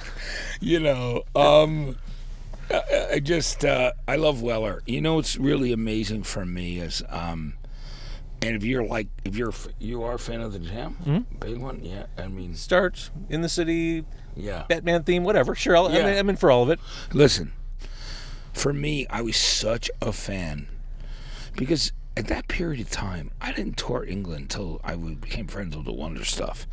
you 0.60 0.80
know, 0.80 1.24
um, 1.36 1.98
I, 2.72 3.08
I 3.14 3.20
just 3.20 3.64
uh, 3.64 3.94
I 4.08 4.16
love 4.16 4.42
Weller. 4.42 4.82
You 4.86 5.02
know, 5.02 5.20
it's 5.20 5.38
really 5.38 5.72
amazing 5.72 6.24
for 6.24 6.46
me 6.46 6.80
is. 6.80 7.04
Um, 7.10 7.54
and 8.42 8.56
if 8.56 8.64
you're 8.64 8.84
like, 8.84 9.08
if 9.24 9.36
you're, 9.36 9.54
you 9.80 10.04
are 10.04 10.16
a 10.16 10.20
fan 10.20 10.42
of 10.42 10.54
the 10.54 10.60
Jam, 10.60 11.26
big 11.40 11.58
one, 11.58 11.84
yeah. 11.84 12.06
I 12.18 12.28
mean, 12.28 12.56
starts 12.56 13.10
in 13.30 13.42
the 13.42 13.50
city, 13.50 14.06
yeah. 14.36 14.66
Batman 14.68 15.04
theme, 15.04 15.24
whatever. 15.24 15.56
Sure, 15.56 15.76
I'll, 15.76 15.92
Yeah. 15.92 16.06
I'm, 16.06 16.18
I'm 16.18 16.30
in 16.30 16.36
for 16.36 16.52
all 16.52 16.62
of 16.62 16.70
it. 16.70 16.80
Listen, 17.14 17.54
for 18.54 18.72
me, 18.74 19.08
I 19.10 19.22
was 19.22 19.38
such 19.38 19.90
a 20.02 20.12
fan 20.12 20.68
because 21.56 21.92
at 22.18 22.28
that 22.28 22.48
period 22.48 22.80
of 22.82 22.90
time, 22.90 23.32
I 23.42 23.52
didn't 23.52 23.78
tour 23.78 24.06
England 24.06 24.44
until 24.44 24.80
I 24.84 24.96
became 24.96 25.48
friends 25.48 25.76
with 25.76 25.86
the 25.86 25.94
Wonder 25.94 26.24
Stuff 26.24 26.66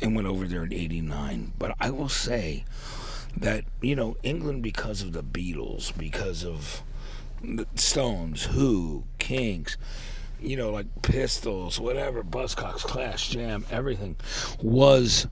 and 0.00 0.14
went 0.14 0.26
over 0.26 0.46
there 0.46 0.64
in 0.64 0.72
'89. 0.72 1.52
But 1.58 1.76
I 1.80 1.90
will 1.90 2.08
say 2.08 2.64
that 3.36 3.64
you 3.80 3.94
know 3.94 4.16
England 4.22 4.62
because 4.62 5.02
of 5.02 5.12
the 5.12 5.22
Beatles, 5.22 5.96
because 5.96 6.44
of 6.44 6.82
the 7.42 7.66
Stones, 7.74 8.44
Who, 8.46 9.04
Kings. 9.18 9.76
You 10.42 10.56
know, 10.56 10.70
like 10.70 10.86
Pistols, 11.02 11.78
whatever, 11.78 12.24
Buzzcocks, 12.24 12.78
Clash, 12.78 13.28
Jam, 13.28 13.66
everything 13.70 14.16
was 14.62 15.26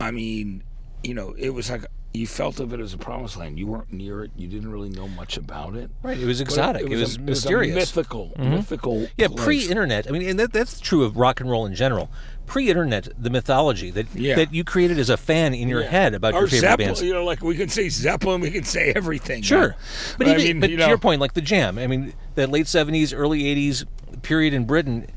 I 0.00 0.10
mean, 0.10 0.62
you 1.02 1.14
know, 1.14 1.34
it 1.38 1.50
was 1.50 1.70
like 1.70 1.86
you 2.14 2.28
felt 2.28 2.60
of 2.60 2.72
it 2.72 2.78
as 2.78 2.94
a 2.94 2.96
promised 2.98 3.36
land. 3.36 3.58
You 3.58 3.66
weren't 3.66 3.92
near 3.92 4.22
it. 4.22 4.30
You 4.36 4.46
didn't 4.46 4.70
really 4.70 4.88
know 4.88 5.08
much 5.08 5.36
about 5.36 5.74
it. 5.74 5.90
Right, 6.00 6.16
it 6.16 6.24
was 6.24 6.40
exotic. 6.40 6.82
It 6.82 6.88
was, 6.88 7.16
a- 7.16 7.20
mysterious. 7.20 7.70
Mm-hmm. 7.70 7.76
It 7.76 7.80
was 7.80 7.96
mythical, 7.96 8.32
mythical. 8.38 9.06
Yeah, 9.18 9.26
place. 9.26 9.44
pre-internet. 9.44 10.06
I 10.08 10.12
mean, 10.12 10.28
and 10.28 10.38
that, 10.38 10.52
that's 10.52 10.78
true 10.78 11.02
of 11.02 11.16
rock 11.16 11.40
and 11.40 11.50
roll 11.50 11.66
in 11.66 11.74
general. 11.74 12.08
Pre-internet, 12.46 13.08
the 13.18 13.30
mythology 13.30 13.90
that 13.90 14.06
Yeah. 14.14 14.36
that 14.36 14.54
you 14.54 14.62
created 14.62 14.98
as 15.00 15.10
a 15.10 15.16
fan 15.16 15.54
in 15.54 15.68
your 15.68 15.80
Yeah. 15.82 15.88
head 15.90 16.14
about 16.14 16.34
Or 16.34 16.40
your 16.40 16.48
favorite 16.48 16.60
Zeppelin, 16.60 16.86
bands. 16.88 17.02
You 17.02 17.14
know, 17.14 17.24
like 17.24 17.42
we 17.42 17.56
can 17.56 17.68
say 17.68 17.88
Zeppelin, 17.88 18.40
we 18.40 18.50
can 18.52 18.64
say 18.64 18.92
everything. 18.94 19.42
Sure, 19.42 19.70
now. 19.70 19.74
but, 20.18 20.28
I 20.28 20.30
even 20.34 20.44
mean, 20.44 20.60
but 20.60 20.70
you 20.70 20.76
to 20.76 20.86
your 20.86 20.98
point, 20.98 21.20
like 21.20 21.32
the 21.34 21.40
Jam. 21.40 21.78
I 21.78 21.88
mean, 21.88 22.12
that 22.36 22.48
late 22.50 22.66
'70s, 22.66 23.12
early 23.16 23.42
'80s 23.42 23.86
period 24.22 24.54
in 24.54 24.66
Britain. 24.66 25.08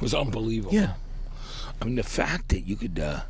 was 0.00 0.14
unbelievable. 0.14 0.72
Yeah, 0.74 0.92
I 1.82 1.84
mean, 1.86 1.96
the 1.96 2.02
fact 2.04 2.50
that 2.50 2.60
you 2.60 2.76
could 2.76 3.00
uh, 3.00 3.22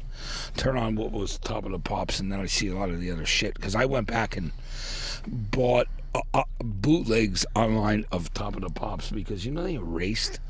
turn 0.58 0.76
on 0.76 0.96
what 0.96 1.12
was 1.12 1.38
Top 1.38 1.64
of 1.64 1.72
the 1.72 1.78
Pops, 1.78 2.20
and 2.20 2.30
then 2.30 2.40
I 2.40 2.46
see 2.46 2.68
a 2.68 2.74
lot 2.74 2.90
of 2.90 3.00
the 3.00 3.10
other 3.10 3.24
shit. 3.24 3.54
Because 3.54 3.74
I 3.74 3.86
went 3.86 4.06
back 4.06 4.36
and 4.36 4.52
bought 5.26 5.86
uh, 6.14 6.20
uh, 6.34 6.42
bootlegs 6.62 7.46
online 7.54 8.04
of 8.12 8.32
Top 8.34 8.56
of 8.56 8.62
the 8.62 8.70
Pops 8.70 9.10
because 9.10 9.46
you 9.46 9.52
know 9.52 9.62
they 9.62 9.74
erased 9.74 10.40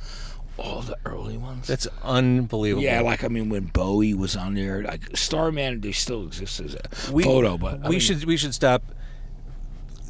all 0.57 0.83
the 0.83 0.99
early 1.05 1.37
ones. 1.37 1.69
that's 1.69 1.87
unbelievable. 2.03 2.83
Yeah, 2.83 3.01
like 3.03 3.23
I 3.23 3.29
mean, 3.29 3.49
when 3.49 3.67
Bowie 3.67 4.15
was 4.15 4.35
on 4.35 4.55
there, 4.55 4.83
like 4.83 5.17
Starman, 5.17 5.81
they 5.81 5.93
still 5.93 6.25
exist 6.25 6.61
as 6.61 6.75
a 6.75 7.13
we, 7.13 7.23
photo, 7.23 7.57
but 7.57 7.75
I 7.85 7.89
we 7.89 7.91
mean, 7.91 8.01
should 8.01 8.25
we 8.25 8.37
should 8.37 8.55
stop 8.55 8.83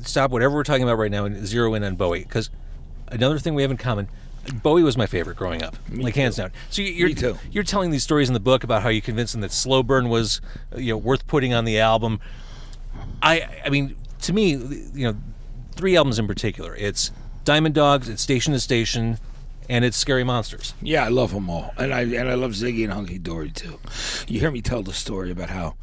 stop 0.04 0.30
whatever 0.30 0.54
we're 0.54 0.62
talking 0.62 0.84
about 0.84 0.96
right 0.96 1.10
now 1.10 1.24
and 1.24 1.46
zero 1.46 1.74
in 1.74 1.84
on 1.84 1.96
Bowie 1.96 2.20
because 2.20 2.50
another 3.08 3.38
thing 3.38 3.54
we 3.54 3.62
have 3.62 3.70
in 3.70 3.76
common. 3.76 4.08
Bowie 4.62 4.82
was 4.82 4.96
my 4.96 5.06
favorite 5.06 5.36
growing 5.36 5.62
up, 5.62 5.76
like 5.92 6.14
hands 6.14 6.36
down. 6.36 6.50
So 6.70 6.82
you- 6.82 6.92
you're 6.92 7.08
Me 7.08 7.14
too. 7.14 7.38
you're 7.50 7.64
telling 7.64 7.90
these 7.90 8.02
stories 8.02 8.28
in 8.28 8.34
the 8.34 8.40
book 8.40 8.64
about 8.64 8.82
how 8.82 8.88
you 8.88 9.02
convinced 9.02 9.32
them 9.32 9.40
that 9.42 9.52
Slow 9.52 9.82
Burn 9.82 10.08
was 10.08 10.40
you 10.76 10.92
know 10.92 10.96
worth 10.96 11.26
putting 11.26 11.52
on 11.54 11.64
the 11.64 11.78
album. 11.78 12.20
I 13.22 13.46
I 13.64 13.68
mean 13.70 13.96
to 14.22 14.32
me 14.32 14.50
you 14.52 15.04
know 15.12 15.16
three 15.76 15.96
albums 15.96 16.18
in 16.18 16.26
particular. 16.26 16.74
It's 16.76 17.10
Diamond 17.44 17.74
Dogs, 17.74 18.08
it's 18.08 18.22
Station 18.22 18.52
to 18.52 18.60
Station, 18.60 19.18
and 19.68 19.84
it's 19.84 19.96
Scary 19.96 20.24
Monsters. 20.24 20.74
Yeah, 20.82 21.04
I 21.04 21.08
love 21.08 21.32
them 21.32 21.48
all, 21.50 21.72
and 21.76 21.92
I 21.92 22.02
and 22.02 22.28
I 22.28 22.34
love 22.34 22.52
Ziggy 22.52 22.84
and 22.84 22.92
Hunky 22.92 23.18
Dory 23.18 23.50
too. 23.50 23.78
You 24.26 24.40
hear 24.40 24.50
me 24.50 24.62
tell 24.62 24.82
the 24.82 24.92
story 24.94 25.30
about 25.30 25.50
how 25.50 25.74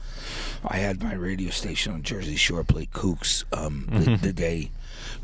I 0.66 0.78
had 0.78 1.04
my 1.04 1.14
radio 1.14 1.50
station 1.52 1.94
on 1.94 2.02
Jersey 2.04 2.36
Shore 2.36 2.64
play 2.64 2.88
Kooks 2.88 3.44
um, 3.56 3.88
the, 3.92 4.16
the 4.18 4.34
day 4.34 4.72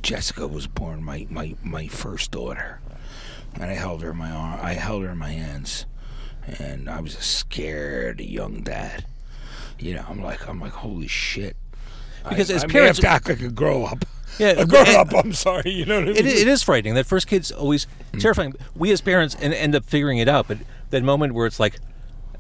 Jessica 0.04 0.48
was 0.48 0.68
born, 0.68 1.04
my, 1.04 1.26
my 1.30 1.56
my 1.64 1.88
first 1.88 2.32
daughter, 2.32 2.81
and 3.56 3.64
I 3.64 3.74
held 3.74 4.02
her 4.02 4.12
in 4.12 4.18
my 4.18 4.32
arm. 4.32 4.60
I 4.62 4.74
held 4.74 5.04
her 5.04 5.10
in 5.10 5.18
my 5.18 5.32
hands, 5.32 5.86
and 6.46 6.90
I 6.90 7.02
was 7.02 7.16
a 7.16 7.22
scared 7.22 8.22
young 8.22 8.62
dad. 8.62 9.06
You 9.80 9.96
know, 9.96 10.06
I'm 10.08 10.22
like 10.22 10.48
I'm 10.48 10.60
like 10.60 10.74
holy 10.74 11.08
shit. 11.08 11.56
Because 12.28 12.52
I, 12.52 12.56
as 12.56 12.64
I 12.64 12.68
may 12.68 12.86
have 12.86 12.98
to 12.98 13.08
act 13.08 13.30
like 13.30 13.42
a 13.42 13.50
grow 13.50 13.86
up. 13.86 14.06
Yeah, 14.38 14.50
a 14.58 14.66
grown 14.66 14.88
and- 14.88 14.98
up. 14.98 15.14
I'm 15.14 15.34
sorry. 15.34 15.72
You 15.72 15.86
know 15.86 15.96
what 16.00 16.10
I 16.10 16.14
mean? 16.14 16.18
It, 16.18 16.26
it 16.26 16.48
is 16.48 16.64
frightening. 16.64 16.94
That 16.96 17.06
first 17.06 17.28
kid's 17.28 17.52
always 17.52 17.88
mm. 18.14 18.20
terrifying. 18.20 18.54
We 18.76 18.92
as 18.92 19.02
parents 19.02 19.36
and 19.40 19.54
end 19.54 19.76
up 19.76 19.86
figuring 19.86 20.20
it 20.20 20.28
out, 20.28 20.48
but 20.48 20.60
that 20.92 21.04
moment 21.04 21.34
where 21.34 21.48
it's 21.48 21.60
like, 21.60 21.78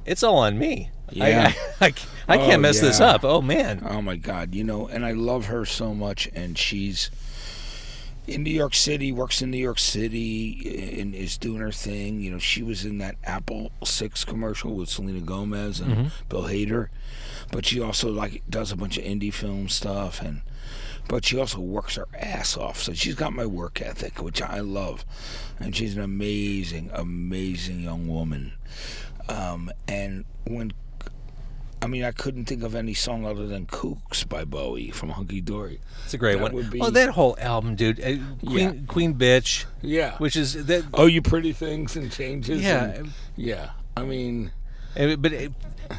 it's 0.05 0.23
all 0.23 0.37
on 0.37 0.57
me. 0.57 0.89
Yeah. 1.11 1.53
I, 1.79 1.85
I, 1.85 1.93
I 2.27 2.37
can't 2.37 2.53
Oh, 2.53 2.59
mess 2.59 2.79
this 2.79 2.99
up. 2.99 3.23
Oh 3.23 3.41
man. 3.41 3.85
Oh 3.87 4.01
my 4.01 4.15
God, 4.15 4.55
you 4.55 4.63
know, 4.63 4.87
and 4.87 5.05
I 5.05 5.11
love 5.11 5.47
her 5.47 5.65
so 5.65 5.93
much, 5.93 6.29
and 6.33 6.57
she's 6.57 7.11
in 8.31 8.43
New 8.43 8.51
York 8.51 8.73
City, 8.73 9.11
works 9.11 9.41
in 9.41 9.51
New 9.51 9.57
York 9.57 9.79
City, 9.79 10.99
and 10.99 11.13
is 11.13 11.37
doing 11.37 11.59
her 11.59 11.71
thing. 11.71 12.21
You 12.21 12.31
know, 12.31 12.39
she 12.39 12.63
was 12.63 12.85
in 12.85 12.97
that 12.99 13.15
Apple 13.23 13.71
Six 13.83 14.23
commercial 14.23 14.73
with 14.73 14.89
Selena 14.89 15.19
Gomez 15.19 15.79
and 15.79 16.11
Bill 16.29 16.43
Hader, 16.43 16.87
but 17.51 17.65
she 17.65 17.81
also 17.81 18.09
like 18.09 18.43
does 18.49 18.71
a 18.71 18.77
bunch 18.77 18.97
of 18.97 19.03
indie 19.03 19.33
film 19.33 19.67
stuff, 19.69 20.21
and 20.21 20.41
but 21.07 21.25
she 21.25 21.37
also 21.37 21.59
works 21.59 21.95
her 21.95 22.07
ass 22.17 22.55
off. 22.55 22.81
So 22.81 22.93
she's 22.93 23.15
got 23.15 23.33
my 23.33 23.45
work 23.45 23.81
ethic, 23.81 24.21
which 24.21 24.41
I 24.41 24.59
love, 24.59 25.05
and 25.59 25.75
she's 25.75 25.95
an 25.95 26.01
amazing, 26.01 26.89
amazing 26.93 27.81
young 27.81 28.07
woman. 28.07 28.53
Um, 29.27 29.71
and 29.87 30.25
when 30.47 30.73
I 31.83 31.87
mean, 31.87 32.03
I 32.03 32.11
couldn't 32.11 32.45
think 32.45 32.61
of 32.63 32.75
any 32.75 32.93
song 32.93 33.25
other 33.25 33.47
than 33.47 33.65
"Kooks" 33.65 34.27
by 34.27 34.45
Bowie 34.45 34.91
from 34.91 35.09
Hunky 35.09 35.41
Dory. 35.41 35.79
It's 36.05 36.13
a 36.13 36.17
great 36.17 36.39
That 36.39 36.53
one. 36.53 36.69
be- 36.69 36.79
Well, 36.79 36.91
that 36.91 37.09
whole 37.09 37.35
album, 37.39 37.75
dude. 37.75 37.99
uh, 37.99 38.17
Queen, 38.45 38.59
Yeah. 38.59 38.73
Queen 38.87 39.15
Bitch, 39.15 39.65
Yeah. 39.81 40.15
which 40.19 40.35
is 40.35 40.65
that. 40.65 40.83
oh, 40.93 41.07
you 41.07 41.21
pretty 41.23 41.53
things 41.53 41.95
and 41.95 42.11
changes. 42.11 42.61
Yeah. 42.61 42.83
and- 42.85 43.11
yeah. 43.35 43.71
I 43.97 44.03
mean, 44.03 44.51
But 44.95 45.33
uh, 45.33 45.47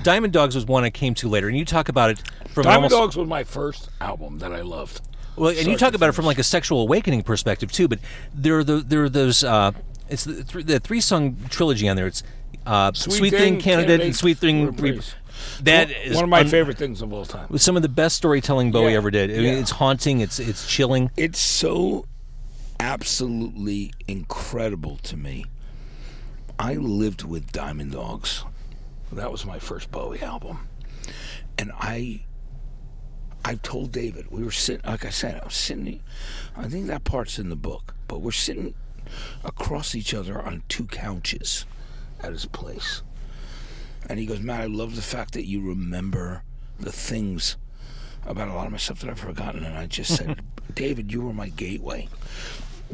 Diamond 0.04 0.32
Dogs 0.32 0.54
was 0.54 0.66
one 0.66 0.84
I 0.84 0.90
came 0.90 1.14
to 1.14 1.28
later, 1.28 1.48
and 1.48 1.56
you 1.58 1.64
talk 1.64 1.88
about 1.88 2.10
it 2.10 2.22
from 2.52 2.64
Diamond 2.64 2.92
almost, 2.92 2.94
Dogs 2.94 3.16
was 3.16 3.26
my 3.28 3.42
first 3.42 3.88
album 4.00 4.38
that 4.38 4.52
I 4.52 4.60
loved. 4.60 5.00
Well, 5.34 5.48
and 5.56 5.66
you 5.66 5.76
talk 5.78 5.94
about 5.94 6.10
it 6.10 6.12
from 6.12 6.26
like 6.26 6.38
a 6.38 6.42
sexual 6.44 6.82
awakening 6.82 7.22
perspective 7.22 7.72
too. 7.72 7.88
But 7.88 7.98
there 8.34 8.58
are 8.58 8.64
the, 8.64 8.76
there 8.86 9.02
are 9.02 9.08
those 9.08 9.42
uh, 9.42 9.72
It's 10.10 10.24
the, 10.24 10.44
th- 10.44 10.66
the 10.66 10.78
three 10.78 11.00
song 11.00 11.36
trilogy 11.48 11.88
on 11.88 11.96
there. 11.96 12.06
It's 12.06 12.22
uh, 12.66 12.92
Sweet, 12.92 13.14
Sweet 13.16 13.30
Thing, 13.30 13.40
Thing, 13.54 13.60
Candidate, 13.60 14.00
and 14.02 14.14
Sweet 14.14 14.38
Thing. 14.38 14.66
Reprise. 14.66 15.14
That 15.62 15.88
one, 15.88 15.96
is 15.96 16.14
one 16.14 16.24
of 16.24 16.30
my 16.30 16.40
un- 16.40 16.48
favorite 16.48 16.78
things 16.78 17.02
of 17.02 17.12
all 17.12 17.24
time. 17.24 17.56
some 17.58 17.76
of 17.76 17.82
the 17.82 17.88
best 17.88 18.16
storytelling 18.16 18.72
Bowie 18.72 18.92
Yeah, 18.92 18.98
ever 18.98 19.10
did. 19.10 19.30
I 19.30 19.34
mean, 19.34 19.44
yeah. 19.44 19.60
it's 19.60 19.70
haunting. 19.72 20.20
It's 20.20 20.38
it's 20.38 20.66
chilling. 20.66 21.10
It's 21.16 21.38
so 21.38 22.06
absolutely 22.80 23.92
incredible 24.08 24.96
to 24.98 25.16
me. 25.16 25.46
I 26.58 26.74
lived 26.74 27.24
with 27.24 27.52
Diamond 27.52 27.92
Dogs. 27.92 28.44
That 29.10 29.30
was 29.30 29.44
my 29.44 29.58
first 29.58 29.90
Bowie 29.90 30.20
album. 30.22 30.68
And 31.58 31.72
I 31.78 32.24
I 33.44 33.56
told 33.56 33.92
David, 33.92 34.30
we 34.30 34.42
were 34.42 34.50
sitting 34.50 34.82
like 34.88 35.04
I 35.04 35.10
said, 35.10 35.40
I 35.40 35.44
was 35.44 35.54
sitting 35.54 36.00
I 36.56 36.68
think 36.68 36.86
that 36.86 37.04
part's 37.04 37.38
in 37.38 37.48
the 37.48 37.56
book, 37.56 37.94
but 38.08 38.20
we're 38.20 38.32
sitting 38.32 38.74
across 39.44 39.94
each 39.94 40.14
other 40.14 40.40
on 40.40 40.62
two 40.68 40.86
couches 40.86 41.66
at 42.20 42.32
his 42.32 42.46
place. 42.46 43.02
And 44.08 44.18
he 44.18 44.26
goes, 44.26 44.40
Matt, 44.40 44.60
I 44.60 44.66
love 44.66 44.96
the 44.96 45.02
fact 45.02 45.32
that 45.34 45.46
you 45.46 45.60
remember 45.60 46.42
the 46.78 46.92
things 46.92 47.56
about 48.26 48.48
a 48.48 48.52
lot 48.52 48.66
of 48.66 48.72
my 48.72 48.78
stuff 48.78 49.00
that 49.00 49.10
I've 49.10 49.18
forgotten. 49.18 49.64
And 49.64 49.76
I 49.76 49.86
just 49.86 50.16
said, 50.16 50.42
David, 50.74 51.12
you 51.12 51.22
were 51.22 51.32
my 51.32 51.48
gateway. 51.48 52.08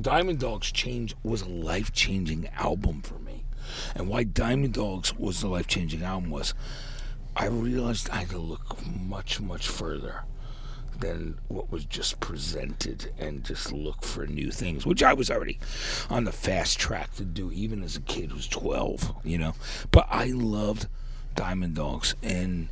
Diamond 0.01 0.41
Dogs 0.41 0.71
change 0.71 1.15
was 1.23 1.43
a 1.43 1.49
life 1.49 1.93
changing 1.93 2.49
album 2.57 3.03
for 3.03 3.19
me. 3.19 3.45
And 3.95 4.09
why 4.09 4.25
Diamond 4.25 4.75
Dogs 4.75 5.15
was 5.17 5.41
the 5.41 5.49
life 5.49 5.67
changing 5.67 6.03
album 6.03 6.31
was 6.31 6.55
I 7.37 7.47
realized 7.47 8.11
I 8.11 8.19
had 8.19 8.31
to 8.31 8.39
look 8.39 8.77
much, 8.87 9.41
much 9.41 9.69
further 9.69 10.25
than 11.01 11.39
what 11.49 11.71
was 11.71 11.85
just 11.85 12.21
presented 12.21 13.13
and 13.19 13.45
just 13.45 13.73
look 13.73 14.03
for 14.03 14.27
new 14.27 14.51
things, 14.51 14.85
which 14.87 15.03
I 15.03 15.13
was 15.13 15.31
already 15.31 15.59
on 16.11 16.25
the 16.25 16.33
fast 16.33 16.79
track 16.79 17.15
to 17.17 17.25
do, 17.25 17.51
even 17.53 17.83
as 17.83 17.97
a 17.97 18.01
kid 18.01 18.33
who's 18.33 18.49
12, 18.49 19.15
you 19.25 19.39
know. 19.39 19.55
But 19.91 20.07
I 20.11 20.27
loved 20.27 20.89
Diamond 21.35 21.77
Dogs. 21.77 22.15
And 22.23 22.69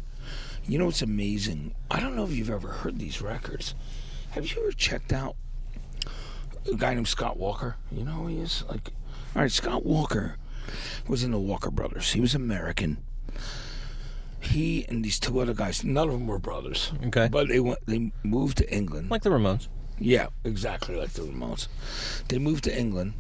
you 0.67 0.79
know 0.79 0.87
what's 0.87 1.03
amazing? 1.03 1.75
I 1.91 2.01
don't 2.01 2.17
know 2.17 2.25
if 2.25 2.33
you've 2.33 2.51
ever 2.51 2.69
heard 2.69 2.99
these 2.99 3.23
records. 3.23 3.75
Have 4.31 4.51
you 4.51 4.63
ever 4.63 4.73
checked 4.73 5.13
out 5.13 5.37
a 6.71 6.75
guy 6.75 6.95
named 6.95 7.09
Scott 7.09 7.37
Walker? 7.37 7.77
You 7.91 8.05
know 8.05 8.13
who 8.13 8.27
he 8.27 8.39
is? 8.39 8.65
Like, 8.69 8.91
all 9.35 9.43
right, 9.43 9.51
Scott 9.51 9.85
Walker 9.87 10.37
was 11.07 11.23
in 11.23 11.31
the 11.31 11.39
Walker 11.39 11.71
Brothers. 11.71 12.13
He 12.13 12.21
was 12.21 12.35
American. 12.35 12.99
He 14.47 14.87
and 14.89 15.05
these 15.05 15.19
two 15.19 15.41
other 15.41 15.55
guys, 15.55 15.85
none 15.85 16.09
of 16.09 16.15
them 16.15 16.27
were 16.27 16.39
brothers. 16.39 16.93
Okay. 17.07 17.29
But 17.31 17.49
they 17.49 17.61
went. 17.61 17.79
They 17.87 18.13
moved 18.23 18.59
to 18.59 18.73
England. 18.73 19.11
Like 19.11 19.23
the 19.23 19.31
Ramones. 19.31 19.69
Yeah, 19.99 20.29
exactly 20.45 20.97
like 20.97 21.11
the 21.11 21.23
Ramones. 21.23 21.69
They 22.29 22.39
moved 22.39 22.65
to 22.65 22.79
England. 22.79 23.15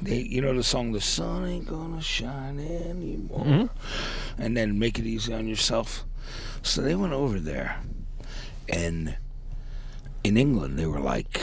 They, 0.00 0.20
you 0.20 0.40
know, 0.40 0.54
the 0.54 0.62
song 0.62 0.92
"The 0.92 1.00
Sun 1.00 1.46
Ain't 1.46 1.66
Gonna 1.66 2.00
Shine 2.00 2.58
Anymore," 2.58 3.44
mm-hmm. 3.44 4.42
and 4.42 4.56
then 4.56 4.78
"Make 4.78 4.98
It 4.98 5.06
Easy 5.06 5.32
on 5.32 5.48
Yourself." 5.48 6.04
So 6.62 6.82
they 6.82 6.94
went 6.94 7.12
over 7.12 7.38
there, 7.38 7.80
and 8.68 9.16
in 10.24 10.36
England 10.36 10.78
they 10.78 10.86
were 10.86 11.00
like, 11.00 11.40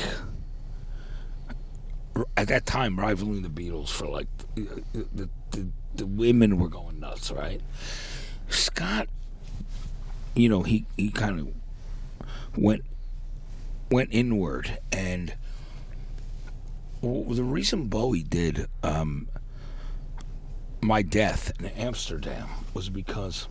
at 2.36 2.48
that 2.48 2.66
time, 2.66 3.00
rivaling 3.00 3.42
the 3.42 3.50
Beatles 3.50 3.90
for 3.90 4.08
like 4.08 4.28
the 4.56 4.84
the, 4.94 5.30
the, 5.52 5.68
the 5.96 6.06
women 6.06 6.60
were 6.60 6.70
going 6.70 7.00
nuts, 7.00 7.32
right? 7.32 7.62
Scott, 8.52 9.08
you 10.36 10.50
know, 10.50 10.64
he 10.64 10.86
he 10.98 11.10
kind 11.10 11.40
of 11.40 11.48
went 12.58 12.82
went 13.90 14.10
inward 14.12 14.80
and 14.92 15.34
the 17.02 17.44
reason 17.44 17.88
Bowie 17.88 18.24
did 18.24 18.68
um, 18.84 19.28
my 20.82 21.02
death 21.02 21.52
in 21.60 21.66
Amsterdam 21.66 22.48
was 22.74 22.90
because 22.90 23.48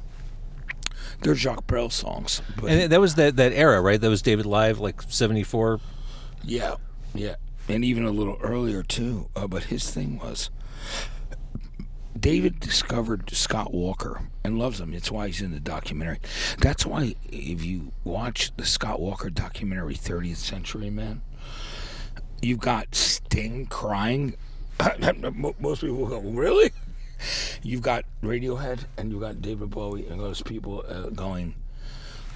they're 1.22 1.34
Jacques 1.34 1.66
Brel 1.66 1.90
songs, 1.90 2.42
but 2.56 2.70
And 2.70 2.92
that 2.92 3.00
was 3.00 3.16
that, 3.16 3.36
that 3.36 3.52
era, 3.52 3.80
right? 3.80 4.00
That 4.00 4.08
was 4.08 4.22
David 4.22 4.46
Live, 4.46 4.78
like 4.78 5.02
74. 5.02 5.80
yeah, 6.44 6.76
yeah, 7.14 7.34
and 7.68 7.84
even 7.84 8.04
a 8.04 8.10
little 8.10 8.38
earlier 8.40 8.82
too. 8.82 9.28
Uh, 9.34 9.46
but 9.46 9.64
his 9.64 9.90
thing 9.90 10.18
was 10.18 10.50
David 12.18 12.60
discovered 12.60 13.30
Scott 13.30 13.72
Walker 13.72 14.22
and 14.44 14.58
loves 14.58 14.80
him. 14.80 14.92
It's 14.92 15.10
why 15.10 15.28
he's 15.28 15.40
in 15.40 15.52
the 15.52 15.60
documentary. 15.60 16.18
That's 16.58 16.84
why 16.84 17.14
if 17.30 17.64
you 17.64 17.92
watch 18.04 18.52
the 18.56 18.66
Scott 18.66 19.00
Walker 19.00 19.30
documentary, 19.30 19.94
30th 19.94 20.36
Century 20.36 20.90
Man, 20.90 21.22
you've 22.42 22.60
got 22.60 22.94
Sting 22.94 23.66
crying. 23.66 24.34
Most 25.60 25.82
people 25.82 26.06
go, 26.06 26.20
really? 26.20 26.72
You've 27.62 27.82
got 27.82 28.04
Radiohead 28.22 28.86
and 28.96 29.10
you've 29.10 29.20
got 29.20 29.42
David 29.42 29.70
Bowie 29.70 30.06
and 30.06 30.20
those 30.20 30.42
people 30.42 30.84
uh, 30.88 31.10
going, 31.10 31.54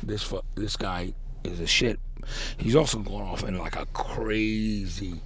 this 0.03 0.23
fu- 0.23 0.43
this 0.55 0.77
guy 0.77 1.15
is 1.43 1.61
a 1.61 1.67
shit. 1.67 1.99
He's 2.59 2.77
also 2.77 2.99
going 2.99 3.23
off 3.23 3.45
in 3.45 3.59
like 3.59 3.77
a 3.77 3.87
crazy 3.87 5.21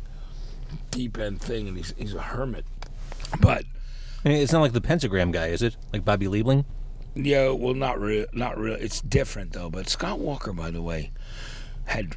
deep 0.90 1.18
end 1.18 1.40
thing, 1.40 1.68
and 1.68 1.76
he's 1.76 1.94
he's 1.96 2.14
a 2.14 2.22
hermit. 2.22 2.64
But 3.40 3.64
it's 4.24 4.52
not 4.52 4.60
like 4.60 4.72
the 4.72 4.80
Pentagram 4.80 5.30
guy, 5.30 5.46
is 5.48 5.62
it? 5.62 5.76
Like 5.92 6.04
Bobby 6.04 6.26
Liebling? 6.26 6.64
Yeah, 7.14 7.50
well, 7.50 7.74
not 7.74 8.00
real, 8.00 8.26
not 8.32 8.58
real. 8.58 8.74
It's 8.74 9.00
different 9.00 9.52
though. 9.52 9.70
But 9.70 9.88
Scott 9.88 10.18
Walker, 10.18 10.52
by 10.52 10.70
the 10.70 10.82
way, 10.82 11.10
had 11.86 12.16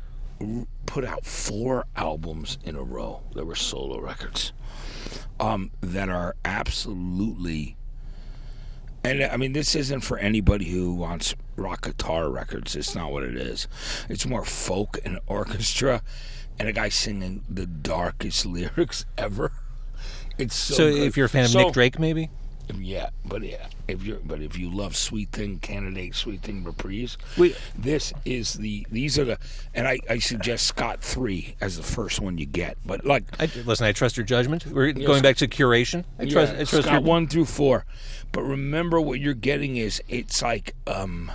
put 0.85 1.05
out 1.05 1.25
four 1.25 1.85
albums 1.95 2.57
in 2.63 2.75
a 2.75 2.83
row 2.83 3.21
that 3.33 3.45
were 3.45 3.55
solo 3.55 3.99
records, 3.99 4.53
um, 5.39 5.71
that 5.81 6.09
are 6.09 6.35
absolutely. 6.45 7.77
And 9.03 9.23
I 9.23 9.37
mean, 9.37 9.53
this 9.53 9.75
isn't 9.75 10.01
for 10.01 10.19
anybody 10.19 10.69
who 10.69 10.93
wants 10.93 11.33
rock 11.55 11.81
guitar 11.83 12.29
records. 12.29 12.75
It's 12.75 12.93
not 12.93 13.11
what 13.11 13.23
it 13.23 13.35
is. 13.35 13.67
It's 14.09 14.27
more 14.27 14.45
folk 14.45 14.99
and 15.03 15.19
orchestra, 15.25 16.03
and 16.59 16.67
a 16.67 16.73
guy 16.73 16.89
singing 16.89 17.43
the 17.49 17.65
darkest 17.65 18.45
lyrics 18.45 19.05
ever. 19.17 19.51
It's 20.41 20.55
so. 20.55 20.73
So, 20.75 20.87
if 20.87 21.17
you're 21.17 21.27
a 21.27 21.29
fan 21.29 21.45
of 21.45 21.51
So- 21.51 21.59
Nick 21.63 21.73
Drake, 21.73 21.99
maybe? 21.99 22.29
yeah, 22.79 23.09
but 23.25 23.41
yeah, 23.43 23.67
if 23.87 24.03
you're 24.03 24.19
but 24.19 24.41
if 24.41 24.57
you 24.57 24.69
love 24.69 24.95
Sweet 24.95 25.29
Thing 25.31 25.59
Candidate, 25.59 26.15
Sweet 26.15 26.41
Thing 26.41 26.63
Reprise, 26.63 27.17
Wait. 27.37 27.57
this 27.77 28.13
is 28.23 28.53
the 28.53 28.85
these 28.89 29.19
are 29.19 29.25
the 29.25 29.37
and 29.73 29.87
I, 29.87 29.99
I 30.09 30.19
suggest 30.19 30.67
Scott 30.67 31.01
three 31.01 31.55
as 31.59 31.77
the 31.77 31.83
first 31.83 32.21
one 32.21 32.37
you 32.37 32.45
get. 32.45 32.77
But 32.85 33.05
like 33.05 33.23
I, 33.39 33.49
listen, 33.65 33.85
I 33.87 33.91
trust 33.91 34.15
your 34.17 34.25
judgment. 34.25 34.65
We're 34.65 34.93
going 34.93 35.21
back 35.21 35.37
to 35.37 35.47
curation. 35.47 36.05
I 36.19 36.25
trust, 36.25 36.53
yeah, 36.53 36.61
I 36.61 36.63
trust 36.63 36.83
Scott 36.87 36.91
your, 36.93 37.01
one 37.01 37.27
through 37.27 37.45
four. 37.45 37.85
But 38.31 38.43
remember 38.43 39.01
what 39.01 39.19
you're 39.19 39.33
getting 39.33 39.75
is 39.77 40.01
it's 40.07 40.41
like 40.41 40.73
um 40.87 41.31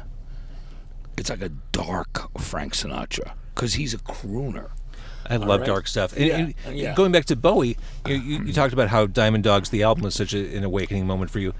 it's 1.18 1.30
like 1.30 1.42
a 1.42 1.50
dark 1.72 2.30
Frank 2.40 2.74
Sinatra 2.74 3.32
because 3.54 3.74
he's 3.74 3.94
a 3.94 3.98
crooner. 3.98 4.70
I 5.30 5.36
love 5.36 5.60
right. 5.60 5.66
dark 5.66 5.86
stuff. 5.86 6.12
And, 6.16 6.26
Yeah, 6.26 6.36
and 6.36 6.54
oh, 6.66 6.70
yeah. 6.70 6.94
Going 6.94 7.12
back 7.12 7.24
to 7.26 7.36
Bowie, 7.36 7.76
you, 8.06 8.14
you, 8.16 8.44
you 8.44 8.52
talked 8.52 8.72
about 8.72 8.88
how 8.88 9.06
Diamond 9.06 9.44
Dogs, 9.44 9.70
the 9.70 9.82
album, 9.82 10.04
was 10.04 10.14
such 10.14 10.34
a, 10.34 10.56
an 10.56 10.64
awakening 10.64 11.06
moment 11.06 11.30
for 11.30 11.38
you. 11.38 11.54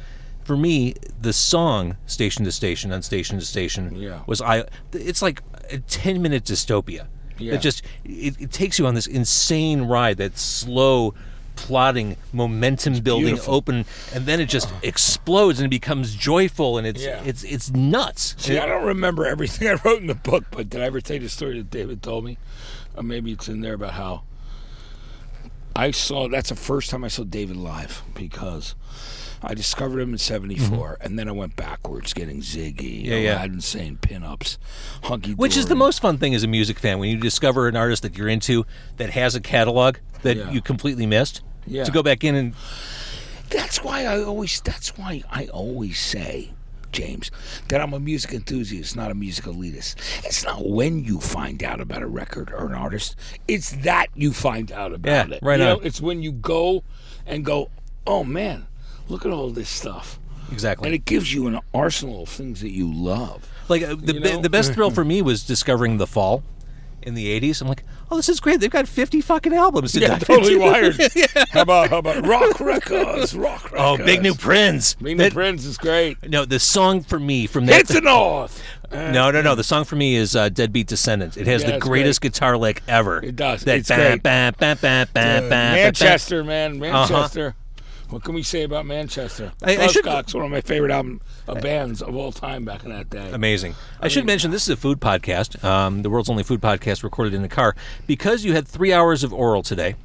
For 0.45 0.57
me, 0.57 0.95
the 1.21 1.33
song 1.33 1.97
"Station 2.07 2.45
to 2.45 2.53
Station" 2.53 2.93
on 2.93 3.03
"Station 3.03 3.39
to 3.39 3.45
Station" 3.45 3.97
Yeah. 3.97 4.21
was 4.27 4.41
I. 4.41 4.65
It's 4.93 5.21
like 5.21 5.43
a 5.71 5.79
ten-minute 5.79 6.45
dystopia. 6.45 7.07
Yeah. 7.39 7.55
It 7.55 7.59
just 7.59 7.83
it, 8.05 8.41
it 8.41 8.53
takes 8.53 8.79
you 8.79 8.87
on 8.87 8.95
this 8.95 9.09
insane 9.09 9.83
ride. 9.83 10.19
That 10.19 10.39
slow, 10.39 11.15
plotting, 11.57 12.17
momentum-building, 12.33 13.27
beautiful. 13.27 13.55
open, 13.55 13.85
and 14.15 14.27
then 14.27 14.41
it 14.41 14.49
just 14.49 14.73
explodes 14.83 15.59
and 15.59 15.67
it 15.67 15.71
becomes 15.71 16.15
joyful, 16.15 16.79
and 16.79 16.87
it's 16.87 17.03
Yeah. 17.03 17.23
it's 17.25 17.43
it's 17.43 17.71
nuts. 17.73 18.37
See, 18.39 18.57
I 18.57 18.67
don't 18.67 18.85
remember 18.85 19.27
everything 19.27 19.67
I 19.69 19.75
wrote 19.85 20.01
in 20.01 20.07
the 20.07 20.15
book, 20.15 20.45
but 20.51 20.71
did 20.71 20.81
I 20.81 20.85
ever 20.85 21.01
tell 21.01 21.15
you 21.15 21.23
the 21.23 21.29
story 21.29 21.59
that 21.59 21.71
David 21.71 22.03
told 22.03 22.25
me? 22.25 22.39
Or 22.97 23.03
maybe 23.03 23.33
it's 23.33 23.49
in 23.49 23.61
there 23.61 23.75
about 23.75 23.93
how 23.93 24.23
I 25.75 25.91
saw 25.91 26.29
that's 26.29 26.49
the 26.49 26.57
first 26.57 26.91
time 26.91 27.05
I 27.05 27.09
saw 27.09 27.25
David 27.25 27.57
live 27.57 28.03
because 28.15 28.75
I 29.43 29.53
discovered 29.53 30.01
him 30.01 30.13
in 30.13 30.19
'74, 30.19 30.97
and 31.03 31.19
then 31.19 31.29
I 31.29 31.33
went 31.33 31.55
backwards, 31.57 32.15
getting 32.15 32.41
Ziggy, 32.41 33.03
Mm-hmm. 33.03 33.05
Yeah, 33.13 33.17
yeah. 33.17 33.35
Aladdin 33.39 33.61
Sane 33.61 33.99
pinups, 34.01 34.57
hunky. 35.05 35.35
Which 35.35 35.57
is 35.59 35.67
the 35.67 35.75
most 35.77 36.01
fun 36.01 36.17
thing 36.17 36.35
as 36.35 36.43
a 36.43 36.49
music 36.49 36.79
fan 36.79 36.99
when 36.99 37.11
you 37.11 37.19
discover 37.19 37.69
an 37.69 37.77
artist 37.77 38.03
that 38.03 38.17
you're 38.17 38.29
into 38.29 38.65
that 38.97 39.11
has 39.11 39.35
a 39.35 39.41
catalog 39.41 39.97
that 40.23 40.39
Yeah. 40.39 40.51
you 40.51 40.63
completely 40.63 41.05
missed. 41.07 41.43
Yeah. 41.67 41.85
To 41.85 41.91
go 41.91 42.03
back 42.03 42.25
in 42.25 42.35
and 42.35 42.55
That's 43.51 43.85
why 43.85 44.07
I 44.07 44.23
always. 44.23 44.61
That's 44.63 44.97
why 44.97 45.23
I 45.31 45.47
always 45.49 46.01
say, 46.01 46.53
James, 46.93 47.31
that 47.69 47.81
I'm 47.81 47.93
a 47.93 48.01
music 48.01 48.33
enthusiast, 48.33 48.97
not 48.97 49.11
a 49.11 49.15
music 49.15 49.45
elitist. 49.45 49.97
It's 50.25 50.45
not 50.45 50.69
when 50.69 51.05
you 51.05 51.21
find 51.21 51.63
out 51.63 51.81
about 51.81 52.03
a 52.03 52.07
record 52.07 52.51
or 52.53 52.67
an 52.67 52.75
artist; 52.75 53.17
it's 53.49 53.71
that 53.85 54.07
you 54.15 54.33
find 54.33 54.71
out 54.73 54.93
about 54.93 55.29
Yeah, 55.31 55.37
it. 55.37 55.43
right 55.43 55.59
You 55.59 55.65
know, 55.65 55.81
it's 55.81 56.01
when 56.01 56.23
you 56.23 56.33
go 56.33 56.83
and 57.27 57.45
go, 57.45 57.71
oh 58.07 58.25
man, 58.25 58.67
look 59.09 59.25
at 59.27 59.33
all 59.33 59.51
this 59.51 59.69
stuff, 59.69 60.19
exactly 60.53 60.87
and 60.89 60.95
it 60.95 61.05
gives 61.05 61.33
you 61.35 61.47
an 61.47 61.61
arsenal 61.75 62.23
of 62.23 62.29
things 62.29 62.61
that 62.61 62.71
you 62.71 62.93
love. 62.93 63.49
like 63.69 63.83
uh, 63.83 63.95
the 63.95 64.15
you 64.15 64.21
know? 64.21 64.41
the 64.41 64.51
best 64.51 64.73
thrill 64.75 64.91
for 64.91 65.05
me 65.13 65.23
was 65.23 65.45
discovering 65.45 65.99
the 65.99 66.07
fall. 66.07 66.43
in 67.03 67.15
the 67.15 67.41
80s. 67.41 67.61
I'm 67.63 67.69
like, 67.69 67.85
oh, 68.11 68.17
this 68.17 68.29
is 68.29 68.41
great. 68.41 68.61
They've 68.61 68.71
got 68.71 68.87
50 68.89 69.21
fucking 69.21 69.53
albums 69.55 69.93
to 69.93 70.01
Yeah, 70.01 70.09
dive 70.19 70.25
totally 70.27 70.55
into. 70.63 70.65
wired. 70.65 71.01
How 71.51 71.63
about 71.63 71.91
how 71.91 71.99
about 71.99 72.27
rock 72.27 72.61
records? 72.61 73.35
Rock 73.35 73.65
records. 73.73 73.75
Oh, 73.83 73.97
Big 73.97 74.23
New 74.23 74.35
Prinz. 74.35 74.95
Big 74.95 75.17
New 75.17 75.25
That- 75.25 75.33
Prince 75.33 75.65
is 75.65 75.79
great. 75.79 76.17
No, 76.29 76.45
the 76.45 76.59
song 76.59 77.03
for 77.03 77.19
me 77.21 77.47
from 77.47 77.67
that. 77.67 77.77
Hits 77.77 77.93
the 77.95 78.01
north. 78.01 78.63
no, 78.93 79.31
no, 79.31 79.43
no. 79.43 79.55
The 79.55 79.65
song 79.65 79.85
for 79.85 79.97
me 79.97 80.15
is 80.17 80.37
uh, 80.37 80.49
"Deadbeat 80.49 80.87
Descendant." 80.87 81.37
It 81.37 81.47
has 81.47 81.63
Yeah, 81.63 81.71
the 81.71 81.77
it's 81.77 81.85
greatest 81.87 82.21
guitar 82.21 82.57
lick 82.57 82.83
ever. 82.87 83.23
It 83.23 83.35
does. 83.37 83.63
That 83.65 83.79
It's 83.79 83.89
ba- 83.89 83.97
great. 83.97 84.23
ba- 84.23 84.55
ba- 84.59 84.79
ba- 84.81 85.09
ba- 85.13 85.21
Uh, 85.21 85.41
ba- 85.41 85.41
ba- 85.43 85.51
Manchester, 85.51 86.45
man, 86.45 86.83
Uh-huh. 86.83 87.29
What 88.11 88.23
can 88.23 88.35
we 88.35 88.43
say 88.43 88.63
about 88.63 88.87
Manchester? 88.87 89.53
I- 89.63 89.77
I 89.77 89.87
should- 89.89 90.05
Buzzcocks, 90.05 90.35
one 90.35 90.45
of 90.45 90.51
my 90.51 90.61
favorite 90.61 90.93
album 90.93 91.21
uh, 91.49 91.55
bands 91.57 92.03
of 92.03 92.15
all 92.15 92.31
time 92.33 92.65
back 92.65 92.85
in 92.85 92.91
that 92.91 93.11
day. 93.11 93.31
Amazing. 93.33 93.75
I, 94.01 94.09
should 94.09 94.25
mention 94.27 94.51
this 94.53 94.63
is 94.63 94.69
a 94.71 94.77
food 94.77 95.01
podcast, 95.01 95.63
um, 95.65 96.03
the 96.03 96.11
world's 96.11 96.31
only 96.31 96.45
food 96.45 96.61
podcast 96.61 97.03
recorded 97.03 97.35
in 97.35 97.43
the 97.43 97.49
car. 97.49 97.75
Because 98.07 98.45
you 98.45 98.53
had 98.53 98.69
three 98.69 98.93
hours 98.93 99.25
of 99.25 99.33
oral 99.33 99.63
today. 99.63 99.97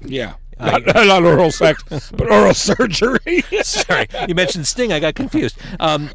Yeah, 0.00 0.34
not, 0.58 0.84
not 0.94 1.22
oral 1.22 1.50
sex, 1.52 1.82
but 2.12 2.30
oral 2.30 2.52
surgery. 2.54 3.42
Sorry, 3.62 4.06
you 4.28 4.34
mentioned 4.34 4.66
Sting. 4.66 4.92
I 4.92 4.98
got 5.00 5.14
confused. 5.14 5.56
Um, 5.80 6.10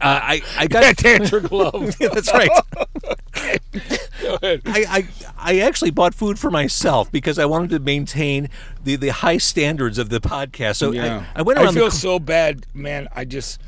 uh, 0.00 0.20
I 0.22 0.42
I 0.56 0.66
got 0.66 0.84
Tantric 0.96 1.50
love. 1.50 1.94
Yeah, 2.00 2.08
that's 2.08 2.32
right. 2.32 2.50
Go 4.22 4.34
ahead. 4.42 4.62
I, 4.66 4.84
I 4.88 5.08
I 5.38 5.58
actually 5.60 5.90
bought 5.90 6.14
food 6.14 6.38
for 6.38 6.50
myself 6.50 7.10
because 7.10 7.38
I 7.38 7.46
wanted 7.46 7.70
to 7.70 7.78
maintain 7.78 8.48
the, 8.82 8.96
the 8.96 9.08
high 9.08 9.38
standards 9.38 9.98
of 9.98 10.08
the 10.10 10.20
podcast. 10.20 10.76
So 10.76 10.92
Yeah. 10.92 11.24
I, 11.34 11.40
I 11.40 11.42
went 11.42 11.58
around. 11.58 11.68
I 11.68 11.72
feel 11.72 11.84
the, 11.86 11.90
so 11.92 12.18
bad, 12.18 12.66
man. 12.74 13.08
I 13.14 13.24
just 13.24 13.60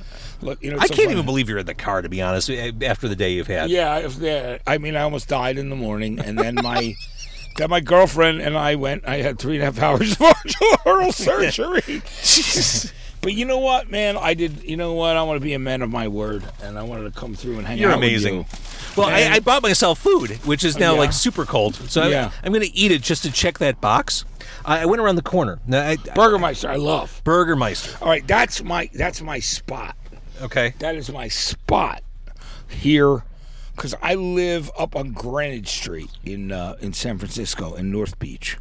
look. 0.42 0.62
You 0.62 0.72
know, 0.72 0.78
I 0.80 0.86
so 0.86 0.94
can't 0.94 1.10
even 1.10 1.24
believe 1.24 1.48
you're 1.48 1.58
in 1.58 1.66
the 1.66 1.74
car, 1.74 2.02
to 2.02 2.08
be 2.08 2.20
honest. 2.20 2.50
eh, 2.50 2.72
After 2.82 3.08
the 3.08 3.16
day 3.16 3.32
you've 3.32 3.46
had. 3.46 3.70
Yeah, 3.70 3.92
I, 3.92 4.06
yeah. 4.06 4.58
I 4.66 4.78
mean, 4.78 4.96
I 4.96 5.02
almost 5.02 5.28
died 5.28 5.56
in 5.58 5.70
the 5.70 5.76
morning, 5.76 6.18
and 6.18 6.38
then 6.38 6.56
my 6.56 6.94
then 7.56 7.70
my 7.70 7.80
girlfriend 7.80 8.40
and 8.40 8.56
I 8.56 8.74
went. 8.74 9.06
I 9.06 9.18
had 9.18 9.38
three 9.38 9.54
and 9.60 9.62
a 9.62 9.66
half 9.66 9.78
hours 9.80 10.16
of 10.20 10.32
oral 10.86 11.12
surgery. 11.12 12.02
But 13.22 13.34
you 13.34 13.44
know 13.44 13.58
what, 13.58 13.90
man? 13.90 14.16
I 14.16 14.34
did. 14.34 14.62
You 14.62 14.76
know 14.76 14.94
what? 14.94 15.16
I 15.16 15.22
want 15.22 15.36
to 15.40 15.44
be 15.44 15.52
a 15.54 15.58
man 15.58 15.82
of 15.82 15.90
my 15.90 16.08
word, 16.08 16.44
and 16.62 16.78
I 16.78 16.82
wanted 16.82 17.12
to 17.12 17.18
come 17.20 17.34
through 17.34 17.58
and 17.58 17.66
hang 17.66 17.76
out. 17.76 17.80
You're 17.80 17.90
out 17.92 17.98
amazing. 17.98 18.38
with 18.38 18.52
you. 18.96 19.02
Well, 19.02 19.08
I, 19.08 19.20
And- 19.20 19.34
I 19.34 19.40
bought 19.40 19.62
myself 19.62 19.98
food, 19.98 20.30
which 20.46 20.64
is 20.64 20.78
now 20.78 20.94
Yeah. 20.94 20.98
like 21.00 21.12
super 21.12 21.44
cold. 21.44 21.74
So 21.90 22.06
Yeah. 22.08 22.30
I, 22.42 22.46
am 22.46 22.52
going 22.52 22.64
to 22.66 22.74
eat 22.76 22.90
it 22.90 23.02
just 23.02 23.22
to 23.24 23.30
check 23.30 23.58
that 23.58 23.80
box. 23.80 24.24
I, 24.64 24.82
I 24.82 24.86
went 24.86 25.00
around 25.00 25.16
the 25.16 25.22
corner. 25.22 25.60
Now, 25.66 25.86
I, 25.86 25.96
Burgermeister, 26.14 26.68
I 26.68 26.76
love. 26.76 27.20
Burgermeister. 27.24 27.96
All 28.02 28.08
right, 28.08 28.26
that's 28.26 28.62
my 28.64 28.90
that's 28.92 29.20
my 29.22 29.38
spot. 29.38 29.96
Okay. 30.42 30.74
That 30.78 30.96
is 30.96 31.10
my 31.12 31.28
spot 31.28 32.02
here, 32.68 33.24
because 33.76 33.94
I 34.02 34.14
live 34.14 34.70
up 34.78 34.96
on 34.96 35.12
Greenwich 35.12 35.68
Street 35.68 36.10
in 36.24 36.50
uh, 36.52 36.76
in 36.80 36.92
San 36.94 37.18
Francisco 37.18 37.74
in 37.74 37.90
North 37.92 38.18
Beach. 38.18 38.56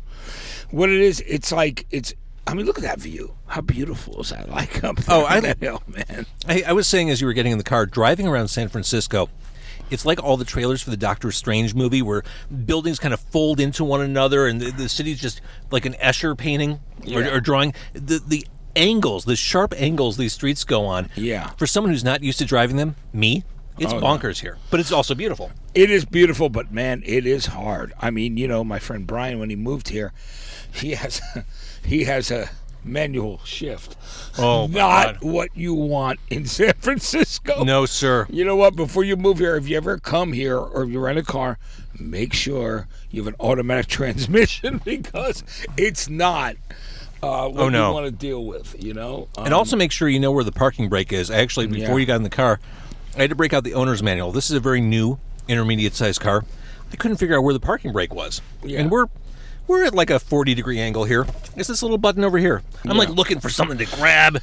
What 0.71 0.89
it 0.89 1.01
is, 1.01 1.21
it's 1.21 1.51
like 1.51 1.85
it's. 1.91 2.13
I 2.49 2.53
mean, 2.55 2.65
look 2.65 2.77
at 2.77 2.83
that 2.83 2.99
view. 2.99 3.33
How 3.47 3.61
beautiful 3.61 4.21
is 4.21 4.29
that? 4.29 4.49
Like 4.59 4.83
up 4.83 4.97
there 4.97 5.15
Oh, 5.15 5.25
I- 5.25 5.39
that 5.39 5.57
hill, 5.61 5.81
oh, 5.87 5.91
man. 5.91 6.25
I, 6.47 6.63
I 6.67 6.73
was 6.73 6.87
saying 6.87 7.09
as 7.09 7.21
you 7.21 7.27
were 7.27 7.33
getting 7.33 7.51
in 7.51 7.57
the 7.57 7.63
car, 7.63 7.85
driving 7.85 8.27
around 8.27 8.47
San 8.49 8.67
Francisco, 8.69 9.29
it's 9.89 10.05
like 10.05 10.23
all 10.23 10.37
the 10.37 10.45
trailers 10.45 10.81
for 10.83 10.89
the 10.91 10.97
Doctor 10.97 11.31
Strange 11.31 11.73
movie 11.73 12.01
where 12.01 12.23
buildings 12.65 12.99
kind 12.99 13.13
of 13.13 13.19
fold 13.19 13.59
into 13.59 13.83
one 13.83 14.01
another 14.01 14.45
and 14.47 14.61
the, 14.61 14.71
the 14.71 14.89
city's 14.89 15.19
just 15.19 15.41
like 15.71 15.85
an 15.85 15.93
Escher 15.93 16.37
painting 16.37 16.79
or, 17.05 17.21
Yeah. 17.23 17.33
or 17.35 17.39
drawing. 17.39 17.73
The, 17.93 18.21
the 18.25 18.45
angles, 18.75 19.25
the 19.25 19.35
sharp 19.35 19.73
angles 19.77 20.17
these 20.17 20.33
streets 20.33 20.63
go 20.63 20.85
on. 20.85 21.09
Yeah. 21.15 21.49
For 21.57 21.65
someone 21.65 21.91
who's 21.91 22.03
not 22.03 22.21
used 22.23 22.37
to 22.39 22.45
driving 22.45 22.75
them, 22.77 22.95
me, 23.13 23.43
it's 23.79 23.91
Oh, 23.91 23.95
yeah. 23.95 24.01
bonkers 24.01 24.41
here. 24.41 24.57
But 24.69 24.79
it's 24.79 24.91
also 24.91 25.15
beautiful. 25.15 25.51
It 25.73 25.89
is 25.89 26.05
beautiful, 26.05 26.49
but 26.49 26.71
man, 26.71 27.01
it 27.05 27.25
is 27.25 27.47
hard. 27.47 27.93
I 27.99 28.11
mean, 28.11 28.37
you 28.37 28.47
know, 28.47 28.63
my 28.63 28.77
friend 28.77 29.07
Brian, 29.07 29.39
when 29.39 29.49
he 29.49 29.55
moved 29.55 29.89
here, 29.89 30.13
he 30.71 30.91
has 30.91 31.19
he 31.85 32.03
has 32.05 32.31
a 32.31 32.49
manual 32.83 33.39
shift. 33.43 33.95
Oh, 34.37 34.67
not 34.67 35.19
God. 35.19 35.31
what 35.31 35.49
you 35.55 35.73
want 35.73 36.19
in 36.29 36.45
San 36.47 36.73
Francisco. 36.79 37.63
No, 37.63 37.85
sir. 37.85 38.25
You 38.29 38.45
know 38.45 38.55
what? 38.55 38.75
Before 38.75 39.03
you 39.03 39.15
move 39.17 39.39
here, 39.39 39.55
if 39.55 39.67
you 39.67 39.77
ever 39.77 39.97
come 39.99 40.33
here 40.33 40.57
or 40.57 40.83
if 40.83 40.89
you 40.89 40.99
rent 40.99 41.19
a 41.19 41.23
car, 41.23 41.57
make 41.99 42.33
sure 42.33 42.87
you 43.11 43.21
have 43.23 43.27
an 43.33 43.35
automatic 43.39 43.87
transmission 43.87 44.79
because 44.85 45.43
it's 45.77 46.09
not 46.09 46.55
uh, 47.21 47.49
what 47.49 47.61
Oh, 47.63 47.69
no. 47.69 47.89
you 47.89 47.93
want 47.93 48.05
to 48.05 48.11
deal 48.11 48.45
with. 48.45 48.81
You 48.81 48.93
know, 48.93 49.27
um, 49.37 49.45
And 49.45 49.53
also 49.53 49.75
make 49.75 49.91
sure 49.91 50.07
you 50.07 50.19
know 50.19 50.31
where 50.31 50.43
the 50.45 50.51
parking 50.53 50.87
brake 50.89 51.11
is. 51.11 51.29
Actually, 51.29 51.67
before 51.67 51.95
Yeah. 51.95 51.97
you 51.97 52.05
got 52.05 52.15
in 52.15 52.23
the 52.23 52.29
car, 52.29 52.59
I 53.17 53.21
had 53.21 53.29
to 53.31 53.35
break 53.35 53.53
out 53.53 53.63
the 53.65 53.73
owner's 53.73 54.01
manual. 54.01 54.31
This 54.31 54.49
is 54.49 54.55
a 54.55 54.59
very 54.61 54.79
new, 54.79 55.19
intermediate-sized 55.49 56.21
car. 56.21 56.45
I 56.93 56.95
couldn't 56.95 57.17
figure 57.17 57.37
out 57.37 57.43
where 57.43 57.53
the 57.53 57.59
parking 57.59 57.91
brake 57.91 58.13
was, 58.15 58.41
Yeah. 58.63 58.79
and 58.79 58.89
we're 58.89 59.07
we're 59.69 59.85
at 59.85 59.93
like 59.93 60.09
a 60.09 60.19
40 60.19 60.55
degree 60.55 60.79
angle 60.79 61.05
here. 61.05 61.25
It's 61.55 61.67
this 61.69 61.81
little 61.81 61.99
button 61.99 62.23
over 62.23 62.37
here. 62.39 62.63
I'm 62.83 62.97
like 62.97 63.09
looking 63.09 63.39
for 63.39 63.49
something 63.49 63.77
to 63.77 63.85
grab. 63.85 64.41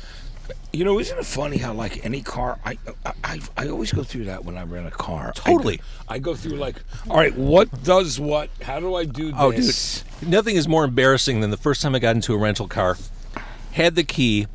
You 0.72 0.84
know, 0.84 1.00
isn't 1.00 1.18
it 1.18 1.26
funny 1.26 1.56
how 1.56 1.72
like 1.72 2.04
any 2.04 2.22
car, 2.22 2.58
I 2.64 2.78
I, 3.04 3.12
I, 3.24 3.40
I 3.56 3.68
always 3.68 3.92
go 3.92 4.04
through 4.04 4.26
that 4.26 4.44
when 4.44 4.56
I 4.56 4.62
rent 4.62 4.86
a 4.86 4.90
car. 4.90 5.32
I 5.34 5.50
go- 5.50 5.56
Totally. 5.56 5.80
I 6.08 6.18
go, 6.20 6.34
through 6.36 6.56
like, 6.58 6.76
all 7.10 7.16
right, 7.16 7.34
what 7.36 7.82
does 7.82 8.20
what? 8.20 8.50
How 8.62 8.78
do 8.78 8.94
I 8.94 9.04
do 9.04 9.32
this? 9.32 10.04
Oh, 10.06 10.20
dude, 10.20 10.28
nothing 10.30 10.54
is 10.54 10.68
more 10.68 10.84
embarrassing 10.84 11.40
than 11.40 11.50
the 11.50 11.56
first 11.56 11.82
time 11.82 11.94
I 11.94 11.98
got 11.98 12.14
into 12.14 12.32
a 12.32 12.38
rental 12.38 12.68
car, 12.68 12.96
had 13.72 13.96
the 13.96 14.04
key, 14.04 14.46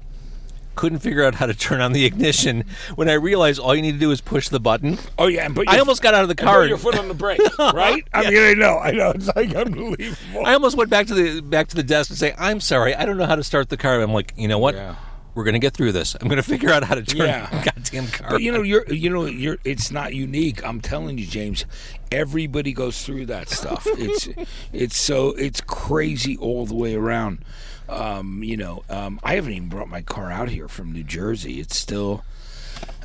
couldn't 0.76 1.00
figure 1.00 1.24
out 1.24 1.36
how 1.36 1.46
to 1.46 1.54
turn 1.54 1.82
on 1.82 1.92
the 1.92 2.06
ignition. 2.06 2.64
When 2.96 3.10
I 3.10 3.14
realized 3.14 3.60
all 3.60 3.76
you 3.76 3.82
need 3.82 3.92
to 3.94 3.98
do 4.00 4.12
is 4.12 4.22
push 4.22 4.50
the 4.50 4.60
button, 4.60 4.98
Oh 5.18 5.28
yeah, 5.28 5.46
and 5.46 5.58
I 5.68 5.80
almost 5.80 6.02
got 6.02 6.14
out 6.14 6.24
of 6.24 6.30
the 6.30 6.34
and 6.40 6.48
car. 6.48 6.62
put 6.62 6.70
your 6.70 6.78
foot 6.78 6.98
on 6.98 7.08
the 7.08 7.14
brake, 7.14 7.40
right? 7.60 8.04
I 8.14 8.30
mean, 8.30 8.40
I 8.44 8.54
know, 8.54 8.78
I 8.80 8.92
know. 8.92 9.12
It's 9.12 9.28
like 9.36 9.54
unbelievable. 9.54 10.46
I 10.46 10.54
almost 10.54 10.78
went 10.78 10.90
back 10.90 11.08
to 11.08 11.14
the 11.14 11.42
back 11.42 11.68
to 11.70 11.76
the 11.76 11.84
desk 11.84 12.10
and 12.10 12.18
say, 12.20 12.34
"I'm 12.38 12.60
sorry, 12.60 12.96
I 12.96 13.06
don't 13.06 13.18
know 13.18 13.26
how 13.26 13.36
to 13.36 13.44
start 13.44 13.70
the 13.70 13.78
car." 13.78 14.02
I'm 14.02 14.14
like, 14.14 14.34
you 14.38 14.48
know 14.48 14.60
what? 14.60 14.76
Yeah. 14.76 14.96
We're 15.34 15.46
gonna 15.46 15.60
get 15.60 15.74
through 15.74 15.94
this. 15.94 16.16
I'm 16.20 16.28
gonna 16.28 16.44
figure 16.44 16.72
out 16.72 16.84
how 16.84 16.96
to 16.96 17.02
turn 17.04 17.26
Yeah. 17.28 17.48
the 17.50 17.72
goddamn 17.72 18.08
car. 18.08 18.32
But 18.32 18.42
you 18.42 18.52
know, 18.52 18.64
you're 18.64 18.86
you 18.94 19.10
know, 19.10 19.26
you're 19.26 19.58
it's 19.64 19.90
not 19.90 20.14
unique. 20.14 20.62
I'm 20.66 20.82
telling 20.82 21.18
you, 21.18 21.26
James. 21.26 21.64
Everybody 22.12 22.74
goes 22.74 23.06
through 23.06 23.28
that 23.28 23.48
stuff. 23.50 23.88
It's 23.92 24.28
it's 24.74 24.98
so 24.98 25.30
it's 25.30 25.62
crazy 25.62 26.36
all 26.38 26.66
the 26.66 26.76
way 26.76 26.96
around. 26.96 27.46
Um, 27.92 28.44
you 28.44 28.58
know, 28.58 28.84
um, 28.90 29.20
I 29.24 29.36
haven't 29.36 29.54
even 29.54 29.70
brought 29.70 29.90
my 29.90 30.02
car 30.02 30.32
out 30.32 30.50
here 30.50 30.68
from 30.68 30.92
New 30.94 31.04
Jersey. 31.04 31.60
It's 31.60 31.76
still, 31.76 32.24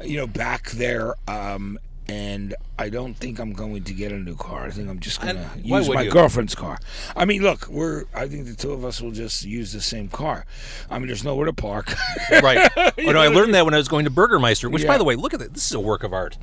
you 0.04 0.16
know, 0.16 0.26
back 0.26 0.70
there. 0.70 1.14
Um, 1.26 1.78
and 2.08 2.54
I 2.78 2.88
don't 2.88 3.14
think 3.14 3.40
I'm 3.40 3.52
going 3.52 3.82
to 3.82 3.92
get 3.92 4.12
a 4.12 4.16
new 4.16 4.36
car. 4.36 4.66
I 4.66 4.70
think 4.70 4.88
I'm 4.88 5.00
just 5.00 5.20
gonna 5.20 5.50
And 5.54 5.66
use 5.66 5.88
my 5.88 6.02
you? 6.02 6.10
girlfriend's 6.12 6.54
car. 6.54 6.78
I 7.16 7.24
mean, 7.24 7.42
look, 7.42 7.66
we're. 7.66 8.04
I 8.14 8.28
think 8.28 8.46
the 8.46 8.54
two 8.54 8.70
of 8.72 8.84
us 8.84 9.00
will 9.00 9.10
just 9.10 9.44
use 9.44 9.72
the 9.72 9.80
same 9.80 10.08
car. 10.08 10.46
I 10.88 11.00
mean, 11.00 11.08
there's 11.08 11.24
nowhere 11.24 11.46
to 11.46 11.52
park. 11.52 11.92
right? 12.30 12.70
Oh 12.76 12.90
no, 13.10 13.18
I 13.18 13.26
learned 13.26 13.54
that 13.54 13.64
when 13.64 13.74
I 13.74 13.78
was 13.78 13.88
going 13.88 14.04
to 14.04 14.10
Burgermeister. 14.12 14.70
Which, 14.70 14.86
by 14.86 14.98
the 14.98 15.04
way, 15.04 15.16
look 15.16 15.34
at 15.34 15.40
that. 15.40 15.52
This 15.54 15.66
is 15.66 15.72
a 15.74 15.80
work 15.80 16.04
of 16.04 16.12
art. 16.12 16.38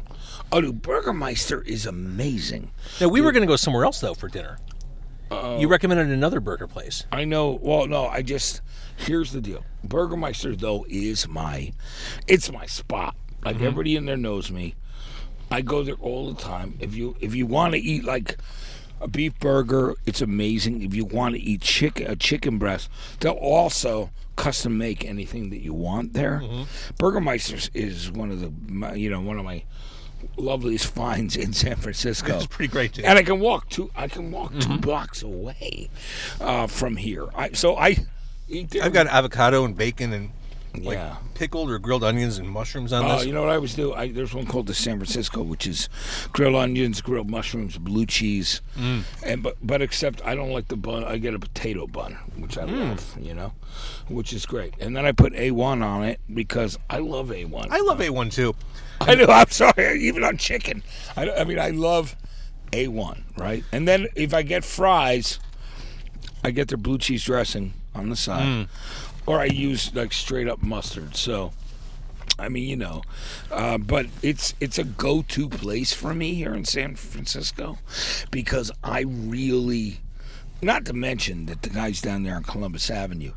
oh, 0.51 0.59
dude, 0.59 0.81
Burgermeister 0.81 1.61
is 1.61 1.85
amazing. 1.85 2.71
Now 2.99 3.07
we 3.07 3.21
were 3.21 3.31
gonna 3.31 3.45
go 3.45 3.55
somewhere 3.55 3.85
else 3.85 4.01
though 4.01 4.13
for 4.15 4.27
dinner. 4.27 4.57
You 5.59 5.67
recommended 5.67 6.09
another 6.09 6.39
burger 6.39 6.67
place. 6.67 7.05
I 7.11 7.25
know. 7.25 7.59
Well, 7.61 7.87
no, 7.87 8.07
I 8.07 8.21
just 8.21 8.61
here's 8.95 9.31
the 9.31 9.41
deal. 9.41 9.63
Burgermeister 9.83 10.55
though 10.55 10.85
is 10.89 11.27
my, 11.27 11.73
it's 12.27 12.51
my 12.51 12.65
spot. 12.65 13.15
Like 13.43 13.57
mm-hmm. 13.57 13.65
everybody 13.65 13.95
in 13.95 14.05
there 14.05 14.17
knows 14.17 14.51
me. 14.51 14.75
I 15.51 15.61
go 15.61 15.83
there 15.83 15.95
all 15.95 16.33
the 16.33 16.41
time. 16.41 16.77
If 16.79 16.95
you 16.95 17.15
if 17.19 17.35
you 17.35 17.45
want 17.45 17.73
to 17.73 17.79
eat 17.79 18.03
like 18.03 18.37
a 18.99 19.07
beef 19.07 19.37
burger, 19.39 19.95
it's 20.05 20.21
amazing. 20.21 20.81
If 20.81 20.95
you 20.95 21.05
want 21.05 21.35
to 21.35 21.41
eat 21.41 21.61
chicken 21.61 22.07
a 22.07 22.15
chicken 22.15 22.57
breast, 22.57 22.89
they'll 23.19 23.33
also 23.33 24.09
custom 24.35 24.77
make 24.77 25.05
anything 25.05 25.49
that 25.51 25.59
you 25.59 25.73
want 25.73 26.13
there. 26.13 26.41
Mm-hmm. 26.43 26.63
Burgermeister's 26.97 27.69
is 27.73 28.11
one 28.11 28.31
of 28.31 28.39
the 28.39 28.97
you 28.97 29.09
know 29.09 29.21
one 29.21 29.37
of 29.37 29.45
my 29.45 29.63
loveliest 30.37 30.87
finds 30.87 31.35
in 31.35 31.53
San 31.53 31.75
Francisco. 31.75 32.35
It's 32.35 32.47
pretty 32.47 32.71
great, 32.71 32.93
Jay. 32.93 33.03
And 33.03 33.17
I 33.17 33.23
can 33.23 33.39
walk 33.39 33.69
two. 33.69 33.89
I 33.95 34.07
can 34.07 34.31
walk 34.31 34.51
two 34.59 34.77
blocks 34.77 35.21
away 35.23 35.89
uh, 36.41 36.67
from 36.67 36.95
here. 36.97 37.27
I, 37.35 37.51
so 37.53 37.75
I 37.77 37.97
eat 38.49 38.69
there. 38.71 38.83
I've 38.83 38.93
got 38.93 39.07
avocado 39.07 39.65
and 39.65 39.75
bacon 39.75 40.13
and 40.13 40.29
like 40.83 40.95
Yeah. 40.97 41.17
pickled 41.35 41.69
or 41.69 41.77
grilled 41.77 42.03
onions 42.03 42.39
and 42.39 42.49
mushrooms 42.49 42.91
on 42.91 43.05
Oh, 43.05 43.17
this. 43.17 43.27
you 43.27 43.31
know 43.33 43.41
what 43.41 43.51
I 43.51 43.55
always 43.55 43.75
do? 43.75 43.93
I, 43.93 44.11
there's 44.11 44.33
one 44.33 44.47
called 44.47 44.65
the 44.65 44.73
San 44.73 44.97
Francisco, 44.97 45.43
which 45.43 45.67
is 45.67 45.87
grilled 46.31 46.55
onions, 46.55 46.99
grilled 46.99 47.29
mushrooms, 47.29 47.77
blue 47.77 48.07
cheese, 48.07 48.61
Mm. 48.75 49.03
and 49.23 49.43
but 49.43 49.55
but 49.61 49.83
except 49.83 50.25
I 50.25 50.33
don't 50.33 50.49
like 50.49 50.69
the 50.69 50.75
bun. 50.75 51.03
I 51.03 51.17
get 51.19 51.35
a 51.35 51.39
potato 51.39 51.85
bun, 51.85 52.17
which 52.37 52.57
I 52.57 52.63
Mm. 52.63 52.89
love. 52.89 53.15
You 53.21 53.35
know, 53.35 53.53
which 54.07 54.33
is 54.33 54.47
great. 54.47 54.73
And 54.79 54.97
then 54.97 55.05
I 55.05 55.11
put 55.11 55.33
A1 55.33 55.83
on 55.83 56.03
it 56.05 56.19
because 56.33 56.79
I 56.89 56.97
love 56.97 57.29
A1. 57.29 57.67
I 57.69 57.79
love 57.81 57.99
A1 57.99 58.31
too. 58.31 58.55
I 59.07 59.15
know. 59.15 59.25
I'm 59.25 59.49
sorry. 59.49 60.01
Even 60.01 60.23
on 60.23 60.37
chicken, 60.37 60.83
I, 61.15 61.29
I 61.29 61.43
mean, 61.43 61.59
I 61.59 61.69
love 61.69 62.15
A1, 62.71 63.23
right? 63.37 63.63
And 63.71 63.87
then 63.87 64.07
if 64.15 64.33
I 64.33 64.41
get 64.41 64.63
fries, 64.63 65.39
I 66.43 66.51
get 66.51 66.67
their 66.69 66.77
blue 66.77 66.97
cheese 66.97 67.23
dressing 67.23 67.73
on 67.95 68.09
the 68.09 68.15
side, 68.15 68.67
or 69.25 69.39
I 69.39 69.45
use 69.45 69.93
like 69.93 70.13
straight 70.13 70.47
up 70.47 70.61
mustard. 70.61 71.15
So 71.15 71.53
I 72.39 72.49
mean, 72.49 72.67
you 72.67 72.75
know, 72.75 73.03
uh, 73.51 73.77
but 73.77 74.07
it's 74.21 74.53
it's 74.59 74.77
a 74.77 74.83
go-to 74.83 75.47
place 75.47 75.93
for 75.93 76.13
me 76.13 76.33
here 76.33 76.53
in 76.53 76.65
San 76.65 76.95
Francisco 76.95 77.77
because 78.31 78.71
I 78.83 79.01
really, 79.01 79.99
not 80.61 80.85
to 80.85 80.93
mention 80.93 81.45
that 81.45 81.61
the 81.61 81.69
guys 81.69 82.01
down 82.01 82.23
there 82.23 82.35
on 82.35 82.43
Columbus 82.43 82.89
Avenue 82.89 83.33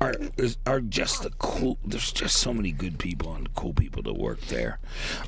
are 0.00 0.14
is- 0.36 0.56
are 0.66 0.80
just 0.80 1.22
the 1.22 1.30
cool. 1.38 1.78
There's 1.84 2.12
just 2.12 2.36
so 2.36 2.54
many 2.54 2.72
good 2.72 2.98
people 2.98 3.34
and 3.34 3.52
cool 3.54 3.72
people 3.74 4.02
that 4.04 4.14
work 4.14 4.40
there. 4.42 4.78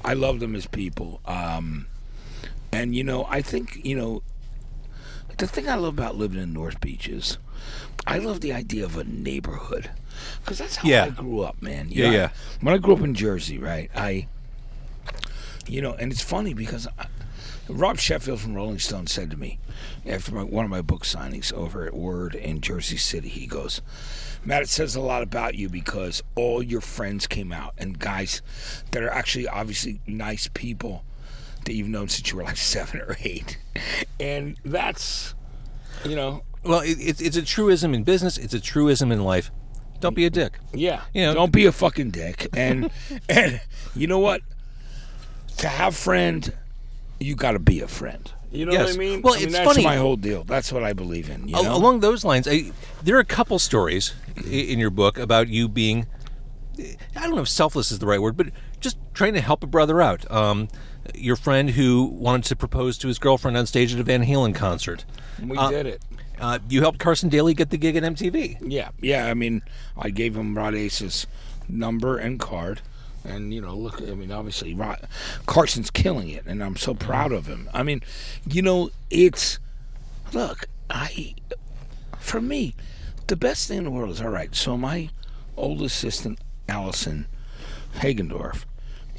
I 0.04 0.14
love 0.14 0.40
them 0.40 0.54
as 0.54 0.66
people, 0.66 1.20
um, 1.26 1.86
and 2.72 2.94
you 2.96 3.04
know, 3.04 3.26
I 3.28 3.42
think 3.42 3.80
you 3.84 3.94
know, 3.96 4.22
the 5.38 5.46
thing 5.46 5.68
I 5.68 5.74
love 5.74 5.94
about 5.98 6.16
living 6.16 6.40
in 6.40 6.52
North 6.52 6.80
Beach 6.80 7.06
is 7.08 7.38
I 8.06 8.18
love 8.18 8.40
the 8.40 8.52
idea 8.52 8.84
of 8.84 8.96
a 8.96 9.04
neighborhood 9.04 9.90
because 10.42 10.58
that's 10.58 10.76
how 10.76 10.88
Yeah. 10.88 11.04
I 11.04 11.10
grew 11.10 11.40
up, 11.40 11.60
man. 11.62 11.88
You 11.90 12.04
Yeah, 12.04 12.10
know, 12.10 12.16
yeah. 12.16 12.28
When 12.60 12.74
I 12.74 12.78
grew 12.78 12.94
up 12.94 13.00
in 13.02 13.14
Jersey, 13.14 13.58
right, 13.58 13.90
I, 13.94 14.26
you 15.66 15.80
know, 15.80 15.92
and 15.94 16.10
it's 16.12 16.20
funny 16.22 16.54
because 16.54 16.88
I, 16.98 17.06
Rob 17.68 17.98
Sheffield 17.98 18.40
from 18.40 18.54
Rolling 18.54 18.78
Stone 18.80 19.06
said 19.06 19.30
to 19.30 19.36
me 19.36 19.58
after 20.04 20.34
my, 20.34 20.42
one 20.42 20.64
of 20.64 20.70
my 20.70 20.82
book 20.82 21.04
signings 21.04 21.52
over 21.52 21.86
at 21.86 21.94
Word 21.94 22.34
in 22.34 22.60
Jersey 22.60 22.96
City, 22.96 23.28
he 23.28 23.46
goes, 23.46 23.80
Matt, 24.44 24.62
it 24.62 24.68
says 24.68 24.96
a 24.96 25.00
lot 25.00 25.22
about 25.22 25.54
you 25.54 25.68
because 25.68 26.22
all 26.34 26.62
your 26.62 26.80
friends 26.80 27.26
came 27.26 27.52
out 27.52 27.74
and 27.78 27.98
guys 27.98 28.42
that 28.90 29.02
are 29.02 29.10
actually 29.10 29.46
obviously 29.46 30.00
nice 30.06 30.48
people 30.52 31.04
that 31.64 31.74
you've 31.74 31.88
known 31.88 32.08
since 32.08 32.30
you 32.30 32.36
were 32.36 32.42
like 32.42 32.56
seven 32.74 33.00
or 33.00 33.16
eight. 33.22 33.58
And 34.18 34.56
that's, 34.64 35.34
you 36.04 36.16
know, 36.16 36.42
Well, 36.64 36.80
it, 36.80 36.98
it's 37.00 37.20
it's 37.20 37.36
a 37.36 37.42
truism 37.42 37.94
in 37.94 38.02
business. 38.02 38.36
It's 38.36 38.54
a 38.54 38.60
truism 38.60 39.12
in 39.12 39.22
life. 39.22 39.50
Don't 40.00 40.16
be 40.16 40.26
a 40.26 40.30
dick. 40.30 40.58
Yeah. 40.74 41.02
You 41.14 41.26
know- 41.26 41.34
don't 41.34 41.52
be 41.52 41.66
a 41.66 41.72
fucking 41.72 42.10
dick. 42.10 42.48
And 42.52 42.90
and 43.28 43.60
you 43.94 44.08
know 44.08 44.18
what? 44.18 44.40
To 45.58 45.68
have 45.68 45.94
friend, 45.94 46.52
you 47.20 47.36
got 47.36 47.52
to 47.52 47.60
be 47.60 47.80
a 47.80 47.86
friend. 47.86 48.32
You 48.52 48.66
know 48.66 48.72
Yes. 48.72 48.88
what 48.88 48.94
I 48.94 48.98
mean? 48.98 49.22
Well, 49.22 49.34
I 49.34 49.38
mean, 49.38 49.46
it's 49.48 49.56
that's 49.56 49.66
funny. 49.72 49.84
my 49.84 49.96
whole 49.96 50.16
deal. 50.16 50.44
That's 50.44 50.72
what 50.72 50.82
I 50.84 50.92
believe 50.92 51.30
in. 51.30 51.48
You 51.48 51.54
know? 51.62 51.74
Along 51.76 52.00
those 52.00 52.24
lines, 52.24 52.46
I, 52.46 52.70
there 53.02 53.16
are 53.16 53.20
a 53.20 53.24
couple 53.24 53.58
stories 53.58 54.14
in 54.46 54.78
your 54.78 54.90
book 54.90 55.18
about 55.18 55.48
you 55.48 55.68
being, 55.68 56.06
I 56.78 57.22
don't 57.22 57.34
know 57.34 57.42
if 57.42 57.48
selfless 57.48 57.90
is 57.90 57.98
the 57.98 58.06
right 58.06 58.20
word, 58.20 58.36
but 58.36 58.48
just 58.80 58.98
trying 59.14 59.34
to 59.34 59.40
help 59.40 59.62
a 59.62 59.66
brother 59.66 60.02
out. 60.02 60.30
Um, 60.30 60.68
your 61.14 61.36
friend 61.36 61.70
who 61.70 62.04
wanted 62.04 62.44
to 62.44 62.56
propose 62.56 62.96
to 62.98 63.08
his 63.08 63.18
girlfriend 63.18 63.56
on 63.56 63.66
stage 63.66 63.92
at 63.94 64.00
a 64.00 64.04
Van 64.04 64.24
Halen 64.24 64.54
concert. 64.54 65.04
we 65.42 65.56
uh, 65.56 65.70
did 65.70 65.86
it. 65.86 66.02
Uh, 66.38 66.58
you 66.68 66.80
helped 66.80 66.98
Carson 66.98 67.28
Daly 67.28 67.54
get 67.54 67.70
the 67.70 67.76
gig 67.78 67.96
at 67.96 68.02
MTV. 68.02 68.58
Yeah, 68.60 68.90
yeah. 69.00 69.26
I 69.26 69.34
mean, 69.34 69.62
I 69.96 70.10
gave 70.10 70.36
him 70.36 70.56
Rod 70.56 70.74
Aissa's 70.74 71.26
number 71.68 72.18
and 72.18 72.38
card, 72.40 72.82
and 73.24 73.52
you 73.52 73.60
know, 73.60 73.74
look. 73.74 74.00
I 74.00 74.14
mean, 74.14 74.32
obviously, 74.32 74.76
Carson's 75.46 75.90
killing 75.90 76.28
it, 76.28 76.44
and 76.46 76.62
I'm 76.62 76.76
so 76.76 76.94
proud 76.94 77.32
of 77.32 77.46
him. 77.46 77.68
I 77.72 77.82
mean, 77.82 78.02
you 78.48 78.62
know, 78.62 78.90
it's 79.10 79.58
look. 80.32 80.66
I, 80.90 81.34
for 82.18 82.40
me, 82.40 82.74
the 83.28 83.36
best 83.36 83.68
thing 83.68 83.78
in 83.78 83.84
the 83.84 83.90
world 83.90 84.10
is 84.10 84.20
all 84.20 84.28
right. 84.28 84.54
So 84.54 84.76
my 84.76 85.10
old 85.56 85.82
assistant, 85.82 86.38
Allison 86.68 87.26
Hagendorf, 87.96 88.64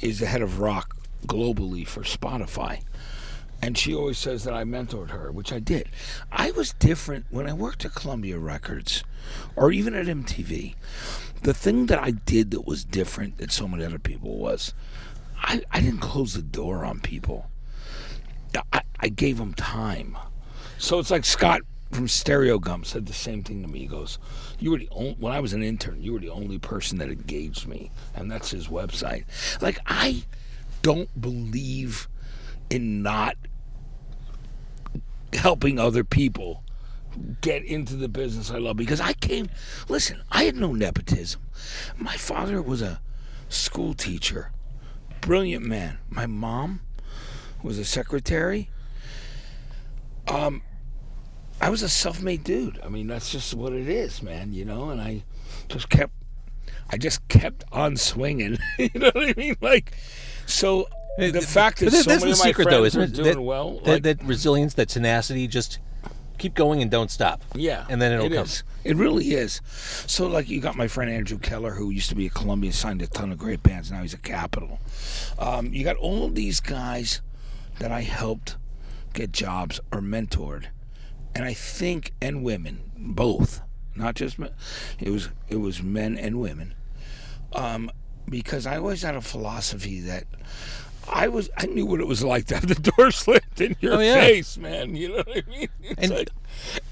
is 0.00 0.20
the 0.20 0.26
head 0.26 0.42
of 0.42 0.60
rock 0.60 0.96
globally 1.26 1.86
for 1.86 2.02
Spotify. 2.02 2.82
And 3.62 3.78
she 3.78 3.94
always 3.94 4.18
says 4.18 4.44
that 4.44 4.52
I 4.52 4.64
mentored 4.64 5.10
her, 5.10 5.32
which 5.32 5.52
I 5.52 5.58
did. 5.58 5.88
I 6.30 6.50
was 6.50 6.74
different 6.74 7.24
when 7.30 7.48
I 7.48 7.54
worked 7.54 7.84
at 7.84 7.94
Columbia 7.94 8.38
Records 8.38 9.02
or 9.56 9.72
even 9.72 9.94
at 9.94 10.06
MTV. 10.06 10.74
The 11.44 11.52
thing 11.54 11.86
that 11.86 11.98
I 11.98 12.12
did 12.12 12.52
that 12.52 12.66
was 12.66 12.86
different 12.86 13.36
than 13.36 13.50
so 13.50 13.68
many 13.68 13.84
other 13.84 13.98
people 13.98 14.38
was 14.38 14.72
I, 15.42 15.62
I 15.70 15.80
didn't 15.80 16.00
close 16.00 16.32
the 16.32 16.40
door 16.40 16.86
on 16.86 17.00
people. 17.00 17.50
I, 18.72 18.80
I 18.98 19.08
gave 19.08 19.36
them 19.36 19.52
time. 19.52 20.16
So 20.78 20.98
it's 20.98 21.10
like 21.10 21.26
Scott 21.26 21.60
from 21.92 22.06
Stereogum 22.06 22.86
said 22.86 23.04
the 23.04 23.12
same 23.12 23.42
thing 23.42 23.60
to 23.62 23.68
me. 23.68 23.80
He 23.80 23.86
goes, 23.86 24.18
"You 24.58 24.70
were 24.70 24.78
the 24.78 24.88
only 24.90 25.16
when 25.20 25.34
I 25.34 25.40
was 25.40 25.52
an 25.52 25.62
intern. 25.62 26.02
You 26.02 26.14
were 26.14 26.18
the 26.18 26.30
only 26.30 26.58
person 26.58 26.96
that 26.98 27.10
engaged 27.10 27.68
me, 27.68 27.90
and 28.14 28.30
that's 28.30 28.50
his 28.50 28.68
website. 28.68 29.24
Like 29.60 29.80
I 29.86 30.24
don't 30.80 31.20
believe 31.20 32.08
in 32.70 33.02
not 33.02 33.36
helping 35.34 35.78
other 35.78 36.04
people 36.04 36.63
get 37.40 37.64
into 37.64 37.94
the 37.94 38.08
business 38.08 38.50
I 38.50 38.58
love 38.58 38.76
because 38.76 39.00
I 39.00 39.12
came. 39.14 39.48
Listen, 39.88 40.22
I 40.30 40.44
had 40.44 40.56
no 40.56 40.72
nepotism. 40.72 41.42
My 41.96 42.16
father 42.16 42.60
was 42.60 42.82
a 42.82 43.00
school 43.48 43.94
teacher, 43.94 44.52
brilliant 45.20 45.64
man. 45.64 45.98
My 46.08 46.26
mom 46.26 46.80
was 47.62 47.78
a 47.78 47.84
secretary. 47.84 48.70
Um, 50.28 50.62
I 51.60 51.70
was 51.70 51.82
a 51.82 51.88
self-made 51.88 52.44
dude. 52.44 52.80
I 52.84 52.88
mean, 52.88 53.06
that's 53.06 53.30
just 53.30 53.54
what 53.54 53.72
it 53.72 53.88
is, 53.88 54.22
man. 54.22 54.52
You 54.52 54.64
know, 54.64 54.90
and 54.90 55.00
I 55.00 55.24
just 55.68 55.88
kept, 55.88 56.12
I 56.90 56.96
just 56.96 57.26
kept 57.28 57.64
on 57.72 57.96
swinging. 57.96 58.58
you 58.78 58.90
know 58.94 59.10
what 59.14 59.28
I 59.28 59.34
mean? 59.36 59.56
Like, 59.60 59.92
so 60.46 60.88
the 61.18 61.40
fact 61.40 61.80
that 61.80 61.90
that- 61.92 62.04
so 62.04 62.10
many 62.10 62.24
the 62.24 62.32
of 62.32 62.38
my 62.38 62.44
secret, 62.44 62.64
friends 62.64 62.70
though, 62.70 62.84
isn't 62.84 63.00
it? 63.02 63.12
doing 63.14 63.28
that, 63.34 63.40
well, 63.40 63.78
that, 63.84 63.86
like, 63.86 64.02
that 64.02 64.24
resilience, 64.24 64.74
that 64.74 64.88
tenacity, 64.88 65.46
just 65.46 65.78
keep 66.38 66.54
going 66.54 66.82
and 66.82 66.90
don't 66.90 67.10
stop. 67.10 67.42
Yeah, 67.54 67.86
and 67.88 68.00
then 68.00 68.12
it'll 68.12 68.26
it 68.26 68.34
come. 68.34 68.44
is. 68.44 68.62
It 68.84 68.96
really 68.96 69.32
is. 69.32 69.60
So, 70.06 70.26
like, 70.26 70.48
you 70.48 70.60
got 70.60 70.76
my 70.76 70.88
friend 70.88 71.10
Andrew 71.10 71.38
Keller, 71.38 71.72
who 71.72 71.90
used 71.90 72.10
to 72.10 72.14
be 72.14 72.26
at 72.26 72.34
Columbia, 72.34 72.72
signed 72.72 73.00
a 73.02 73.06
ton 73.06 73.32
of 73.32 73.38
great 73.38 73.62
bands. 73.62 73.90
Now 73.90 74.02
he's 74.02 74.14
at 74.14 74.22
Capitol. 74.22 74.78
Um, 75.38 75.72
you 75.72 75.84
got 75.84 75.96
all 75.96 76.28
these 76.28 76.60
guys 76.60 77.22
that 77.78 77.90
I 77.90 78.02
helped 78.02 78.56
get 79.14 79.32
jobs 79.32 79.80
or 79.90 80.00
mentored, 80.00 80.66
and 81.34 81.44
I 81.44 81.54
think 81.54 82.12
and 82.20 82.44
women 82.44 82.92
both, 82.96 83.62
not 83.94 84.14
just 84.14 84.38
men. 84.38 84.50
It 85.00 85.10
was 85.10 85.30
it 85.48 85.56
was 85.56 85.82
men 85.82 86.18
and 86.18 86.40
women, 86.40 86.74
um, 87.52 87.90
because 88.28 88.66
I 88.66 88.76
always 88.76 89.02
had 89.02 89.14
a 89.14 89.22
philosophy 89.22 90.00
that. 90.00 90.24
I 91.12 91.28
was 91.28 91.50
I 91.56 91.66
knew 91.66 91.86
what 91.86 92.00
it 92.00 92.06
was 92.06 92.22
like 92.24 92.46
to 92.46 92.54
have 92.54 92.66
the 92.66 92.74
door 92.90 93.10
slammed 93.22 93.60
in 93.60 93.76
your 93.80 93.94
Oh, 93.94 94.00
yeah. 94.00 94.14
face, 94.20 94.56
man. 94.56 94.96
You 94.96 95.08
know 95.10 95.16
what 95.16 95.28
I 95.46 95.50
mean? 95.50 95.68
It's 95.82 96.00
And- 96.02 96.10
like, 96.12 96.30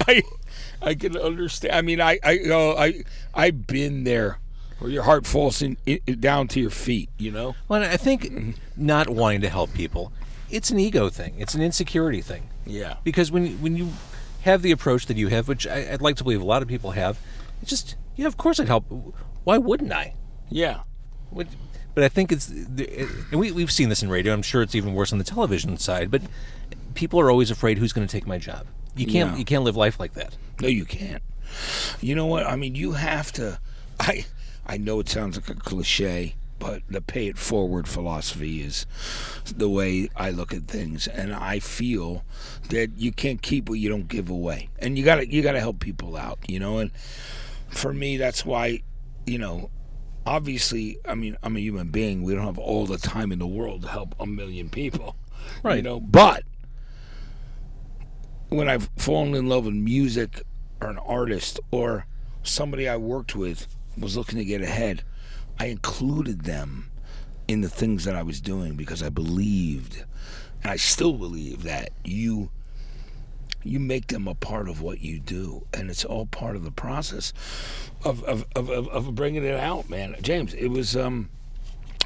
I 0.08 0.22
I 0.82 0.94
can 0.94 1.16
understand. 1.16 1.74
I 1.74 1.82
mean, 1.82 2.00
I 2.00 2.18
I 2.24 2.32
you 2.32 2.46
know, 2.48 2.76
I 2.76 3.04
I've 3.34 3.66
been 3.66 4.04
there 4.04 4.38
where 4.78 4.90
your 4.90 5.04
heart 5.04 5.26
falls 5.26 5.62
in, 5.62 5.76
in, 5.86 6.00
down 6.20 6.48
to 6.48 6.60
your 6.60 6.70
feet. 6.70 7.08
You 7.18 7.30
know? 7.30 7.54
Well, 7.68 7.82
I 7.82 7.96
think 7.96 8.56
not 8.76 9.08
wanting 9.08 9.40
to 9.42 9.48
help 9.48 9.72
people, 9.72 10.12
it's 10.50 10.70
an 10.70 10.78
ego 10.80 11.08
thing. 11.08 11.34
It's 11.38 11.54
an 11.54 11.62
insecurity 11.62 12.20
thing. 12.20 12.48
Yeah. 12.66 12.96
Because 13.04 13.30
when 13.30 13.60
when 13.62 13.76
you 13.76 13.90
have 14.42 14.62
the 14.62 14.72
approach 14.72 15.06
that 15.06 15.16
you 15.16 15.28
have, 15.28 15.46
which 15.48 15.66
I, 15.66 15.92
I'd 15.92 16.02
like 16.02 16.16
to 16.16 16.24
believe 16.24 16.40
a 16.42 16.44
lot 16.44 16.62
of 16.62 16.68
people 16.68 16.90
have, 16.92 17.18
it's 17.62 17.70
just 17.70 17.96
yeah, 18.16 18.26
of 18.26 18.36
course 18.36 18.58
I'd 18.60 18.68
help. 18.68 18.84
Why 19.44 19.56
wouldn't 19.58 19.92
I? 19.92 20.14
Yeah. 20.50 20.80
But 21.94 22.04
I 22.04 22.08
think 22.08 22.32
it's, 22.32 22.48
and 22.48 23.38
we, 23.38 23.52
we've 23.52 23.70
seen 23.70 23.88
this 23.88 24.02
in 24.02 24.08
radio. 24.08 24.32
I'm 24.32 24.42
sure 24.42 24.62
it's 24.62 24.74
even 24.74 24.94
worse 24.94 25.12
on 25.12 25.18
the 25.18 25.24
television 25.24 25.76
side. 25.76 26.10
But 26.10 26.22
people 26.94 27.20
are 27.20 27.30
always 27.30 27.50
afraid 27.50 27.78
who's 27.78 27.92
going 27.92 28.06
to 28.06 28.10
take 28.12 28.26
my 28.26 28.38
job. 28.38 28.66
You 28.96 29.06
can't 29.06 29.32
Yeah. 29.32 29.36
you 29.38 29.44
can't 29.44 29.64
live 29.64 29.76
life 29.76 29.98
like 30.00 30.14
that. 30.14 30.36
No, 30.60 30.68
you 30.68 30.84
can't. 30.84 31.22
You 32.00 32.14
know 32.14 32.26
what? 32.26 32.46
I 32.46 32.56
mean, 32.56 32.74
you 32.74 32.92
have 32.92 33.32
to. 33.32 33.58
I 34.00 34.26
I 34.66 34.76
know 34.78 35.00
it 35.00 35.08
sounds 35.08 35.36
like 35.36 35.48
a 35.48 35.54
cliche, 35.54 36.34
but 36.58 36.82
the 36.88 37.00
pay 37.00 37.26
it 37.26 37.36
forward 37.38 37.88
philosophy 37.88 38.62
is 38.62 38.86
the 39.56 39.68
way 39.68 40.08
I 40.16 40.30
look 40.30 40.52
at 40.54 40.62
things, 40.64 41.06
and 41.06 41.34
I 41.34 41.58
feel 41.58 42.24
that 42.68 42.90
you 42.96 43.12
can't 43.12 43.42
keep 43.42 43.68
what 43.68 43.78
you 43.78 43.88
don't 43.88 44.08
give 44.08 44.30
away, 44.30 44.68
and 44.78 44.96
you 44.96 45.04
got 45.04 45.16
to 45.16 45.28
you 45.30 45.42
got 45.42 45.52
to 45.52 45.60
help 45.60 45.80
people 45.80 46.16
out. 46.16 46.38
You 46.48 46.58
know, 46.58 46.78
and 46.78 46.90
for 47.68 47.92
me, 47.92 48.16
that's 48.16 48.44
why, 48.46 48.82
you 49.26 49.38
know. 49.38 49.70
Obviously, 50.24 50.98
I 51.06 51.14
mean, 51.14 51.36
I'm 51.42 51.56
a 51.56 51.60
human 51.60 51.88
being. 51.88 52.22
We 52.22 52.34
don't 52.34 52.46
have 52.46 52.58
all 52.58 52.86
the 52.86 52.98
time 52.98 53.32
in 53.32 53.38
the 53.38 53.46
world 53.46 53.82
to 53.82 53.88
help 53.88 54.14
a 54.20 54.26
million 54.26 54.68
people, 54.68 55.16
Right. 55.62 55.76
You 55.76 55.82
know, 55.82 56.00
but 56.00 56.44
when 58.48 58.68
I've 58.68 58.90
fallen 58.96 59.34
in 59.34 59.48
love 59.48 59.64
with 59.64 59.74
music 59.74 60.42
or 60.80 60.90
an 60.90 60.98
artist 60.98 61.60
or 61.70 62.06
somebody 62.42 62.88
I 62.88 62.96
worked 62.96 63.34
with 63.34 63.66
was 63.98 64.16
looking 64.16 64.38
to 64.38 64.44
get 64.44 64.62
ahead, 64.62 65.02
I 65.58 65.66
included 65.66 66.42
them 66.42 66.90
in 67.48 67.60
the 67.60 67.68
things 67.68 68.04
that 68.04 68.16
I 68.16 68.22
was 68.22 68.40
doing 68.40 68.74
because 68.74 69.02
I 69.02 69.08
believed, 69.08 70.04
and 70.62 70.70
I 70.70 70.76
still 70.76 71.14
believe 71.14 71.62
that 71.64 71.90
you 72.04 72.50
you 73.64 73.78
make 73.80 74.08
them 74.08 74.26
a 74.28 74.34
part 74.34 74.68
of 74.68 74.80
what 74.80 75.00
you 75.00 75.18
do, 75.18 75.66
and 75.72 75.90
it's 75.90 76.04
all 76.04 76.26
part 76.26 76.56
of 76.56 76.64
the 76.64 76.70
process 76.70 77.32
of 78.04 78.22
of, 78.24 78.46
of, 78.54 78.70
of, 78.70 78.88
of 78.88 79.14
bringing 79.14 79.44
it 79.44 79.58
out, 79.58 79.88
man. 79.88 80.16
James, 80.22 80.54
it 80.54 80.68
was 80.68 80.96
um, 80.96 81.28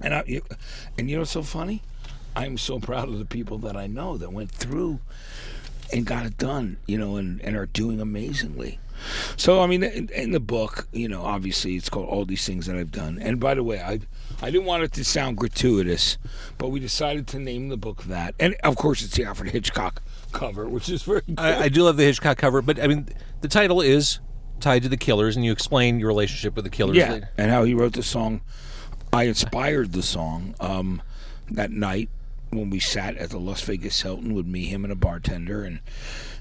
and 0.02 0.14
I, 0.14 0.40
and 0.98 1.08
you 1.08 1.16
know 1.16 1.20
what's 1.22 1.32
so 1.32 1.42
funny? 1.42 1.82
I'm 2.34 2.58
so 2.58 2.78
proud 2.78 3.08
of 3.08 3.18
the 3.18 3.24
people 3.24 3.58
that 3.58 3.76
I 3.76 3.86
know 3.86 4.18
that 4.18 4.32
went 4.32 4.50
through 4.50 5.00
and 5.92 6.04
got 6.04 6.26
it 6.26 6.36
done, 6.36 6.76
you 6.86 6.98
know, 6.98 7.16
and, 7.16 7.40
and 7.40 7.56
are 7.56 7.66
doing 7.66 8.00
amazingly. 8.00 8.78
So, 9.36 9.62
I 9.62 9.66
mean, 9.66 9.82
in, 9.82 10.08
in 10.10 10.32
the 10.32 10.40
book, 10.40 10.88
you 10.92 11.08
know, 11.08 11.22
obviously 11.22 11.76
it's 11.76 11.88
called 11.88 12.08
All 12.08 12.24
These 12.24 12.46
Things 12.46 12.66
That 12.66 12.76
I've 12.76 12.90
Done. 12.90 13.18
And 13.20 13.38
by 13.38 13.54
the 13.54 13.62
way, 13.62 13.80
I 13.80 14.00
I 14.42 14.50
didn't 14.50 14.66
want 14.66 14.82
it 14.82 14.92
to 14.92 15.04
sound 15.04 15.38
gratuitous, 15.38 16.18
but 16.58 16.68
we 16.68 16.80
decided 16.80 17.26
to 17.28 17.38
name 17.38 17.68
the 17.68 17.76
book 17.78 18.04
that. 18.04 18.34
And 18.38 18.54
of 18.62 18.76
course, 18.76 19.02
it's 19.02 19.16
the 19.16 19.24
Alfred 19.24 19.52
Hitchcock 19.52 20.02
cover, 20.32 20.68
which 20.68 20.88
is 20.88 21.02
very 21.02 21.22
good. 21.26 21.38
I, 21.38 21.64
I 21.64 21.68
do 21.68 21.82
love 21.84 21.96
the 21.96 22.04
Hitchcock 22.04 22.38
cover, 22.38 22.62
but 22.62 22.82
I 22.82 22.86
mean, 22.86 23.08
the 23.40 23.48
title 23.48 23.80
is 23.80 24.20
tied 24.60 24.82
to 24.82 24.88
the 24.88 24.96
Killers, 24.96 25.36
and 25.36 25.44
you 25.44 25.52
explain 25.52 25.98
your 25.98 26.08
relationship 26.08 26.56
with 26.56 26.64
the 26.64 26.70
Killers. 26.70 26.96
yeah, 26.96 27.12
later. 27.12 27.30
and 27.36 27.50
how 27.50 27.64
he 27.64 27.74
wrote 27.74 27.92
the 27.92 28.02
song. 28.02 28.40
I 29.12 29.24
inspired 29.24 29.92
the 29.92 30.02
song 30.02 30.54
um, 30.60 31.00
that 31.50 31.70
night 31.70 32.10
when 32.50 32.70
we 32.70 32.78
sat 32.78 33.16
at 33.16 33.30
the 33.30 33.38
Las 33.38 33.60
Vegas 33.62 34.02
Hilton 34.02 34.34
with 34.34 34.46
me, 34.46 34.66
him, 34.66 34.84
and 34.84 34.92
a 34.92 34.96
bartender, 34.96 35.62
and 35.64 35.80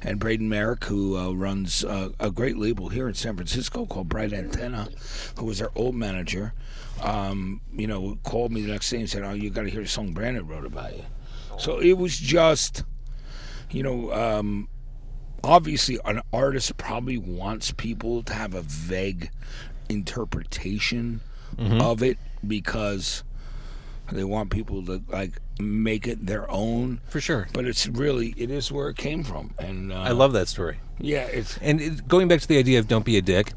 and 0.02 0.20
Braden 0.20 0.48
Merrick, 0.48 0.84
who 0.86 1.18
uh, 1.18 1.32
runs 1.32 1.84
uh, 1.84 2.10
a 2.20 2.30
great 2.30 2.58
label 2.58 2.90
here 2.90 3.08
in 3.08 3.16
San 3.16 3.36
Francisco 3.36 3.86
called 3.86 4.10
Bright 4.10 4.34
Antenna, 4.34 4.90
who 5.38 5.46
was 5.46 5.62
our 5.62 5.72
old 5.76 5.96
manager. 5.96 6.54
Um, 7.02 7.62
you 7.74 7.88
know, 7.88 8.18
called 8.24 8.52
me 8.52 8.62
the 8.62 8.72
next 8.72 8.90
day 8.90 9.00
and 9.00 9.10
said, 9.10 9.24
"Oh, 9.24 9.34
you 9.34 9.50
got 9.50 9.64
to 9.64 9.70
hear 9.70 9.82
the 9.82 9.88
song 9.88 10.14
Brandon 10.14 10.48
wrote 10.48 10.66
about 10.66 10.96
you." 10.96 11.04
So 11.58 11.80
it 11.80 11.94
was 11.94 12.18
just, 12.18 12.84
you 13.76 13.84
know, 13.84 14.14
um, 14.14 14.68
obviously 15.44 16.00
an 16.06 16.22
artist 16.32 16.78
probably 16.78 17.18
wants 17.18 17.72
people 17.72 18.24
to 18.24 18.34
have 18.34 18.54
a 18.54 18.62
vague 18.62 19.30
interpretation 19.90 21.22
of 21.58 22.02
it 22.04 22.18
because 22.46 23.24
they 24.12 24.24
want 24.24 24.50
people 24.50 24.84
to 24.86 25.02
like 25.10 25.40
make 25.60 26.06
it 26.08 26.26
their 26.26 26.50
own 26.52 27.00
for 27.08 27.22
sure. 27.22 27.48
but 27.54 27.66
it's 27.66 27.88
really 27.88 28.34
it 28.36 28.52
is 28.52 28.72
where 28.72 28.90
it 28.90 28.98
came 28.98 29.24
from 29.24 29.54
and 29.58 29.92
uh, 29.92 29.96
I 30.02 30.12
love 30.12 30.34
that 30.34 30.48
story. 30.48 30.80
yeah 31.00 31.24
it's 31.28 31.58
And 31.60 31.80
it, 31.80 32.08
going 32.08 32.28
back 32.28 32.42
to 32.42 32.48
the 32.48 32.58
idea 32.58 32.80
of 32.80 32.88
don't 32.88 33.06
be 33.06 33.18
a 33.18 33.22
dick, 33.22 33.54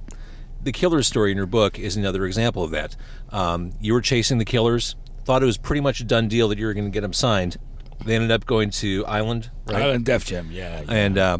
the 0.62 0.72
Killers 0.72 1.06
story 1.06 1.30
in 1.32 1.36
your 1.36 1.46
book 1.46 1.78
is 1.78 1.96
another 1.96 2.24
example 2.24 2.62
of 2.62 2.70
that. 2.70 2.94
Um, 3.30 3.72
you 3.80 3.92
were 3.94 4.00
chasing 4.00 4.38
the 4.38 4.44
Killers, 4.44 4.94
thought 5.24 5.42
it 5.42 5.46
was 5.46 5.58
pretty 5.58 5.80
much 5.80 6.00
a 6.00 6.04
done 6.04 6.28
deal 6.28 6.48
that 6.48 6.58
you 6.58 6.66
were 6.66 6.74
going 6.74 6.86
to 6.86 6.90
get 6.90 7.00
them 7.00 7.12
signed. 7.12 7.56
They 8.04 8.14
ended 8.14 8.30
up 8.30 8.46
going 8.46 8.70
to 8.70 9.04
Island, 9.06 9.50
right? 9.66 9.82
Island 9.82 10.04
Def 10.06 10.24
Jam 10.24 10.48
yeah, 10.50 10.80
yeah. 10.82 10.92
and 10.92 11.18
uh, 11.18 11.38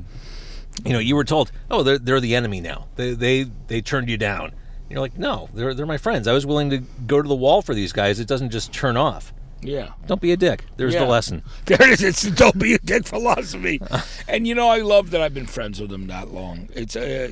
you 0.85 0.93
know 0.93 0.99
you 0.99 1.15
were 1.17 1.25
told, 1.25 1.51
oh, 1.71 1.83
they're 1.83 1.99
they're 1.99 2.21
the 2.21 2.35
enemy 2.35 2.61
now. 2.61 2.89
They 2.97 3.15
they 3.15 3.45
they 3.69 3.81
turned 3.81 4.09
you 4.09 4.17
down. 4.17 4.53
You're 4.91 5.01
like, 5.01 5.19
no, 5.19 5.49
they're 5.55 5.75
they're 5.75 5.87
my 5.87 5.99
friends. 5.99 6.27
I 6.27 6.33
was 6.33 6.47
willing 6.47 6.71
to 6.71 6.79
go 7.07 7.21
to 7.23 7.29
the 7.29 7.35
wall 7.37 7.63
for 7.63 7.75
these 7.75 7.93
guys. 7.93 8.19
It 8.21 8.27
doesn't 8.27 8.51
just 8.51 8.73
turn 8.73 8.97
off. 8.97 9.33
yeah 9.61 9.91
Don't 10.07 10.21
be 10.21 10.33
a 10.33 10.37
dick. 10.37 10.65
There's 10.77 10.95
Yeah. 10.95 11.01
the 11.05 11.11
lesson. 11.11 11.43
There 11.67 11.83
it 11.83 11.91
is. 11.91 12.03
It's 12.03 12.23
the 12.23 12.31
don't 12.31 12.59
be 12.59 12.75
a 12.75 12.79
dick 12.79 13.07
philosophy. 13.07 13.81
and 14.29 14.47
you 14.47 14.55
know, 14.55 14.69
I 14.69 14.79
love 14.81 15.11
that 15.11 15.21
I've 15.21 15.35
been 15.35 15.47
friends 15.47 15.81
with 15.81 15.91
them 15.91 16.07
that 16.09 16.33
long. 16.33 16.69
It's 16.75 16.97
uh, 16.97 17.31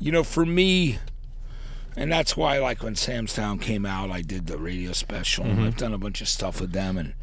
you 0.00 0.12
know, 0.12 0.22
for 0.22 0.44
me, 0.46 0.98
and 1.96 2.12
that's 2.12 2.36
why, 2.36 2.58
like 2.58 2.82
when 2.82 2.94
Sam's 2.94 3.34
Town 3.34 3.58
came 3.58 3.84
out, 3.84 4.10
I 4.10 4.22
did 4.22 4.46
the 4.46 4.58
radio 4.58 4.92
special. 4.92 5.44
and 5.44 5.62
I've 5.64 5.76
done 5.76 5.92
a 5.94 5.98
bunch 5.98 6.20
of 6.20 6.28
stuff 6.28 6.60
with 6.60 6.72
them, 6.72 6.96
and 6.98 7.14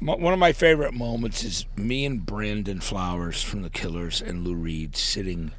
one 0.00 0.32
of 0.32 0.38
my 0.38 0.52
favorite 0.52 0.94
moments 0.94 1.44
is 1.44 1.66
me 1.76 2.06
and 2.06 2.24
Brandon 2.24 2.80
Flowers 2.80 3.42
from 3.42 3.60
the 3.60 3.68
Killers 3.68 4.22
and 4.22 4.46
Lou 4.46 4.54
Reed 4.54 4.96
sitting 4.96 5.52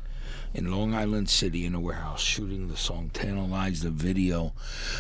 in 0.52 0.72
Long 0.72 0.96
Island 0.96 1.30
City 1.30 1.64
in 1.64 1.76
a 1.76 1.80
warehouse 1.80 2.22
shooting 2.22 2.68
the 2.68 2.76
song 2.76 3.12
Tranquilize 3.14 3.82
the 3.82 3.92
video 3.92 4.54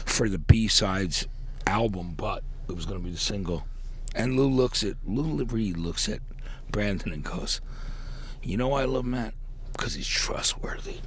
for 0.05 0.29
the 0.29 0.37
B-sides 0.37 1.27
album, 1.65 2.13
but 2.15 2.43
it 2.69 2.75
was 2.75 2.85
going 2.85 2.99
to 2.99 3.03
be 3.03 3.11
the 3.11 3.17
single. 3.17 3.65
And 4.13 4.37
Lou 4.37 4.47
looks 4.47 4.83
at 4.83 4.97
Lou 5.05 5.43
Reed 5.43 5.75
looks 5.75 6.07
at 6.07 6.19
Brandon 6.69 7.11
and 7.11 7.23
goes, 7.23 7.61
"You 8.43 8.57
know 8.57 8.73
I 8.73 8.85
love 8.85 9.05
Matt? 9.05 9.33
Because 9.71 9.95
he's 9.95 10.07
trustworthy." 10.07 10.97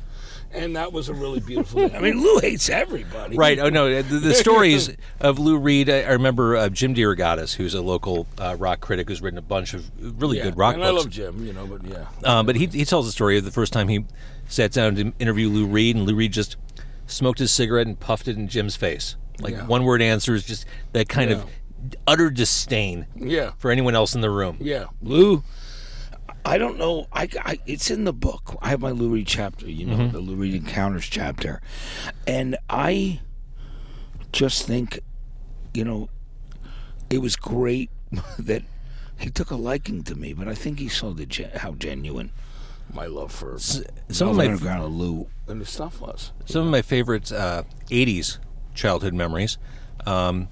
And 0.54 0.76
that 0.76 0.92
was 0.92 1.08
a 1.08 1.14
really 1.14 1.40
beautiful 1.40 1.80
thing. 1.88 1.96
I 1.96 2.00
mean, 2.00 2.20
Lou 2.22 2.38
hates 2.38 2.68
everybody. 2.70 3.36
Right. 3.36 3.58
Oh 3.58 3.68
no. 3.70 4.02
The, 4.02 4.18
the 4.18 4.34
stories 4.46 4.90
of 5.20 5.38
Lou 5.38 5.58
Reed. 5.58 5.90
I, 5.90 6.02
I 6.02 6.12
remember 6.12 6.56
uh, 6.56 6.68
Jim 6.68 6.94
DeRogatis, 6.94 7.54
who's 7.54 7.74
a 7.74 7.82
local 7.82 8.26
uh, 8.38 8.56
rock 8.58 8.80
critic, 8.80 9.08
who's 9.08 9.20
written 9.20 9.38
a 9.38 9.42
bunch 9.42 9.74
of 9.74 9.90
really 10.20 10.38
Yeah. 10.38 10.44
good 10.44 10.56
rock 10.56 10.74
and 10.74 10.82
books. 10.82 10.92
I 10.92 10.96
love 10.96 11.10
Jim, 11.10 11.44
you 11.46 11.52
know, 11.52 11.66
but 11.66 11.84
yeah. 11.84 12.06
Um, 12.24 12.46
but 12.46 12.56
he, 12.56 12.66
he 12.66 12.84
tells 12.84 13.06
the 13.06 13.12
story 13.12 13.36
of 13.38 13.44
the 13.44 13.50
first 13.50 13.72
time 13.72 13.88
he 13.88 14.04
sat 14.48 14.72
down 14.72 14.94
to 14.96 15.12
interview 15.18 15.48
Lou 15.48 15.66
Reed, 15.66 15.96
and 15.96 16.06
Lou 16.06 16.14
Reed 16.14 16.32
just 16.32 16.56
smoked 17.06 17.38
his 17.38 17.50
cigarette 17.50 17.86
and 17.86 17.98
puffed 17.98 18.28
it 18.28 18.36
in 18.36 18.46
Jim's 18.48 18.76
face. 18.76 19.16
Like 19.40 19.54
Yeah. 19.54 19.66
one 19.66 19.84
word 19.84 20.00
answers, 20.02 20.44
just 20.44 20.64
that 20.92 21.08
kind 21.08 21.30
of 21.30 21.44
utter 22.06 22.30
disdain 22.30 23.06
Yeah. 23.16 23.52
for 23.58 23.70
anyone 23.70 23.94
else 23.94 24.14
in 24.14 24.20
the 24.20 24.30
room. 24.30 24.58
Yeah, 24.60 24.84
Lou. 25.02 25.42
I 26.44 26.58
don't 26.58 26.78
know. 26.78 27.06
I, 27.12 27.28
I 27.42 27.58
it's 27.66 27.90
in 27.90 28.04
the 28.04 28.12
book. 28.12 28.56
I 28.60 28.68
have 28.68 28.80
my 28.80 28.90
Lou 28.90 29.08
Reed 29.08 29.26
chapter. 29.26 29.68
You 29.68 29.86
know, 29.86 30.08
the 30.08 30.18
Lou 30.20 30.34
Reed 30.36 30.54
Encounters 30.54 31.06
chapter, 31.06 31.60
and 32.26 32.56
I 32.68 33.20
just 34.32 34.66
think, 34.66 35.00
you 35.72 35.84
know, 35.84 36.08
it 37.08 37.18
was 37.18 37.36
great 37.36 37.90
that 38.38 38.62
he 39.18 39.30
took 39.30 39.50
a 39.50 39.56
liking 39.56 40.02
to 40.04 40.14
me. 40.14 40.32
But 40.34 40.48
I 40.48 40.54
think 40.54 40.78
he 40.80 40.88
saw 40.88 41.12
the 41.12 41.24
gen- 41.26 41.50
how 41.56 41.72
genuine 41.72 42.30
my 42.92 43.06
love 43.06 43.32
for 43.32 43.58
some 43.58 43.84
some 44.10 44.28
of 44.28 44.36
my- 44.36 44.44
Underground 44.46 44.84
and 44.84 44.94
Lou 44.96 45.26
and 45.48 45.60
the 45.60 45.66
stuff 45.66 46.00
was. 46.00 46.32
Some 46.44 46.62
of 46.66 46.70
my 46.70 46.82
favorite 46.82 47.32
uh, 47.32 47.62
80s 47.90 48.38
childhood 48.74 49.14
memories. 49.14 49.56
Um, 50.06 50.48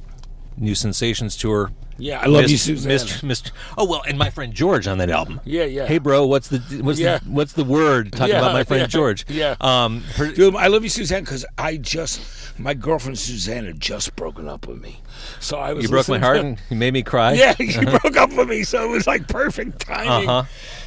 New 0.56 0.74
Sensations 0.74 1.36
tour. 1.36 1.72
Yeah, 1.98 2.20
I 2.20 2.26
love 2.26 2.44
you, 2.44 2.54
Mist- 2.54 2.64
Susanna. 2.64 2.94
Mist- 2.94 3.22
Mist- 3.22 3.52
oh 3.76 3.84
well, 3.86 4.02
and 4.06 4.18
my 4.18 4.30
friend 4.30 4.52
George 4.54 4.86
on 4.86 4.98
that 4.98 5.10
album. 5.10 5.40
Yeah, 5.44 5.64
yeah. 5.64 5.86
Hey, 5.86 5.98
bro, 5.98 6.26
what's 6.26 6.48
the 6.48 6.58
what's 6.82 6.98
Yeah. 6.98 7.18
the 7.18 7.30
what's 7.30 7.52
the 7.52 7.64
word 7.64 8.12
talking 8.12 8.28
Yeah, 8.32 8.38
about 8.40 8.52
my 8.52 8.64
friend 8.64 8.80
yeah, 8.82 8.86
George? 8.86 9.24
yeah. 9.28 9.56
Um, 9.60 10.02
Dude, 10.16 10.56
I 10.56 10.68
love 10.68 10.82
you, 10.82 10.88
Suzanne, 10.88 11.22
because 11.24 11.44
I 11.58 11.76
just 11.76 12.20
my 12.58 12.74
girlfriend 12.74 13.18
Suzanne 13.18 13.64
had 13.66 13.80
just 13.80 14.14
broken 14.16 14.48
up 14.48 14.66
with 14.66 14.80
me, 14.80 15.00
so 15.40 15.58
I 15.58 15.72
was 15.72 15.84
you 15.84 15.88
broke 15.90 16.08
my 16.08 16.18
heart 16.18 16.38
to- 16.38 16.46
and 16.46 16.58
you 16.70 16.76
made 16.76 16.92
me 16.92 17.02
cry. 17.02 17.32
Yeah, 17.32 17.54
she 17.58 17.84
broke 17.84 18.16
up 18.16 18.32
with 18.32 18.48
me, 18.48 18.62
so 18.64 18.84
it 18.84 18.88
was 18.90 19.06
like 19.06 19.28
perfect 19.28 19.80
timing. 19.80 20.28
Uh-huh. 20.28 20.44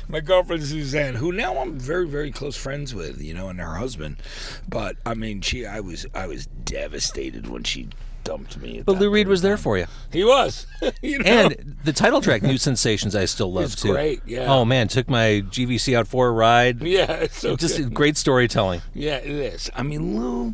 My 0.08 0.20
girlfriend 0.20 0.64
Suzanne, 0.64 1.16
who 1.16 1.32
now 1.32 1.58
I'm 1.58 1.80
very, 1.80 2.08
very 2.08 2.32
close 2.32 2.56
friends 2.56 2.94
with, 2.94 3.20
you 3.20 3.34
know, 3.34 3.50
and 3.50 3.60
her 3.60 3.76
husband. 3.76 4.18
But 4.70 4.98
I 5.04 5.16
mean, 5.16 5.42
she, 5.42 5.66
I 5.66 5.80
was, 5.80 6.06
I 6.14 6.28
was 6.28 6.46
devastated 6.46 7.48
when 7.48 7.64
she 7.64 7.88
dumped 8.24 8.56
me. 8.58 8.78
at 8.80 8.86
But 8.86 9.00
Lou 9.00 9.10
Reed 9.10 9.28
was 9.28 9.44
in 9.44 9.50
there 9.50 9.58
for 9.58 9.80
you. 9.80 9.88
He 10.12 10.24
was, 10.24 10.68
you 11.02 11.20
know. 11.20 11.26
And 11.26 11.78
the 11.84 11.94
title 11.94 12.22
track, 12.22 12.42
New 12.44 12.58
Sensations, 12.58 13.16
I 13.16 13.26
still 13.26 13.52
love 13.52 13.66
It's 13.66 13.82
too. 13.82 13.92
great, 13.92 14.22
yeah. 14.26 14.52
Oh 14.52 14.66
man, 14.66 14.88
took 14.88 15.10
my 15.10 15.44
GPZ 15.50 15.96
out 15.96 16.08
for 16.08 16.28
a 16.28 16.32
ride. 16.32 16.82
yeah, 16.82 17.12
it's 17.14 17.38
so 17.40 17.56
Just 17.56 17.78
good. 17.78 17.94
great 17.94 18.18
storytelling. 18.18 18.82
Yeah, 18.94 19.18
it 19.18 19.30
is. 19.30 19.70
I 19.76 19.84
mean, 19.84 20.20
Lou. 20.20 20.54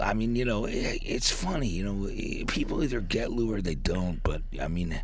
I 0.00 0.14
mean, 0.14 0.34
you 0.34 0.44
know, 0.44 0.64
it, 0.64 1.00
it's 1.04 1.30
funny. 1.30 1.68
You 1.68 1.84
know, 1.84 2.44
people 2.46 2.82
either 2.82 3.00
get 3.00 3.30
Lou 3.32 3.52
or 3.52 3.60
they 3.60 3.74
don't. 3.74 4.22
But 4.22 4.42
I 4.60 4.68
mean, 4.68 5.00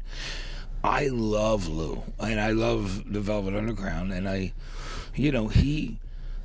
I 0.82 1.09
love 1.09 1.68
Lou, 1.68 2.03
and 2.18 2.41
I 2.41 2.51
love 2.53 3.12
the 3.12 3.20
Velvet 3.20 3.55
Underground, 3.55 4.12
and 4.12 4.28
I, 4.28 4.53
you 5.14 5.30
know, 5.32 5.49
he, 5.49 5.99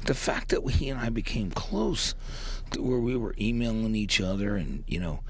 the 0.05 0.13
fact 0.13 0.49
that 0.49 0.67
he 0.69 0.89
and 0.89 0.99
I 0.99 1.09
became 1.09 1.51
close, 1.51 2.13
where 2.77 2.99
we 2.99 3.15
were 3.15 3.35
emailing 3.39 3.95
each 3.95 4.19
other, 4.21 4.55
and 4.55 4.83
you 4.87 4.99
know, 4.99 5.21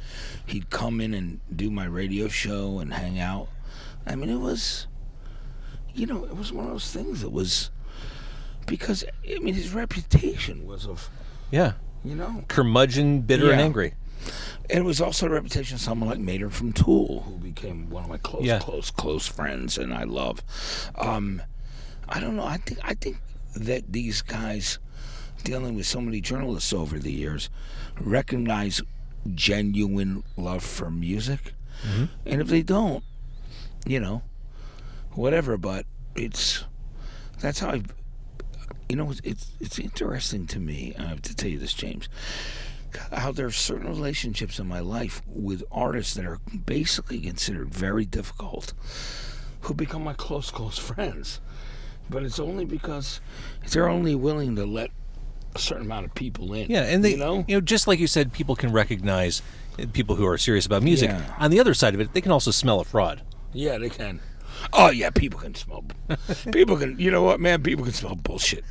he'd 0.45 0.69
come 0.69 0.99
in 1.01 1.13
and 1.13 1.39
do 1.53 1.69
my 1.69 1.85
radio 1.85 2.27
show 2.27 2.79
and 2.79 2.93
hang 2.93 3.19
out. 3.19 3.47
I 4.07 4.15
mean, 4.15 4.29
it 4.29 4.39
was, 4.39 4.87
you 5.93 6.05
know, 6.05 6.23
it 6.25 6.35
was 6.37 6.51
one 6.53 6.65
of 6.65 6.71
those 6.71 6.91
things 6.91 7.21
that 7.21 7.29
was 7.31 7.71
because 8.67 9.03
I 9.29 9.39
mean 9.39 9.53
his 9.53 9.73
reputation 9.73 10.65
was 10.65 10.85
of 10.87 11.09
Yeah. 11.51 11.73
you 12.03 12.15
know, 12.15 12.43
Curmudgeon, 12.47 13.21
bitter 13.21 13.51
and 13.51 13.61
angry. 13.61 13.93
and 14.69 14.79
it 14.79 14.83
was 14.85 14.99
also 15.01 15.27
the 15.27 15.33
reputation 15.35 15.75
of 15.75 15.81
someone 15.81 16.09
like 16.09 16.19
Maynard 16.19 16.53
from 16.53 16.73
Tool, 16.73 17.21
who 17.27 17.35
became 17.37 17.89
one 17.91 18.03
of 18.05 18.09
my 18.09 18.17
close, 18.17 18.43
Yeah. 18.43 18.59
close, 18.59 18.89
close 18.89 19.27
friends, 19.27 19.77
and 19.77 19.93
I 19.93 20.03
love. 20.03 20.43
Um, 20.95 21.41
I 22.09 22.19
don't 22.19 22.35
know. 22.35 22.45
I 22.45 22.57
think 22.57 22.79
I 22.83 22.93
think 22.95 23.17
that 23.55 23.91
these 23.91 24.21
guys 24.21 24.79
dealing 25.45 25.75
with 25.75 25.85
so 25.85 26.01
many 26.01 26.19
journalists 26.19 26.73
over 26.73 26.99
the 26.99 27.13
years 27.13 27.49
recognize 28.01 28.81
genuine 29.33 30.23
love 30.35 30.63
for 30.63 30.91
music, 30.91 31.53
mm-hmm. 31.87 32.05
and 32.25 32.41
if 32.41 32.47
they 32.47 32.61
don't, 32.61 33.03
you 33.85 33.99
know, 33.99 34.21
whatever. 35.13 35.55
But 35.55 35.85
it's 36.15 36.65
that's 37.39 37.59
how 37.59 37.69
I. 37.69 37.83
You 38.89 38.97
know, 38.97 39.09
it's 39.09 39.21
it's, 39.23 39.51
it's 39.61 39.79
interesting 39.79 40.45
to 40.47 40.59
me. 40.59 40.93
I 40.99 41.03
have 41.03 41.21
to 41.23 41.35
tell 41.35 41.49
you 41.49 41.59
this, 41.59 41.73
James. 41.73 42.09
How 43.11 43.31
there 43.31 43.47
are 43.47 43.51
certain 43.51 43.87
relationships 43.87 44.57
in 44.57 44.67
my 44.67 44.79
life 44.79 45.21
with 45.27 45.63
artists 45.71 46.13
that 46.13 46.25
are 46.25 46.39
basically 46.65 47.19
considered 47.19 47.73
very 47.73 48.05
difficult, 48.05 48.73
who 49.61 49.73
become 49.73 50.03
my 50.03 50.13
close, 50.13 50.49
close 50.49 50.77
friends. 50.77 51.41
But 52.09 52.23
it's 52.23 52.39
only 52.39 52.63
because 52.63 53.19
they're 53.71 53.89
only 53.89 54.15
willing 54.15 54.55
to 54.55 54.65
let 54.65 54.91
a 55.55 55.59
certain 55.59 55.85
amount 55.85 56.05
of 56.05 56.13
people 56.13 56.53
in. 56.53 56.69
Yeah, 56.69 56.83
and 56.83 57.03
they, 57.03 57.11
you 57.11 57.17
know, 57.17 57.45
you 57.47 57.55
know, 57.55 57.61
just 57.61 57.87
like 57.87 57.99
you 57.99 58.07
said, 58.07 58.33
people 58.33 58.55
can 58.55 58.71
recognize 58.71 59.41
people 59.93 60.15
who 60.15 60.25
are 60.25 60.37
serious 60.37 60.65
about 60.65 60.83
music. 60.83 61.09
Yeah. 61.09 61.35
On 61.39 61.51
the 61.51 61.59
other 61.59 61.73
side 61.73 61.93
of 61.93 61.99
it, 61.99 62.13
they 62.13 62.21
can 62.21 62.31
also 62.31 62.51
smell 62.51 62.79
a 62.79 62.85
fraud. 62.85 63.21
yeah, 63.53 63.77
they 63.77 63.89
can. 63.89 64.19
Oh 64.73 64.89
yeah, 64.89 65.09
people 65.09 65.39
can 65.39 65.53
smell. 65.53 65.83
People 66.51 66.77
can. 66.77 66.97
You 66.97 67.11
know 67.11 67.23
what, 67.23 67.39
man? 67.39 67.61
People 67.61 67.83
can 67.83 67.93
smell 67.93 68.15
bullshit. 68.15 68.63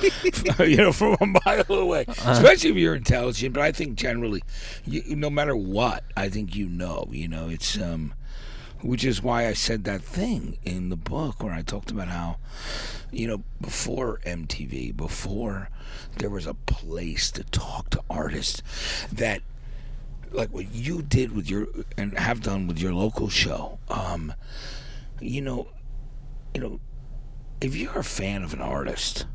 you 0.60 0.76
know, 0.76 0.92
from 0.92 1.16
a 1.20 1.26
mile 1.44 1.64
away. 1.68 2.04
Especially 2.08 2.70
if 2.70 2.76
you're 2.76 2.94
intelligent. 2.94 3.54
But 3.54 3.62
I 3.62 3.72
think 3.72 3.96
generally, 3.96 4.42
you, 4.84 5.16
no 5.16 5.30
matter 5.30 5.56
what, 5.56 6.04
I 6.16 6.28
think 6.28 6.54
you 6.54 6.68
know. 6.68 7.06
You 7.10 7.28
know, 7.28 7.48
it's 7.48 7.76
um, 7.80 8.14
which 8.82 9.04
is 9.04 9.22
why 9.22 9.46
I 9.46 9.52
said 9.52 9.84
that 9.84 10.02
thing 10.02 10.58
in 10.64 10.88
the 10.88 10.96
book 10.96 11.42
where 11.42 11.52
I 11.52 11.62
talked 11.62 11.90
about 11.90 12.08
how, 12.08 12.38
you 13.10 13.26
know, 13.26 13.42
before 13.60 14.20
MTV, 14.26 14.96
before 14.96 15.68
there 16.18 16.30
was 16.30 16.46
a 16.46 16.54
place 16.54 17.30
to 17.32 17.44
talk 17.44 17.90
to 17.90 18.02
artists, 18.10 18.62
that 19.12 19.42
like 20.32 20.52
what 20.52 20.72
you 20.72 21.02
did 21.02 21.32
with 21.32 21.48
your 21.48 21.68
and 21.96 22.18
have 22.18 22.42
done 22.42 22.66
with 22.66 22.78
your 22.78 22.92
local 22.92 23.28
show. 23.28 23.78
Um, 23.88 24.34
you 25.20 25.40
know, 25.40 25.68
you 26.54 26.60
know, 26.60 26.80
if 27.60 27.76
you're 27.76 27.98
a 27.98 28.04
fan 28.04 28.42
of 28.42 28.52
an 28.52 28.60
artist 28.60 29.26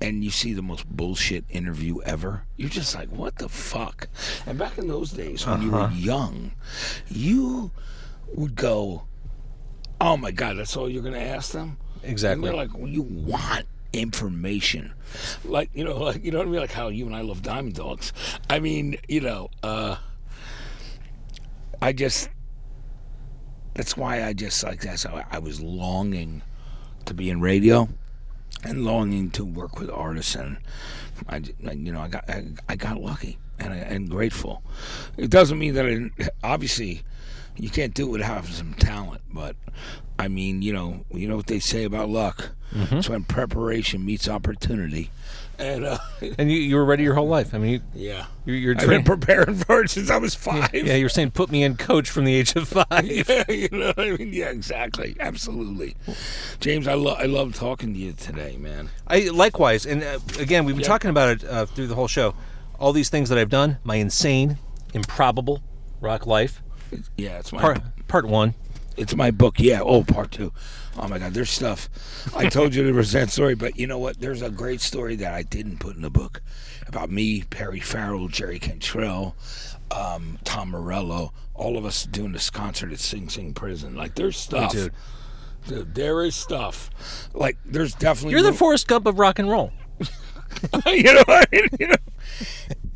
and 0.00 0.22
you 0.22 0.30
see 0.30 0.52
the 0.52 0.62
most 0.62 0.86
bullshit 0.88 1.44
interview 1.48 2.00
ever, 2.02 2.44
you're 2.56 2.68
just 2.68 2.94
like, 2.94 3.08
what 3.08 3.36
the 3.36 3.48
fuck? 3.48 4.08
And 4.46 4.56
back 4.58 4.78
in 4.78 4.86
those 4.86 5.10
days 5.10 5.44
when 5.44 5.62
you 5.62 5.72
were 5.72 5.90
young, 5.90 6.52
you 7.08 7.72
would 8.34 8.54
go, 8.54 9.04
oh 10.00 10.16
my 10.16 10.30
God, 10.30 10.58
that's 10.58 10.76
all 10.76 10.88
you're 10.88 11.02
going 11.02 11.14
to 11.14 11.20
ask 11.20 11.52
them? 11.52 11.78
Exactly. 12.02 12.34
And 12.34 12.44
they're 12.44 12.66
like, 12.66 12.76
well, 12.76 12.88
you 12.88 13.02
want 13.02 13.66
information. 13.92 14.92
Like, 15.44 15.70
you 15.74 15.84
know, 15.84 15.96
like, 15.98 16.24
you 16.24 16.30
know 16.30 16.38
what 16.38 16.48
I 16.48 16.50
mean? 16.50 16.60
Like 16.60 16.72
how 16.72 16.88
you 16.88 17.06
and 17.06 17.16
I 17.16 17.22
love 17.22 17.42
Diamond 17.42 17.74
Dogs. 17.74 18.12
I 18.48 18.60
mean, 18.60 18.96
you 19.08 19.20
know, 19.20 19.50
uh, 19.62 19.96
I 21.80 21.92
just, 21.92 22.28
that's 23.74 23.96
why 23.96 24.24
I 24.24 24.32
just 24.32 24.64
like 24.64 24.80
that's 24.80 25.04
how 25.04 25.24
I 25.30 25.38
was 25.38 25.60
longing 25.60 26.42
to 27.04 27.14
be 27.14 27.30
in 27.30 27.40
radio 27.40 27.88
and 28.64 28.84
longing 28.84 29.30
to 29.30 29.44
work 29.44 29.78
with 29.78 29.88
artists 29.88 30.34
and 30.34 30.58
I, 31.28 31.42
you 31.72 31.92
know 31.92 32.00
I 32.00 32.08
got 32.08 32.28
I, 32.28 32.46
I 32.68 32.74
got 32.74 33.00
lucky 33.00 33.38
and 33.58 33.72
I, 33.72 33.76
and 33.76 34.10
grateful. 34.10 34.64
It 35.16 35.30
doesn't 35.30 35.60
mean 35.60 35.74
that 35.74 35.86
I, 35.86 36.28
obviously 36.42 37.04
you 37.58 37.70
can't 37.70 37.94
do 37.94 38.06
it 38.08 38.10
without 38.12 38.44
some 38.46 38.74
talent, 38.74 39.22
but 39.32 39.56
I 40.18 40.28
mean 40.28 40.62
you 40.62 40.72
know 40.72 41.04
you 41.12 41.28
know 41.28 41.36
what 41.36 41.46
they 41.46 41.58
say 41.60 41.84
about 41.84 42.08
luck. 42.08 42.50
It's 42.70 43.08
when 43.08 43.24
preparation 43.24 44.04
meets 44.04 44.28
opportunity, 44.28 45.10
and 45.58 45.86
uh, 45.86 45.96
And 46.38 46.52
you, 46.52 46.58
you 46.58 46.76
were 46.76 46.84
ready 46.84 47.02
your 47.02 47.14
whole 47.14 47.26
life. 47.26 47.54
I 47.54 47.58
mean, 47.58 47.70
you, 47.72 47.80
yeah, 47.94 48.26
you're, 48.44 48.56
you're 48.56 48.74
I've 48.78 48.88
been 48.88 49.04
preparing 49.04 49.54
for 49.54 49.80
it 49.80 49.88
since 49.90 50.10
I 50.10 50.18
was 50.18 50.34
five. 50.34 50.74
Yeah, 50.74 50.94
you're 50.96 51.08
saying 51.08 51.30
put 51.30 51.50
me 51.50 51.62
in 51.62 51.78
coach 51.78 52.10
from 52.10 52.26
the 52.26 52.34
age 52.34 52.54
of 52.56 52.68
five. 52.90 53.06
yeah, 53.06 53.50
you 53.50 53.70
know 53.72 53.86
what 53.96 54.00
I 54.00 54.10
mean? 54.18 54.34
Yeah, 54.34 54.50
exactly. 54.50 55.16
Absolutely. 55.18 55.96
James, 56.60 56.86
I 56.86 56.92
love 56.92 57.18
I 57.18 57.24
love 57.24 57.54
talking 57.54 57.94
to 57.94 57.98
you 57.98 58.12
today, 58.12 58.58
man. 58.58 58.90
I 59.06 59.28
likewise, 59.32 59.86
and 59.86 60.02
uh, 60.04 60.18
again, 60.38 60.66
we've 60.66 60.76
been 60.76 60.82
Yeah. 60.82 60.88
talking 60.88 61.08
about 61.08 61.30
it 61.30 61.44
uh, 61.44 61.64
through 61.64 61.86
the 61.86 61.94
whole 61.94 62.06
show. 62.08 62.34
All 62.78 62.92
these 62.92 63.08
things 63.08 63.30
that 63.30 63.38
I've 63.38 63.48
done, 63.48 63.78
my 63.82 63.96
insane, 63.96 64.58
improbable 64.92 65.62
rock 66.02 66.26
life, 66.26 66.62
Yeah, 67.16 67.38
it's 67.38 67.52
my 67.52 67.60
part 67.60 67.80
part 68.08 68.26
one. 68.26 68.54
it's 68.96 69.14
my 69.14 69.30
book. 69.30 69.56
Yeah. 69.58 69.80
Oh, 69.82 70.04
part 70.04 70.32
two. 70.32 70.52
Oh 70.98 71.06
my 71.08 71.18
God, 71.18 71.32
there's 71.34 71.50
stuff. 71.50 71.88
I 72.34 72.48
told 72.48 72.74
you 72.74 72.84
there 72.84 72.94
was 72.94 73.12
that 73.12 73.30
story, 73.30 73.54
but 73.54 73.78
you 73.78 73.86
know 73.86 73.98
what? 73.98 74.20
There's 74.20 74.42
a 74.42 74.50
great 74.50 74.80
story 74.80 75.14
that 75.16 75.32
I 75.32 75.42
didn't 75.42 75.78
put 75.78 75.94
in 75.94 76.02
the 76.02 76.10
book 76.10 76.42
about 76.88 77.10
me, 77.10 77.42
Perry 77.42 77.80
Farrell, 77.80 78.28
Jerry 78.28 78.58
Cantrell, 78.58 79.36
um, 79.90 80.38
Tom 80.44 80.70
Morello, 80.70 81.32
all 81.54 81.76
of 81.76 81.84
us 81.84 82.04
doing 82.04 82.32
this 82.32 82.50
concert 82.50 82.92
at 82.92 82.98
Sing 82.98 83.28
Sing 83.28 83.54
Prison. 83.54 83.94
Like, 83.94 84.14
there's 84.16 84.36
stuff. 84.36 84.72
dude. 84.72 84.92
Dude, 85.66 85.94
there 85.94 86.24
is 86.24 86.34
stuff. 86.34 87.28
Like, 87.34 87.58
there's 87.64 87.94
definitely. 87.94 88.32
You're 88.32 88.42
the 88.42 88.56
Forrest 88.56 88.88
Gump 88.88 89.06
of 89.06 89.18
rock 89.18 89.38
and 89.38 89.50
roll. 89.50 89.70
you 90.86 91.02
know 91.02 91.22
what 91.26 91.46
I 91.52 91.56
mean? 91.56 91.68
You 91.78 91.88
know, 91.88 91.94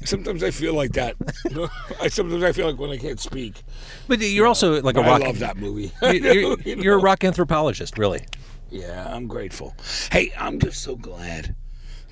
sometimes 0.05 0.43
I 0.43 0.51
feel 0.51 0.75
like 0.75 0.93
that. 0.93 1.17
I 2.01 2.09
sometimes 2.09 2.43
I 2.43 2.53
feel 2.53 2.67
like 2.71 2.79
when 2.79 2.91
I 2.91 2.97
can't 2.99 3.21
speak. 3.21 3.63
But 4.09 4.21
you're 4.21 4.47
also 4.47 4.81
like 4.83 4.97
a 4.97 5.01
rock. 5.01 5.23
I 5.23 5.27
love 5.27 5.39
that 5.41 5.57
movie. 5.57 5.93
you- 6.03 6.09
You're, 6.13 6.61
You 6.61 6.77
know? 6.77 6.83
you're 6.83 6.95
a 6.99 7.03
rock 7.03 7.25
anthropologist, 7.25 7.99
really. 7.99 8.27
Yeah, 8.71 9.07
I'm 9.15 9.27
grateful. 9.27 9.75
Hey, 10.11 10.33
I'm 10.39 10.59
just 10.59 10.83
so 10.83 10.97
glad 10.97 11.55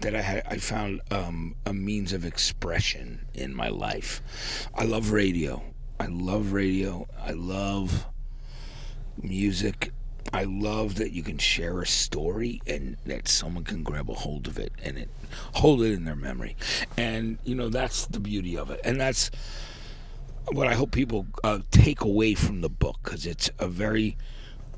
that 0.02 0.14
I 0.14 0.20
had 0.20 0.42
I 0.46 0.56
found 0.58 1.00
um, 1.10 1.56
a 1.66 1.72
means 1.74 2.12
of 2.12 2.24
expression 2.24 3.26
in 3.34 3.54
my 3.54 3.68
life. 3.68 4.22
I 4.74 4.84
love 4.84 5.10
radio. 5.10 5.62
I 5.98 6.06
love 6.06 6.52
radio. 6.52 7.06
I 7.22 7.32
love 7.32 8.06
music. 9.22 9.92
I 10.32 10.44
love 10.44 10.96
that 10.96 11.12
you 11.12 11.22
can 11.22 11.38
share 11.38 11.80
a 11.80 11.86
story 11.86 12.60
and 12.66 12.96
that 13.06 13.28
someone 13.28 13.64
can 13.64 13.82
grab 13.82 14.08
a 14.10 14.14
hold 14.14 14.46
of 14.46 14.58
it 14.58 14.72
and 14.82 14.98
it 14.98 15.08
hold 15.54 15.82
it 15.82 15.92
in 15.92 16.04
their 16.04 16.16
memory. 16.16 16.56
And 16.96 17.38
you 17.44 17.54
know 17.54 17.68
that's 17.68 18.06
the 18.06 18.20
beauty 18.20 18.56
of 18.56 18.70
it. 18.70 18.80
And 18.84 19.00
that's 19.00 19.30
what 20.52 20.66
I 20.66 20.74
hope 20.74 20.90
people 20.92 21.26
uh, 21.44 21.60
take 21.70 22.00
away 22.02 22.34
from 22.34 22.60
the 22.60 22.68
book 22.68 22.98
because 23.02 23.26
it's 23.26 23.50
a 23.58 23.68
very. 23.68 24.16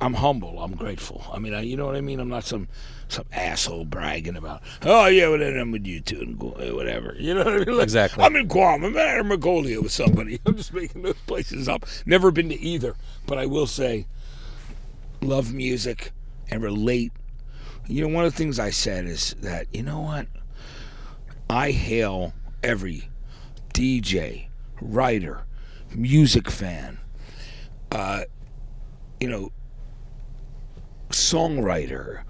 I'm 0.00 0.14
humble. 0.14 0.60
I'm 0.60 0.74
grateful. 0.74 1.24
I 1.32 1.38
mean, 1.38 1.54
I, 1.54 1.60
you 1.60 1.76
know 1.76 1.86
what 1.86 1.94
I 1.94 2.00
mean. 2.00 2.18
I'm 2.18 2.28
not 2.28 2.42
some 2.42 2.66
some 3.06 3.24
asshole 3.32 3.84
bragging 3.84 4.36
about. 4.36 4.62
Oh 4.82 5.06
yeah, 5.06 5.28
well 5.28 5.38
then 5.38 5.56
I'm 5.56 5.70
with 5.70 5.86
you 5.86 6.02
U2 6.02 6.22
and 6.22 6.74
whatever. 6.74 7.14
You 7.18 7.34
know 7.34 7.44
what 7.44 7.54
I 7.54 7.58
mean? 7.58 7.76
Like, 7.76 7.84
Exactly. 7.84 8.24
I'm 8.24 8.34
in 8.34 8.48
Guam. 8.48 8.82
I'm 8.84 8.96
in 8.96 9.28
Mongolia 9.28 9.80
with 9.80 9.92
somebody. 9.92 10.40
I'm 10.46 10.56
just 10.56 10.74
making 10.74 11.02
those 11.02 11.20
places 11.26 11.68
up. 11.68 11.86
Never 12.04 12.32
been 12.32 12.48
to 12.48 12.58
either, 12.58 12.96
but 13.26 13.38
I 13.38 13.46
will 13.46 13.68
say, 13.68 14.06
love 15.22 15.52
music 15.52 16.12
and 16.50 16.62
relate. 16.62 17.12
You 17.86 18.02
know, 18.02 18.14
one 18.14 18.24
of 18.24 18.32
the 18.32 18.38
things 18.38 18.58
I 18.58 18.70
said 18.70 19.06
is 19.06 19.34
that 19.40 19.66
you 19.72 19.82
know 19.82 20.00
what, 20.00 20.26
I 21.48 21.70
hail 21.70 22.34
every 22.62 23.08
DJ, 23.74 24.48
writer, 24.80 25.44
music 25.94 26.50
fan, 26.50 26.98
uh, 27.90 28.24
you 29.20 29.28
know, 29.28 29.50
songwriter, 31.10 32.22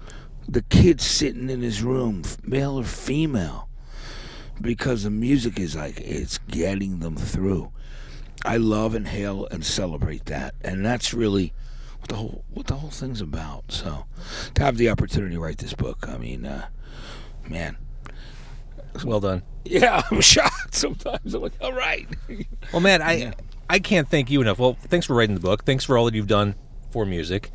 the 0.47 0.61
kid 0.63 1.01
sitting 1.01 1.49
in 1.49 1.61
his 1.61 1.81
room, 1.81 2.23
male 2.43 2.79
or 2.79 2.83
female, 2.83 3.69
because 4.61 5.03
the 5.03 5.09
music 5.09 5.59
is 5.59 5.75
like 5.75 5.99
it's 5.99 6.37
getting 6.37 6.99
them 6.99 7.15
through. 7.15 7.71
I 8.45 8.57
love 8.57 8.93
and 8.93 9.07
hail 9.07 9.47
and 9.51 9.65
celebrate 9.65 10.25
that, 10.25 10.55
and 10.61 10.85
that's 10.85 11.13
really 11.13 11.53
what 12.03 12.09
the 12.09 12.15
whole 12.15 12.43
what 12.53 12.67
the 12.67 12.75
whole 12.75 12.89
thing's 12.89 13.21
about. 13.21 13.71
So, 13.71 14.05
to 14.55 14.63
have 14.63 14.75
the 14.77 14.89
opportunity 14.89 15.35
to 15.35 15.39
write 15.41 15.59
this 15.59 15.73
book, 15.73 16.05
I 16.09 16.17
mean, 16.17 16.45
uh, 16.45 16.67
man, 17.47 17.77
Well 19.05 19.21
done. 19.21 19.43
yeah, 19.63 20.01
I'm 20.11 20.19
shocked 20.21 20.75
sometimes. 20.75 21.33
I'm 21.33 21.41
like, 21.41 21.53
all 21.61 21.71
right. 21.73 22.07
Well, 22.73 22.81
man, 22.81 23.01
I 23.01 23.13
Yeah. 23.13 23.33
I 23.69 23.79
can't 23.79 24.07
thank 24.09 24.29
you 24.29 24.41
enough. 24.41 24.59
Well, 24.59 24.73
thanks 24.87 25.05
for 25.05 25.15
writing 25.15 25.35
the 25.35 25.41
book. 25.41 25.63
Thanks 25.63 25.85
for 25.85 25.97
all 25.97 26.05
that 26.05 26.13
you've 26.13 26.27
done 26.27 26.55
for 26.91 27.05
music. 27.05 27.51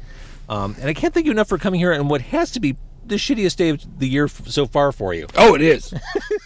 Um, 0.49 0.75
and 0.81 0.89
I 0.89 0.95
can't 0.95 1.13
thank 1.13 1.27
you 1.27 1.33
enough 1.33 1.49
for 1.49 1.59
coming 1.59 1.79
here 1.79 1.93
on 1.93 2.09
what 2.09 2.23
has 2.23 2.51
to 2.53 2.61
be 2.61 2.77
the 3.05 3.17
shittiest 3.17 3.57
day 3.57 3.69
of 3.69 3.99
the 3.99 4.09
year 4.09 4.27
so 4.29 4.67
far 4.67 4.91
for 4.93 5.13
you. 5.13 5.27
Oh, 5.37 5.55
it 5.55 5.61
is. 5.61 5.93